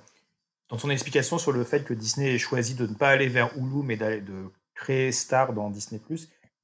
[0.68, 3.56] dans ton explication sur le fait que Disney ait choisi de ne pas aller vers
[3.56, 6.00] Hulu, mais d'aller de créer Star dans Disney+,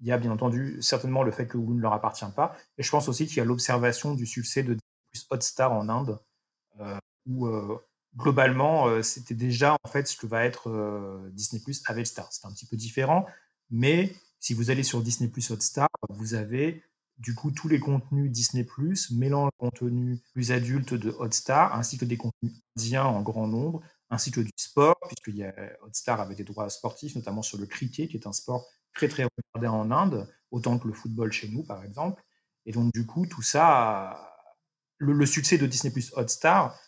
[0.01, 2.55] il y a bien entendu certainement le fait que Hulu ne leur appartient pas.
[2.77, 4.75] Et je pense aussi qu'il y a l'observation du succès de
[5.12, 6.18] Disney Hotstar en Inde,
[6.81, 7.47] euh, où
[8.17, 12.33] globalement, euh, c'était déjà en fait ce que va être euh, Disney Plus avec Star.
[12.33, 13.27] C'est un petit peu différent,
[13.71, 16.83] mais si vous allez sur Disney Plus Hotstar, vous avez
[17.19, 21.97] du coup tous les contenus Disney Plus, mêlant le contenu plus adulte de Hotstar, ainsi
[21.99, 26.21] que des contenus indiens en grand nombre, ainsi que du sport, puisque y a, Hotstar
[26.21, 29.69] avait des droits sportifs, notamment sur le cricket, qui est un sport très très regardé
[29.69, 32.23] en Inde, autant que le football chez nous par exemple.
[32.67, 34.37] Et donc du coup, tout ça,
[34.99, 36.79] le, le succès de Disney Plus Hotstar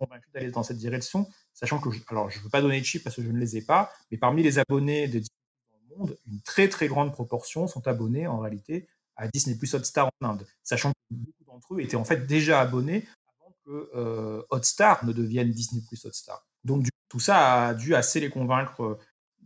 [0.00, 2.84] convaincu d'aller dans cette direction, sachant que, je, alors je ne veux pas donner de
[2.84, 5.78] chiffres parce que je ne les ai pas, mais parmi les abonnés de Disney dans
[5.78, 10.08] le monde, une très très grande proportion sont abonnés en réalité à Disney Plus Hotstar
[10.20, 13.06] en Inde, sachant que beaucoup d'entre eux étaient en fait déjà abonnés
[13.38, 16.46] avant que euh, Hotstar ne devienne Disney Plus Hotstar.
[16.64, 18.98] Donc tout ça a dû assez les convaincre euh,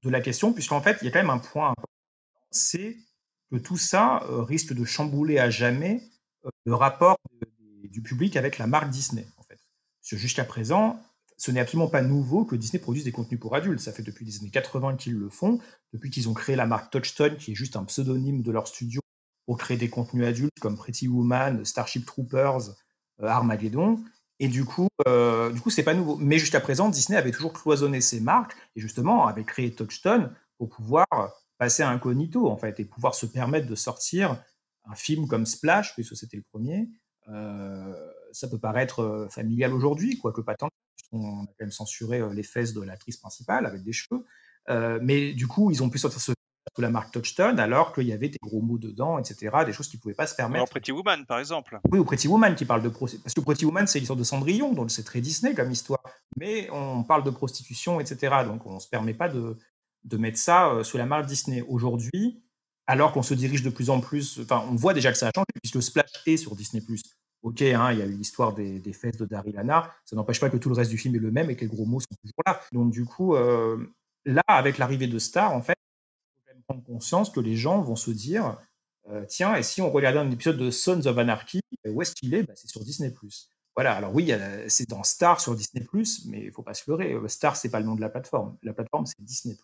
[0.03, 1.91] de la question, puisqu'en fait il y a quand même un point important,
[2.51, 2.97] c'est
[3.51, 6.03] que tout ça euh, risque de chambouler à jamais
[6.65, 7.17] le rapport
[7.85, 9.27] du public avec la marque Disney
[10.05, 11.01] jusqu'à présent,
[11.37, 13.81] ce n'est absolument pas nouveau que Disney produise des contenus pour adultes.
[13.81, 15.59] Ça fait depuis les années 80 qu'ils le font,
[15.93, 19.01] depuis qu'ils ont créé la marque Touchstone, qui est juste un pseudonyme de leur studio
[19.47, 22.71] pour créer des contenus adultes comme Pretty Woman, Starship Troopers,
[23.21, 24.03] euh, Armageddon.
[24.41, 26.17] Et du coup, euh, du coup, c'est pas nouveau.
[26.17, 30.69] Mais jusqu'à présent, Disney avait toujours cloisonné ses marques et justement avait créé Touchstone pour
[30.69, 31.07] pouvoir
[31.59, 34.43] passer à incognito en fait et pouvoir se permettre de sortir
[34.87, 36.89] un film comme Splash, puisque c'était le premier,
[37.29, 40.69] euh, ça peut paraître familial aujourd'hui, quoique pas tant.
[41.13, 44.25] On a quand même censuré les fesses de l'actrice principale avec des cheveux.
[45.01, 46.33] mais du coup, ils ont pu sortir ce
[46.75, 49.89] sous la marque Touchstone, alors qu'il y avait des gros mots dedans, etc., des choses
[49.89, 50.57] qu'ils ne pouvaient pas se permettre.
[50.57, 51.79] Alors Pretty Woman, par exemple.
[51.91, 53.23] Oui, ou Pretty Woman qui parle de prostitution.
[53.23, 56.03] Parce que Pretty Woman, c'est l'histoire de Cendrillon, donc c'est très Disney comme histoire.
[56.37, 59.57] Mais on parle de prostitution, etc., donc on ne se permet pas de,
[60.05, 61.63] de mettre ça sous la marque Disney.
[61.69, 62.43] Aujourd'hui,
[62.87, 65.31] alors qu'on se dirige de plus en plus, enfin, on voit déjà que ça a
[65.35, 66.83] changé, puisque Splash est sur Disney+.
[67.45, 70.49] Ok, hein, il y a eu l'histoire des, fesses de Daryl Hannah, ça n'empêche pas
[70.49, 72.17] que tout le reste du film est le même et que les gros mots sont
[72.23, 72.59] toujours là.
[72.73, 73.87] Donc du coup, euh,
[74.25, 77.83] là, avec l'arrivée de Star, en fait, il faut même prendre conscience que les gens
[77.83, 78.57] vont se dire,
[79.11, 82.33] euh, tiens, et si on regardait un épisode de Sons of Anarchy, où est-ce qu'il
[82.33, 83.13] est, bah, C'est sur Disney+.
[83.77, 84.33] Voilà, alors oui,
[84.69, 85.85] c'est dans Star sur Disney+,
[86.25, 87.15] mais il faut pas se leurrer.
[87.29, 88.57] Star, c'est pas le nom de la plateforme.
[88.63, 89.55] La plateforme, c'est Disney+.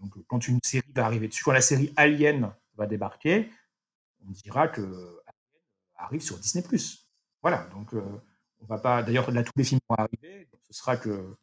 [0.00, 3.50] Donc quand une série va arriver dessus, quand la série Alien va débarquer,
[4.26, 5.20] on dira que
[5.98, 6.64] arrive sur Disney+.
[7.42, 8.02] Voilà, donc euh,
[8.62, 9.02] On va pas.
[9.02, 10.48] D'ailleurs, là, tous les films vont arriver.
[10.70, 11.36] ce sera que,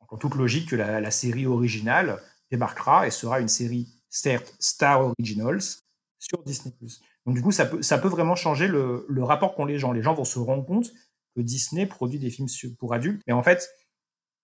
[0.00, 2.20] en toute logique, que la, série originale
[2.50, 5.62] débarquera et sera une série certes Star Originals
[6.18, 6.74] sur Disney+.
[7.26, 9.92] Donc du coup, ça peut, ça peut vraiment changer le, rapport qu'ont les gens.
[9.92, 10.92] Les gens vont se rendre compte
[11.36, 13.22] que Disney produit des films pour adultes.
[13.26, 13.68] Mais en fait,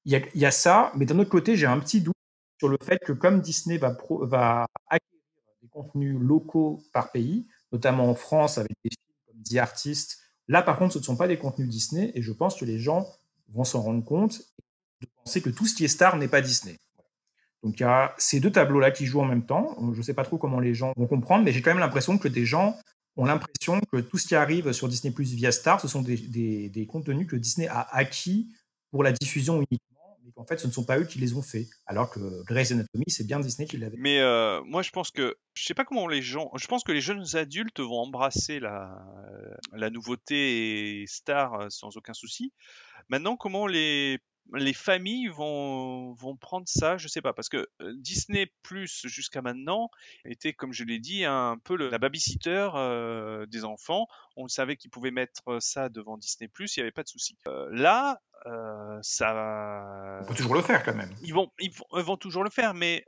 [0.05, 0.93] il y a, ça.
[0.94, 2.14] Mais d'un autre côté, j'ai un petit doute
[2.59, 5.12] sur le fait que comme Disney va, va acquérir
[5.62, 8.90] des contenus locaux par pays, notamment en France avec des
[9.44, 10.18] The Artist,
[10.48, 12.78] là par contre ce ne sont pas des contenus Disney et je pense que les
[12.78, 13.06] gens
[13.48, 14.40] vont s'en rendre compte
[15.00, 16.76] de penser que tout ce qui est star n'est pas Disney.
[17.62, 19.76] Donc il y a ces deux tableaux-là qui jouent en même temps.
[19.92, 22.18] Je ne sais pas trop comment les gens vont comprendre, mais j'ai quand même l'impression
[22.18, 22.76] que des gens
[23.16, 26.88] ont l'impression que tout ce qui arrive sur Disney Plus via Star, ce sont des,
[26.88, 28.48] contenus que Disney a acquis
[28.90, 29.95] pour la diffusion uniquement
[30.36, 31.66] en fait, ce ne sont pas eux qui les ont faits.
[31.86, 33.96] Alors que Grey's Anatomy, c'est bien Disney qui l'avait.
[33.98, 36.92] Mais euh, moi, je pense que, je sais pas comment les gens, je pense que
[36.92, 39.02] les jeunes adultes vont embrasser la,
[39.72, 42.52] la nouveauté et Star euh, sans aucun souci.
[43.08, 44.18] Maintenant, comment les
[44.55, 49.43] les familles vont, vont prendre ça, je sais pas, parce que euh, Disney Plus jusqu'à
[49.43, 49.90] maintenant
[50.24, 54.06] était, comme je l'ai dit, un peu le, la babysitter euh, des enfants.
[54.36, 57.36] On savait qu'ils pouvaient mettre ça devant Disney Plus, il n'y avait pas de souci.
[57.48, 58.20] Euh, là,
[59.02, 60.20] ça.
[60.23, 61.12] On peut toujours le faire quand même.
[61.23, 63.05] Ils vont, ils vont, toujours le faire, mais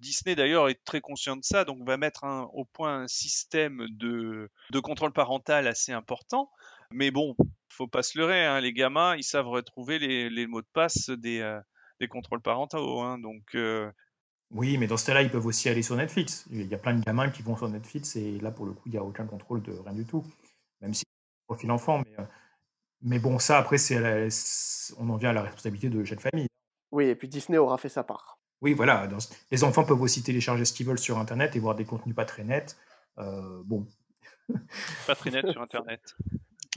[0.00, 4.50] Disney d'ailleurs est très conscient de ça, donc va mettre au point un système de,
[4.70, 6.50] de contrôle parental assez important.
[6.92, 7.36] Mais bon,
[7.68, 11.10] faut pas se leurrer, hein, les gamins, ils savent retrouver les, les mots de passe
[11.10, 11.60] des, euh,
[12.00, 13.00] des contrôles parentaux.
[13.00, 13.90] Hein, donc, euh
[14.50, 16.46] Oui, mais dans ce cas-là, ils peuvent aussi aller sur Netflix.
[16.50, 18.82] Il y a plein de gamins qui vont sur Netflix et là, pour le coup,
[18.86, 20.24] il n'y a aucun contrôle de rien du tout.
[20.80, 22.02] Même si c'est profil enfant.
[22.04, 22.24] Mais, euh,
[23.02, 24.28] mais bon, ça, après, c'est
[24.98, 26.48] on en vient à la responsabilité de chaque famille.
[26.90, 28.38] Oui, et puis Disney aura fait sa part.
[28.60, 29.08] Oui, voilà.
[29.52, 32.24] Les enfants peuvent aussi télécharger ce qu'ils veulent sur Internet et voir des contenus pas
[32.24, 32.76] très nets.
[33.16, 33.86] bon.
[35.06, 36.16] pas très nets sur Internet.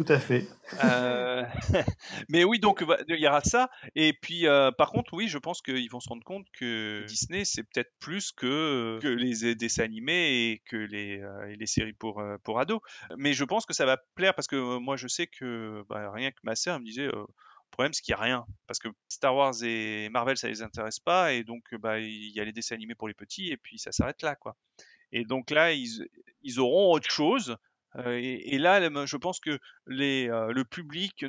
[0.04, 0.48] Tout à fait.
[0.84, 1.44] Euh,
[2.30, 3.70] mais oui, donc il y aura ça.
[3.94, 7.46] Et puis, euh, par contre, oui, je pense qu'ils vont se rendre compte que Disney,
[7.46, 12.82] c'est peut-être plus que, les dessins animés et que les, euh, séries pour, pour ados.
[13.16, 16.32] Mais je pense que ça va plaire parce que moi, je sais que bah, rien
[16.32, 17.08] que ma sœur me disait.
[17.70, 18.46] problème, c'est qu'il n'y a rien.
[18.66, 21.34] Parce que Star Wars et Marvel, ça les intéresse pas.
[21.34, 23.50] Et donc, bah, il y a les dessins animés pour les petits.
[23.50, 24.36] Et puis, ça s'arrête là.
[24.36, 24.58] quoi.
[25.12, 27.56] Et donc là, ils auront autre chose
[28.06, 31.26] et, là, je pense que le public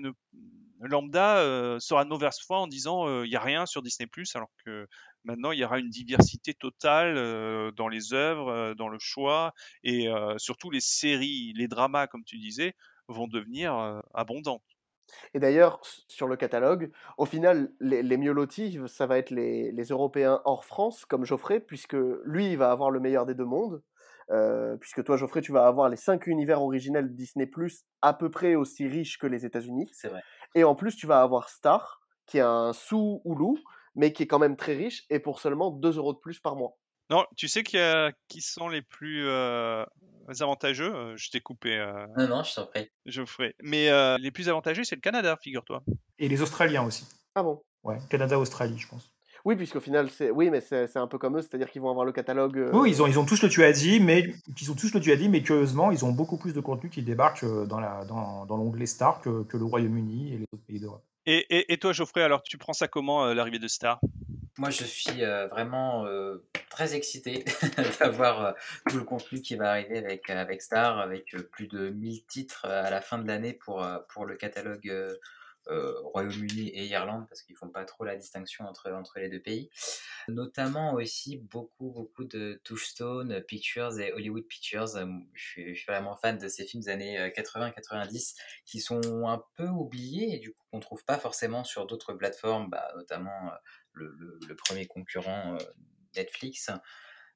[0.80, 4.86] lambda sera de mauvaise foi en disant il n'y a rien sur Disney alors que
[5.24, 9.52] maintenant il y aura une diversité totale dans les œuvres, dans le choix
[9.82, 10.08] et
[10.38, 12.74] surtout les séries, les dramas comme tu disais
[13.08, 14.62] vont devenir abondants.
[15.34, 19.72] Et d'ailleurs, sur le catalogue, au final, les, les mieux lotis, ça va être les,
[19.72, 23.44] les, Européens hors France, comme Geoffrey, puisque lui, il va avoir le meilleur des deux
[23.44, 23.82] mondes.
[24.30, 28.14] Euh, puisque toi, Geoffrey, tu vas avoir les cinq univers originels de Disney Plus à
[28.14, 29.90] peu près aussi riches que les États-Unis.
[29.92, 30.22] C'est vrai.
[30.54, 33.60] Et en plus, tu vas avoir Star, qui est un sous Hulu,
[33.94, 36.56] mais qui est quand même très riche et pour seulement 2 euros de plus par
[36.56, 36.76] mois.
[37.10, 37.76] Non, tu sais qui,
[38.28, 39.84] qui sont les plus euh,
[40.40, 40.94] avantageux?
[40.94, 41.76] Euh, Je t'ai coupé.
[42.16, 42.90] Non, non, je t'en prie.
[43.04, 43.54] Geoffrey.
[43.62, 45.82] Mais les plus avantageux, c'est le Canada, figure-toi.
[46.18, 47.06] Et les Australiens aussi.
[47.34, 47.62] Ah bon?
[47.82, 49.12] Ouais, Canada-Australie, je pense.
[49.44, 52.04] Oui, puisqu'au final, c'est oui, mais c'est un peu comme eux, c'est-à-dire qu'ils vont avoir
[52.04, 52.58] le catalogue.
[52.58, 54.94] Euh, oui, ils ont, ils ont tous le tu as dit, mais ils ont tous
[54.94, 57.66] le tu as dit, mais curieusement, ils ont beaucoup plus de contenu qui débarque euh,
[57.66, 61.02] dans la dans, dans l'onglet Star que, que le Royaume-Uni et les autres pays d'Europe.
[61.26, 64.00] Et, et, et, toi, Geoffrey, alors tu prends ça comment euh, l'arrivée de Star?
[64.58, 66.04] Moi, je suis vraiment
[66.68, 67.42] très excité
[68.00, 68.54] d'avoir
[68.86, 72.90] tout le contenu qui va arriver avec avec Star, avec plus de 1000 titres à
[72.90, 75.14] la fin de l'année pour pour le catalogue euh,
[75.68, 79.70] Royaume-Uni et Irlande parce qu'ils font pas trop la distinction entre, entre les deux pays.
[80.28, 84.96] Notamment aussi beaucoup beaucoup de Touchstone Pictures et Hollywood Pictures.
[84.96, 89.42] Euh, je suis, vraiment fan de ces films des années 80-90 euh, qui sont un
[89.56, 93.52] peu oubliés et du coup qu'on trouve pas forcément sur d'autres plateformes, bah, notamment
[93.92, 95.58] le, premier concurrent
[96.14, 96.70] Netflix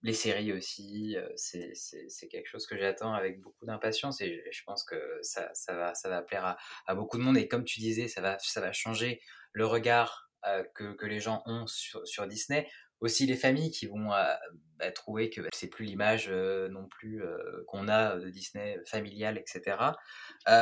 [0.06, 5.18] les séries aussi, c'est quelque chose que j'attends avec beaucoup d'impatience et je pense que
[5.22, 6.56] ça, va, plaire
[6.86, 7.36] à, beaucoup de monde.
[7.36, 9.20] Et comme tu disais, ça va, changer
[9.52, 10.30] le regard
[10.76, 12.68] que, les gens ont sur Disney
[13.00, 14.34] aussi les familles qui vont euh,
[14.78, 19.38] bah, trouver que c'est plus l'image euh, non plus euh, qu'on a de Disney familial,
[19.38, 19.76] etc.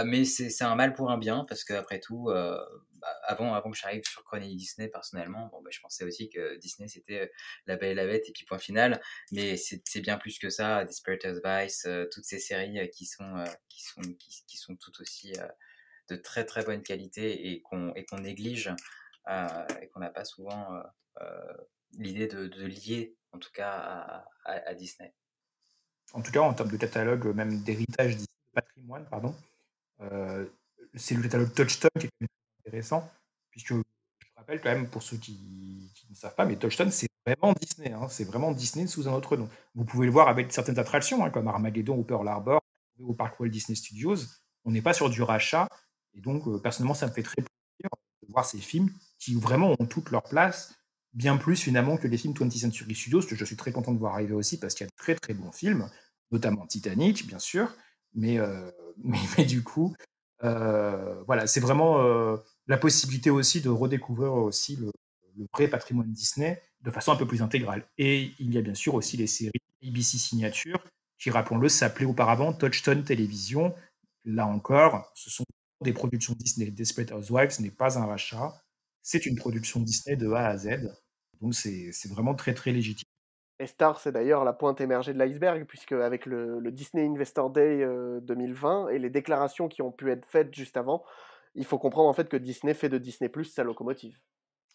[0.04, 2.66] mais c'est un mal pour un bien parce qu'après tout, bah,
[3.24, 6.88] avant, avant que j'arrive sur Chronique Disney personnellement, bon, bah, je pensais aussi que Disney
[6.88, 7.30] c'était
[7.66, 9.00] La Belle et la Bête et puis point final.
[9.32, 10.84] Mais c'est bien plus que ça.
[10.84, 15.32] Desperate Vice, toutes ces séries qui sont qui sont qui, sont toutes aussi
[16.08, 18.72] de très très bonne qualité et qu'on qu'on néglige
[19.28, 20.82] et qu'on n'a pas souvent
[21.98, 25.14] l'idée de, lier, en tout cas, à, Disney.
[26.12, 29.34] En tout cas, en termes de catalogue, même d'héritage, de patrimoine, pardon,
[30.00, 30.46] euh,
[30.94, 32.28] c'est le catalogue Touchstone qui est
[32.66, 33.10] intéressant,
[33.50, 33.82] puisque je
[34.36, 37.92] rappelle quand même pour ceux qui, ne savent pas, mais Touchstone, c'est vraiment Disney.
[37.92, 38.08] Hein.
[38.08, 39.48] c'est vraiment Disney sous un autre nom.
[39.74, 42.60] Vous pouvez le voir avec certaines attractions, hein, comme Armageddon ou Pearl Harbor,
[43.00, 44.16] au parc Walt Disney Studios.
[44.64, 45.68] On n'est pas sur du rachat.
[46.14, 47.90] Et donc, euh, personnellement, ça me fait très plaisir
[48.22, 50.74] de voir ces films qui vraiment ont toute leur place,
[51.14, 53.98] bien plus finalement que les films 20th Century Studios, que je suis très content de
[53.98, 55.88] voir arriver aussi, parce qu'il y a de très très bons films,
[56.30, 57.74] notamment Titanic, bien sûr.
[58.14, 58.70] Mais, euh,
[59.38, 59.94] mais, du coup,
[60.42, 61.98] euh, voilà, c'est vraiment
[62.66, 64.90] la possibilité aussi de redécouvrir aussi le,
[65.36, 67.86] le vrai patrimoine Disney de façon un peu plus intégrale.
[67.98, 70.84] Et il y a bien sûr aussi les séries ABC Signature,
[71.18, 73.74] qui, rappelons-le, s'appelaient auparavant Touchstone Télévision.
[74.24, 75.44] Là encore, ce sont
[75.82, 76.70] des productions Disney.
[76.70, 78.54] Desperate Housewives n'est pas un rachat,
[79.02, 80.90] c'est une production Disney de A à Z.
[81.40, 83.08] Donc c'est vraiment très très légitime.
[83.60, 87.86] Et Star, c'est d'ailleurs la pointe émergée de l'iceberg, puisque avec le, Disney Investor Day
[88.22, 91.04] 2020 euh, et les déclarations qui ont pu être faites juste avant,
[91.54, 94.18] il faut comprendre en fait que Disney fait de Disney Plus sa locomotive.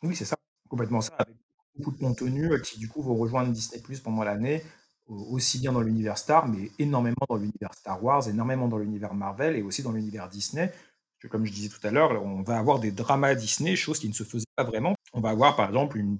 [0.01, 0.37] Oui, c'est ça,
[0.69, 1.35] complètement ça, avec
[1.75, 4.63] beaucoup de contenu euh, qui du coup vont rejoindre Disney Plus pendant l'année,
[5.07, 9.57] aussi bien dans l'univers Star, mais énormément dans l'univers Star Wars, énormément dans l'univers Marvel
[9.57, 10.71] et aussi dans l'univers Disney.
[11.29, 14.13] Comme je disais tout à l'heure, on va avoir des dramas Disney, chose qui ne
[14.13, 14.95] se faisait pas vraiment.
[15.13, 16.19] On va avoir par exemple une,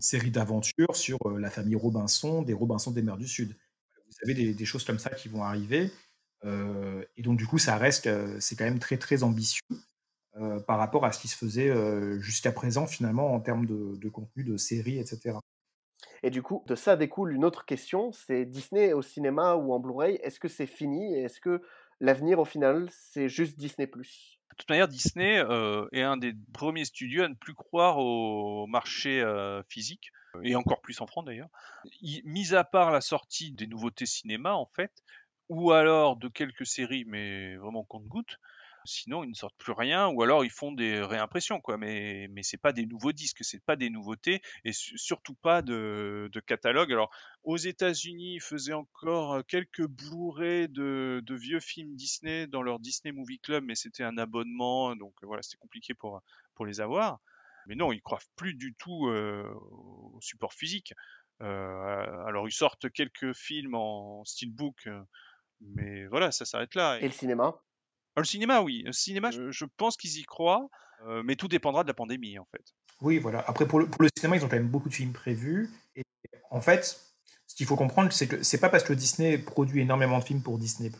[0.00, 3.56] série d'aventures sur euh, la famille Robinson, des Robinson des mers du Sud.
[4.06, 5.90] Vous avez des, choses comme ça qui vont arriver.
[6.44, 8.08] Euh, et donc du coup, ça reste,
[8.40, 9.62] c'est quand même très très ambitieux.
[10.40, 14.08] Euh, par rapport à ce qui se faisait euh, jusqu'à présent finalement en termes de,
[14.08, 15.38] contenu, de séries, etc.
[16.24, 19.78] Et du coup, de ça découle une autre question, c'est Disney au cinéma ou en
[19.78, 21.14] Blu-ray, est-ce que c'est fini?
[21.14, 21.62] Est-ce que
[22.00, 23.86] l'avenir au final c'est juste Disney⁇
[24.54, 28.68] de toute manière, Disney euh, est un des premiers studios à ne plus croire au
[28.68, 29.20] marché
[29.68, 30.12] physique,
[30.44, 31.48] et encore plus en France d'ailleurs.
[32.24, 34.92] Mis à part la sortie des nouveautés cinéma, en fait,
[35.48, 38.38] ou alors de quelques séries, mais vraiment compte-goutte,
[38.84, 41.78] Sinon, ils ne sortent plus rien, ou alors ils font des réimpressions, quoi.
[41.78, 46.28] Mais mais c'est pas des nouveaux disques, c'est pas des nouveautés, et surtout pas de,
[46.32, 46.92] de catalogue.
[46.92, 47.10] Alors,
[47.42, 53.12] aux États-Unis, ils faisaient encore quelques Blu-ray de, de vieux films Disney dans leur Disney
[53.12, 56.22] Movie Club, mais c'était un abonnement, donc voilà, c'était compliqué pour
[56.54, 57.20] pour les avoir.
[57.66, 60.92] Mais non, ils croient plus du tout au support physique.
[61.40, 64.88] Euh, alors, ils sortent quelques films en steelbook,
[65.60, 66.98] mais voilà, ça s'arrête là.
[67.00, 67.58] Et le cinéma?
[68.20, 68.82] Le cinéma, oui.
[68.84, 70.68] Le cinéma, je, pense qu'ils y croient,
[71.06, 72.64] euh, mais tout dépendra de la pandémie, en fait.
[73.00, 73.44] Oui, voilà.
[73.46, 75.70] Après, pour le, pour le, cinéma, ils ont quand même beaucoup de films prévus.
[75.96, 76.02] Et
[76.50, 77.00] en fait,
[77.46, 80.42] ce qu'il faut comprendre, c'est que c'est pas parce que Disney produit énormément de films
[80.42, 80.90] pour Disney+,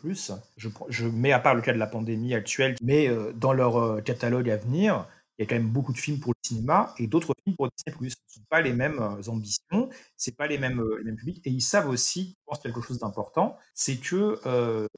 [0.57, 3.77] je, je mets à part le cas de la pandémie actuelle, mais euh, dans leur
[3.77, 6.93] euh, catalogue à venir, il y a quand même beaucoup de films pour le cinéma
[6.97, 8.09] et d'autres films pour Disney+.
[8.09, 11.41] Ce ne sont pas les mêmes ambitions, c'est pas les mêmes, les mêmes publics.
[11.45, 14.39] Et ils savent aussi, je pense, quelque chose d'important, c'est que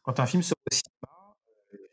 [0.04, 1.17] quand un film sort au cinéma,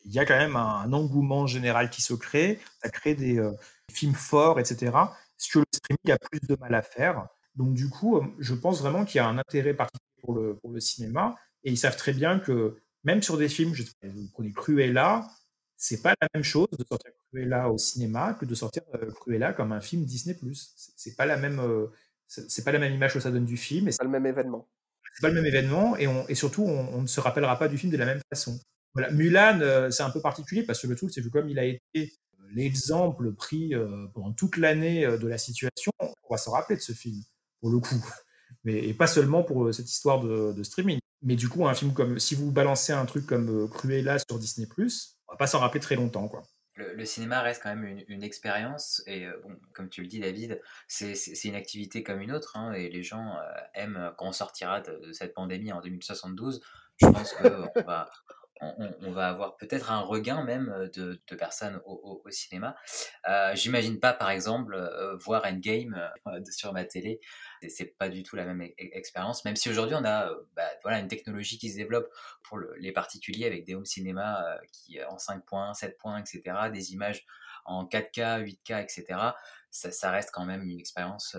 [0.04, 2.60] il y a quand même un, engouement général qui se crée.
[2.82, 3.52] Ça crée des euh,
[3.90, 4.92] films forts, etc.
[5.36, 7.26] Ce que le streaming a plus de mal à faire.
[7.54, 10.56] Donc, du coup, euh, je pense vraiment qu'il y a un intérêt particulier pour le,
[10.56, 11.36] pour le cinéma.
[11.64, 14.52] Et ils savent très bien que même sur des films, je sais pas, vous prenez
[14.52, 15.26] Cruella,
[15.76, 19.52] c'est pas la même chose de sortir Cruella au cinéma que de sortir euh, Cruella
[19.52, 20.36] comme un film Disney+.
[20.96, 21.60] C'est pas la même,
[22.28, 23.90] c'est pas la même image que ça donne du film.
[23.90, 24.68] C'est pas le même événement.
[25.14, 27.78] C'est pas le même événement et, on, et surtout on, ne se rappellera pas du
[27.78, 28.58] film de la même façon.
[28.94, 31.64] Mulan, euh, c'est un peu particulier parce que le truc, c'est que comme il a
[31.64, 36.76] été euh, l'exemple pris euh, pendant toute l'année de la situation, on va s'en rappeler
[36.76, 37.20] de ce film,
[37.60, 37.94] pour le coup.
[38.64, 40.98] Mais, et pas seulement pour cette histoire de, streaming.
[41.20, 44.66] Mais du coup, un film comme, si vous balancez un truc comme Cruella sur Disney+,
[44.78, 46.42] on va pas s'en rappeler très longtemps, quoi.
[46.76, 51.14] Le, cinéma reste quand même une, expérience et bon, comme tu le dis David, c'est
[51.44, 53.36] une activité comme une autre hein, et les gens
[53.74, 56.60] aiment quand on sortira de, de, cette pandémie en 2072.
[56.96, 58.10] Je pense qu'on va,
[59.00, 62.76] on, va avoir peut-être un regain même euh, de, personnes au, cinéma.
[63.28, 66.10] Euh, j'imagine pas, par exemple, euh, voir Endgame
[66.50, 67.20] sur ma télé.
[67.68, 70.62] C'est pas du tout la même e-, e-, expérience, même si aujourd'hui on a bah,
[70.82, 72.08] voilà, une technologie qui se développe
[72.42, 76.42] pour les particuliers avec des home cinéma qui en 5 points, 7 points, etc.,
[76.72, 77.24] des images
[77.64, 79.18] en 4K, 8K, etc.
[79.70, 81.36] Ça, reste quand même une expérience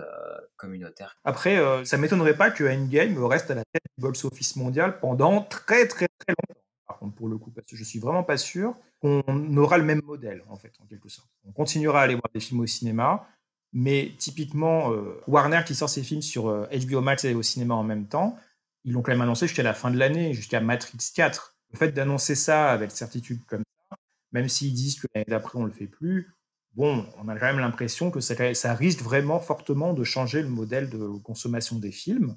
[0.56, 1.16] communautaire.
[1.24, 5.42] Après, ça m'étonnerait pas que Endgame reste à la tête du box office mondial pendant
[5.42, 8.36] très très très longtemps par contre, pour le coup, parce que je suis vraiment pas
[8.36, 11.28] sûr qu'on aura le même modèle, en fait, en quelque sorte.
[11.44, 13.28] On continuera à aller voir des films au cinéma,
[13.72, 17.74] mais typiquement, euh, Warner qui sort ses films sur HBO euh, Max et au cinéma
[17.74, 18.36] en même temps,
[18.84, 21.56] ils l'ont quand même annoncé jusqu'à la fin de l'année, jusqu'à Matrix 4.
[21.72, 23.96] Le fait d'annoncer ça avec certitude comme ça,
[24.32, 26.32] même s'ils disent que l'année d'après on le fait plus,
[26.74, 30.48] bon, on a quand même l'impression que ça, ça, risque vraiment fortement de changer le
[30.48, 32.36] modèle de consommation des films.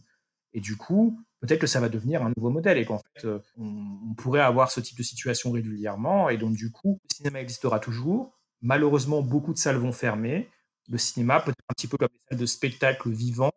[0.54, 3.40] Et du coup, peut-être que ça va devenir un nouveau modèle et qu'en fait, euh,
[3.58, 6.30] on, pourrait avoir ce type de situation régulièrement.
[6.30, 8.38] Et donc, du coup, le cinéma existera toujours.
[8.62, 10.50] Malheureusement, beaucoup de salles vont fermer.
[10.90, 13.54] Le cinéma, peut-être un petit peu comme les salles de spectacle vivants,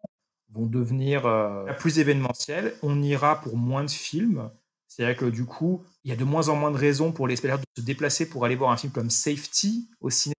[0.53, 2.75] vont devenir euh, plus événementielles.
[2.83, 4.51] On ira pour moins de films.
[4.87, 7.37] C'est-à-dire que du coup, il y a de moins en moins de raisons pour les
[7.37, 10.37] spectateurs de se déplacer pour aller voir un film comme Safety au cinéma.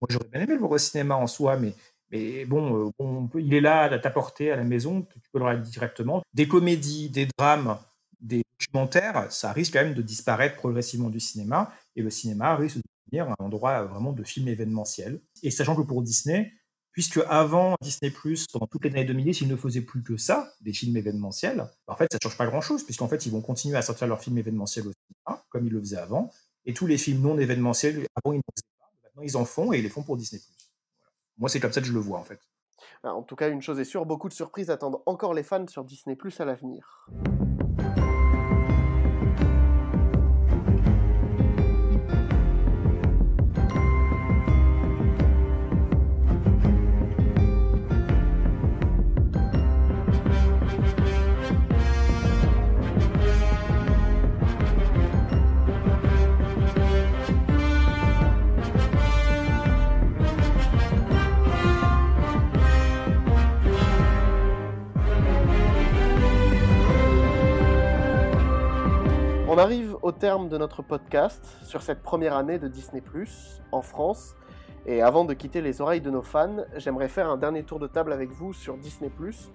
[0.00, 1.74] Moi, j'aurais bien aimé le voir au cinéma en soi, mais
[2.10, 5.44] mais bon, euh, il est là à ta portée à la maison, tu peux le
[5.44, 6.22] regarder directement.
[6.32, 7.78] Des comédies, des drames,
[8.20, 12.76] des documentaires, ça risque quand même de disparaître progressivement du cinéma, et le cinéma risque
[12.76, 15.20] de devenir un endroit vraiment de film événementiel.
[15.42, 16.52] Et sachant que pour Disney,
[16.92, 18.12] puisque avant Disney
[18.52, 21.94] pendant toutes les années 2010, ils ne faisaient plus que ça, des films événementiels, en
[21.94, 24.38] fait, ça ne change pas grand-chose, puisqu'en fait, ils vont continuer à sortir leurs films
[24.38, 26.32] événementiels au cinéma, comme ils le faisaient avant,
[26.64, 29.72] et tous les films non événementiels, avant, ils n'en faisaient pas, maintenant, ils en font,
[29.72, 30.42] et ils les font pour Disney+.
[31.38, 32.40] Moi, c'est comme ça que je le vois, en fait.
[33.02, 35.66] Ah, en tout cas, une chose est sûre, beaucoup de surprises attendent encore les fans
[35.66, 37.08] sur Disney Plus à l'avenir.
[70.18, 73.00] Terme de notre podcast sur cette première année de Disney⁇
[73.70, 74.34] en France.
[74.84, 77.86] Et avant de quitter les oreilles de nos fans, j'aimerais faire un dernier tour de
[77.86, 79.12] table avec vous sur Disney⁇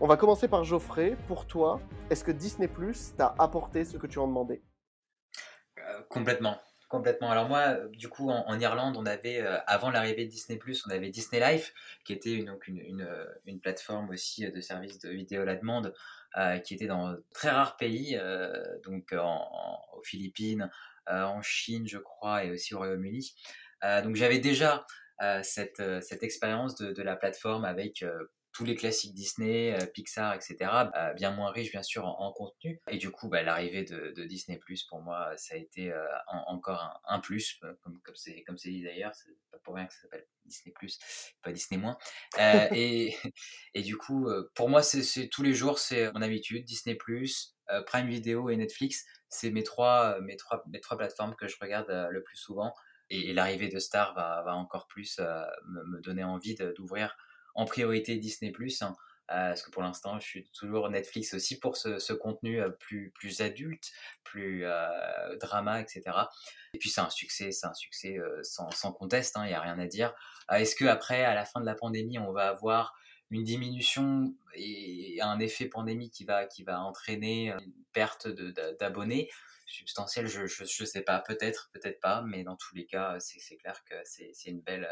[0.00, 1.16] On va commencer par Geoffrey.
[1.28, 1.80] Pour toi,
[2.10, 2.66] est-ce que Disney⁇
[3.16, 4.60] t'a apporté ce que tu en demandais?
[5.78, 6.58] Euh, Complètement.
[6.88, 7.30] Complètement.
[7.30, 11.10] Alors moi, du coup, en, Irlande, on avait, euh, avant l'arrivée de Disney+, on avait
[11.10, 11.74] Disney Life,
[12.04, 15.92] qui était une, donc une, plateforme aussi de service de vidéo à la demande, euh,
[16.64, 18.52] qui était dans très rares pays, euh,
[18.84, 20.70] donc en, aux Philippines,
[21.06, 23.34] en Chine, je crois, et aussi au Royaume-Uni.
[24.02, 24.86] donc j'avais déjà
[25.42, 28.04] cette, cette expérience de, de, la plateforme avec
[28.58, 30.56] tous les classiques Disney, euh, Pixar, etc.
[30.96, 32.80] Euh, bien moins riches bien sûr en, contenu.
[32.90, 34.58] Et du coup, bah, l'arrivée de, Disney
[34.88, 39.30] pour moi, ça a été euh, encore un, plus, comme comme c'est dit d'ailleurs, c'est
[39.52, 40.98] pas pour rien que ça s'appelle Disney Plus,
[41.40, 41.98] pas Disney moins.
[42.74, 43.14] et
[43.76, 46.64] du coup, pour moi, c'est tous les jours, c'est mon habitude.
[46.64, 47.56] Disney Plus,
[47.86, 52.08] Prime Video et Netflix, c'est mes trois mes trois mes trois plateformes que je regarde
[52.10, 52.74] le plus souvent.
[53.08, 55.20] Et, l'arrivée de Star va, encore plus
[55.64, 57.16] me, donner envie d'ouvrir
[57.54, 58.96] en priorité Disney hein,
[59.30, 63.10] euh, parce que pour l'instant, je suis toujours Netflix aussi pour ce, contenu euh, plus,
[63.10, 63.92] plus adulte,
[64.24, 66.02] plus euh, drama, etc.
[66.72, 69.78] Et puis c'est un succès, c'est un succès sans, conteste, il hein, n'y a rien
[69.78, 70.14] à dire.
[70.50, 72.94] Est-ce que après, à la fin de la pandémie, on va avoir
[73.30, 78.28] une diminution et un effet pandémie qui va, qui va entraîner une perte
[78.78, 79.28] d'abonnés?
[79.68, 83.84] Substantielle, je ne sais pas, peut-être, peut-être pas, mais dans tous les cas, c'est clair
[83.84, 84.88] que c'est une belle,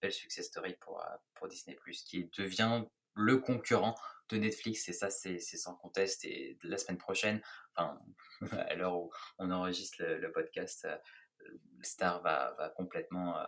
[0.00, 2.84] belle success story pour, euh, pour Disney⁇ qui devient
[3.14, 3.96] le concurrent
[4.28, 7.40] de Netflix, et ça c'est sans conteste, et la semaine prochaine,
[7.74, 7.98] enfin,
[8.68, 10.96] à l'heure où on enregistre le, podcast, euh,
[11.82, 13.44] Star va, va complètement euh,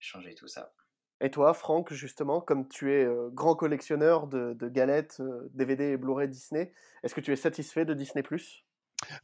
[0.00, 0.74] changer tout ça.
[1.20, 5.22] Et toi, Franck, justement, comme tu es grand collectionneur de, de galettes,
[5.54, 8.22] DVD et Blu-ray Disney, est-ce que tu es satisfait de Disney⁇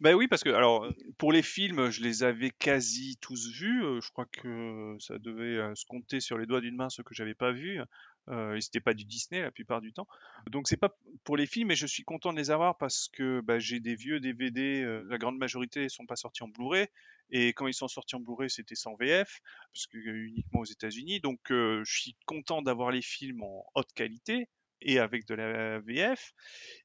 [0.01, 0.87] ben oui, parce que alors
[1.19, 3.83] pour les films, je les avais quasi tous vus.
[4.01, 7.35] Je crois que ça devait se compter sur les doigts d'une main ceux que j'avais
[7.35, 7.81] pas vus.
[8.29, 10.07] Euh, c'était pas du Disney la plupart du temps.
[10.47, 13.41] Donc c'est pas pour les films, mais je suis content de les avoir parce que
[13.41, 15.03] bah, j'ai des vieux DVD.
[15.07, 16.87] la grande majorité sont pas sortis en Blu-ray.
[17.31, 19.41] Et quand ils sont sortis en Blu-ray, c'était sans VF,
[19.73, 21.21] parce que uniquement aux États-Unis.
[21.21, 24.49] Donc je suis content d'avoir les films en haute qualité
[24.85, 26.33] et avec de la VF.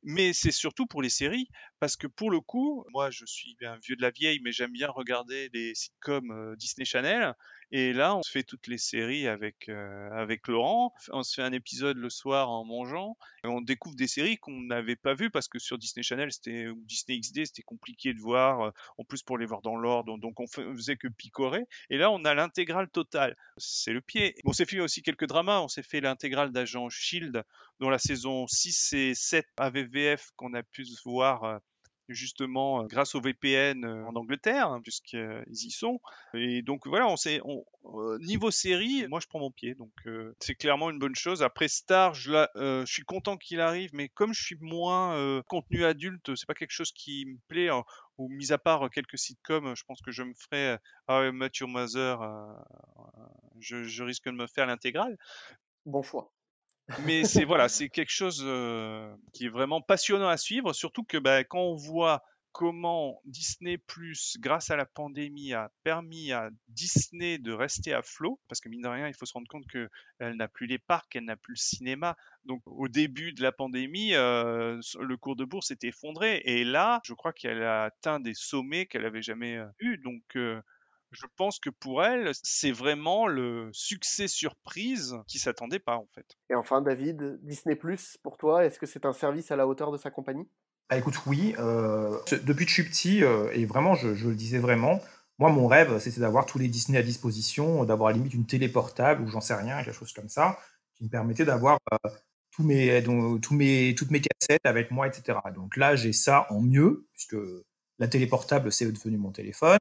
[0.04, 1.48] Mais c'est surtout pour les séries,
[1.80, 4.72] parce que pour le coup, moi je suis un vieux de la vieille, mais j'aime
[4.72, 7.34] bien regarder les sitcoms euh, Disney Channel.
[7.72, 10.94] Et là, on se fait toutes les séries avec euh, avec Laurent.
[11.12, 13.18] On se fait un épisode le soir en mangeant.
[13.44, 16.68] Et on découvre des séries qu'on n'avait pas vues parce que sur Disney Channel, c'était
[16.68, 18.62] ou Disney XD, c'était compliqué de voir.
[18.62, 21.66] Euh, en plus pour les voir dans l'ordre, donc on faisait que picorer.
[21.90, 23.36] Et là, on a l'intégrale totale.
[23.58, 24.36] C'est le pied.
[24.46, 25.60] On s'est fait aussi quelques dramas.
[25.60, 27.44] On s'est fait l'intégrale d'Agent Shield,
[27.80, 31.58] dont la saison 6 et 7 AVVF qu'on a pu voir euh,
[32.10, 36.00] justement euh, grâce au VPN euh, en Angleterre, hein, puisqu'ils y sont.
[36.34, 39.92] Et donc voilà, on sait, on, euh, niveau série, moi je prends mon pied, donc
[40.40, 41.44] c'est clairement une bonne chose.
[41.44, 45.86] Après Star, je, la, je suis content qu'il arrive, mais comme je suis moins contenu
[45.86, 47.70] adulte, c'est pas quelque chose qui me plaît.
[47.70, 47.84] Hein,
[48.18, 50.78] ou mis à part quelques sitcoms, je pense que je me ferai
[51.08, 51.70] How I Met Your
[53.60, 55.18] je, je risque de me faire l'intégrale.
[55.86, 56.32] Bon choix.
[57.06, 61.18] Mais c'est voilà, c'est quelque chose euh, qui est vraiment passionnant à suivre, surtout que
[61.18, 62.24] bah, quand on voit
[62.58, 68.40] comment Disney Plus, grâce à la pandémie, a permis à Disney de rester à flot,
[68.48, 71.16] parce que mine de rien, il faut se rendre compte qu'elle n'a plus les parcs,
[71.16, 72.18] elle n'a plus le cinéma.
[72.46, 77.00] Donc au début de la pandémie, euh, le cours de bourse s'est effondré, et là,
[77.04, 79.98] je crois qu'elle a atteint des sommets qu'elle n'avait jamais euh, eu.
[79.98, 80.60] Donc euh,
[81.12, 86.26] je pense que pour elle, c'est vraiment le succès surprise qui s'attendait pas en fait.
[86.50, 89.92] Et enfin, David, Disney Plus, pour toi, est-ce que c'est un service à la hauteur
[89.92, 90.48] de sa compagnie?
[90.90, 91.54] Bah, écoute, oui.
[91.60, 95.02] Euh, depuis que je suis petit, euh, et vraiment, je, je, le disais vraiment,
[95.38, 98.46] moi, mon rêve, c'était d'avoir tous les Disney à disposition, d'avoir à la limite une
[98.46, 100.58] télé portable ou j'en sais rien, quelque chose comme ça,
[100.96, 102.10] qui me permettait d'avoir euh,
[102.52, 105.40] tous mes, donc, tous mes, toutes mes cassettes avec moi, etc.
[105.54, 107.38] Donc là, j'ai ça en mieux, puisque
[108.00, 109.78] la télé portable, c'est devenu mon téléphone.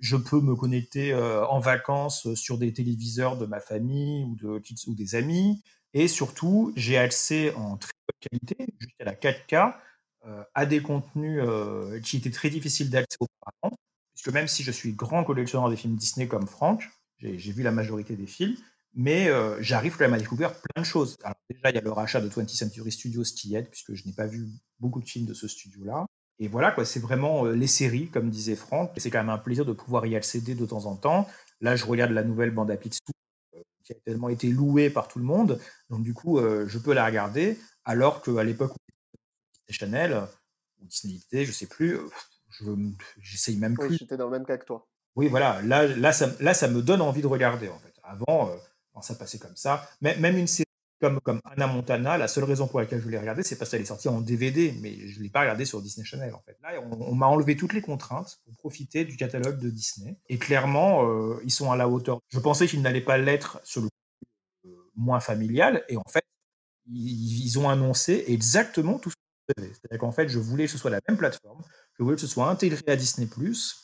[0.00, 4.94] Je peux me connecter en vacances sur des téléviseurs de ma famille ou, de, ou
[4.94, 5.62] des amis.
[5.92, 9.74] Et surtout, j'ai accès en très bonne qualité, jusqu'à la 4K,
[10.26, 13.76] euh, à des contenus euh, qui étaient très difficiles d'accès auparavant.
[14.14, 17.70] Puisque même si je suis grand collectionneur des films Disney comme Franck, j'ai vu la
[17.70, 18.56] majorité des films,
[18.94, 21.16] mais euh, j'arrive quand même à découvrir plein de choses.
[21.50, 24.12] Déjà, il y a le rachat de 20th Century Studios qui aide, puisque je n'ai
[24.12, 24.48] pas vu
[24.78, 26.06] beaucoup de films de ce studio-là.
[26.40, 28.90] Et voilà, quoi, c'est vraiment les séries, comme disait Franck.
[28.96, 31.28] C'est quand même un plaisir de pouvoir y accéder de temps en temps.
[31.60, 33.14] Là, je regarde la nouvelle bande à Pixel
[33.84, 35.60] qui a tellement été louée par tout le monde.
[35.90, 37.58] Donc, du coup, euh, je peux la regarder.
[37.84, 38.78] Alors qu'à l'époque où
[39.68, 40.22] Disney Channel
[40.80, 42.08] ou Disney XD, je sais plus, euh,
[42.48, 42.64] je
[43.20, 43.88] j'essaye même plus.
[43.88, 44.86] Oui, j'étais dans le même cas que toi.
[45.16, 45.60] Oui, voilà.
[45.62, 47.94] Là, là, ça, là, ça me donne envie de regarder, en fait.
[48.02, 48.56] Avant, euh,
[49.02, 49.88] ça passait comme ça.
[50.00, 50.64] Mais, même une série
[51.00, 53.80] comme, comme Anna Montana, la seule raison pour laquelle je l'ai regardée, c'est parce qu'elle
[53.80, 56.58] est sortie en DVD, mais je ne l'ai pas regardée sur Disney Channel, en fait.
[56.62, 60.18] Là, on, m'a enlevé toutes les contraintes pour profiter du catalogue de Disney.
[60.28, 62.20] Et clairement, euh, ils sont à la hauteur.
[62.28, 63.88] Je pensais qu'ils n'allaient pas l'être sur le
[64.66, 66.24] euh, moins familial, et en fait,
[66.92, 69.16] ils, ont annoncé exactement tout ce
[69.54, 71.62] que C'est-à-dire qu'en fait, je voulais que ce soit la même plateforme,
[71.98, 73.28] je voulais que ce soit intégré à Disney+,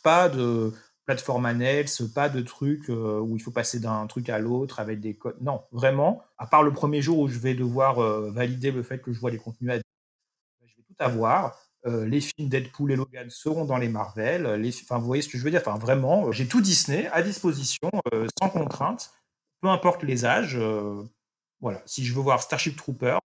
[0.03, 0.73] pas de
[1.07, 5.01] plateforme annexe, pas de truc euh, où il faut passer d'un truc à l'autre avec
[5.01, 5.37] des codes.
[5.41, 8.99] Non, vraiment, à part le premier jour où je vais devoir euh, valider le fait
[8.99, 11.59] que je vois les contenus à je vais tout avoir.
[11.87, 14.61] Euh, les films Deadpool et Logan seront dans les Marvel.
[14.61, 14.75] Les...
[14.83, 17.91] Enfin, vous voyez ce que je veux dire Enfin, vraiment, j'ai tout Disney à disposition,
[18.41, 19.13] sans contrainte,
[19.61, 20.59] peu importe les âges.
[21.61, 23.19] voilà, si je veux voir Starship Trooper,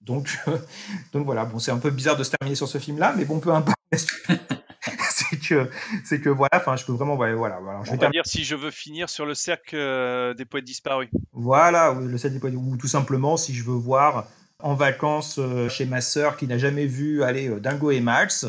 [0.00, 0.38] donc,
[1.12, 3.40] donc voilà, bon, c'est un peu bizarre de se terminer sur ce film-là, mais bon,
[3.40, 3.76] peu importe
[5.48, 5.70] que
[6.04, 8.70] c'est que voilà enfin je peux vraiment voilà, voilà je vais dire si je veux
[8.70, 11.08] finir sur le cercle euh, des poètes disparus.
[11.32, 14.28] Voilà le cercle des poètes ou tout simplement si je veux voir
[14.60, 18.46] en vacances euh, chez ma sœur qui n'a jamais vu aller euh, Dingo et Max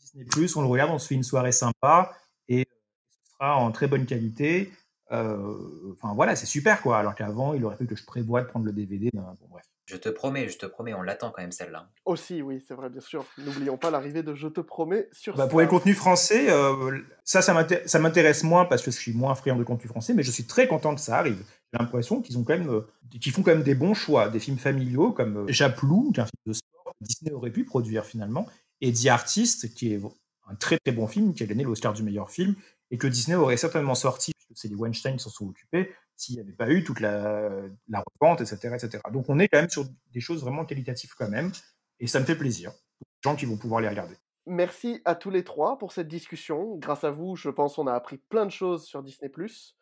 [0.00, 2.14] Disney Plus on le regarde on se fait une soirée sympa
[2.48, 2.66] et
[3.10, 4.72] ce sera en très bonne qualité.
[5.12, 8.64] Enfin voilà c'est super quoi alors qu'avant il aurait fallu que je prévoie de prendre
[8.64, 11.88] le DVD bon bref je te promets, je te promets, on l'attend quand même celle-là.
[12.04, 13.24] Aussi, oui, c'est vrai, bien sûr.
[13.38, 15.34] N'oublions pas l'arrivée de Je te promets sur.
[15.36, 19.34] Bah, pour les contenus français, euh, ça, ça m'intéresse moins parce que je suis moins
[19.34, 21.42] friand de contenus français, mais je suis très content que ça arrive.
[21.72, 22.86] J'ai l'impression qu'ils ont quand même, euh,
[23.20, 26.22] qu'ils font quand même des bons choix, des films familiaux comme euh, Japlou, qui est
[26.22, 28.46] un film de sport que Disney aurait pu produire finalement,
[28.80, 30.00] et The Artist, qui est
[30.48, 32.54] un très très bon film, qui a gagné l'Oscar du meilleur film,
[32.92, 36.36] et que Disney aurait certainement sorti, puisque c'est les Weinstein qui s'en sont occupés, s'il
[36.36, 37.48] n'y avait pas eu toute la,
[37.88, 39.02] la revente, etc., etc.
[39.12, 41.50] Donc on est quand même sur des choses vraiment qualitatives quand même,
[41.98, 44.16] et ça me fait plaisir, pour les gens qui vont pouvoir les regarder.
[44.46, 46.76] Merci à tous les trois pour cette discussion.
[46.76, 49.30] Grâce à vous, je pense qu'on a appris plein de choses sur Disney⁇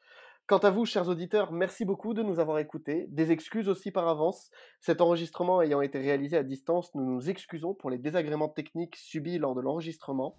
[0.47, 3.07] Quant à vous, chers auditeurs, merci beaucoup de nous avoir écoutés.
[3.09, 4.51] Des excuses aussi par avance.
[4.81, 9.39] Cet enregistrement ayant été réalisé à distance, nous nous excusons pour les désagréments techniques subis
[9.39, 10.37] lors de l'enregistrement.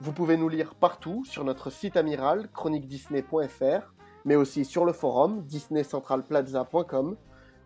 [0.00, 3.92] Vous pouvez nous lire partout sur notre site amiral, chroniquedisney.fr,
[4.24, 7.16] mais aussi sur le forum disneycentralplaza.com,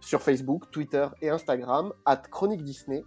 [0.01, 3.05] sur Facebook, Twitter et Instagram, at Chronique Disney.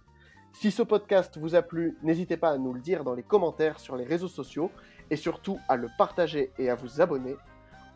[0.52, 3.78] Si ce podcast vous a plu, n'hésitez pas à nous le dire dans les commentaires
[3.78, 4.70] sur les réseaux sociaux
[5.10, 7.36] et surtout à le partager et à vous abonner.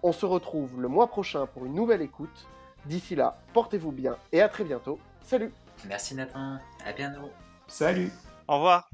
[0.02, 2.48] On se retrouve le mois prochain pour une nouvelle écoute.
[2.86, 4.98] D'ici là, portez-vous bien et à très bientôt.
[5.22, 5.52] Salut
[5.86, 7.30] Merci Nathan, à bientôt.
[7.66, 8.12] Salut
[8.48, 8.88] Au revoir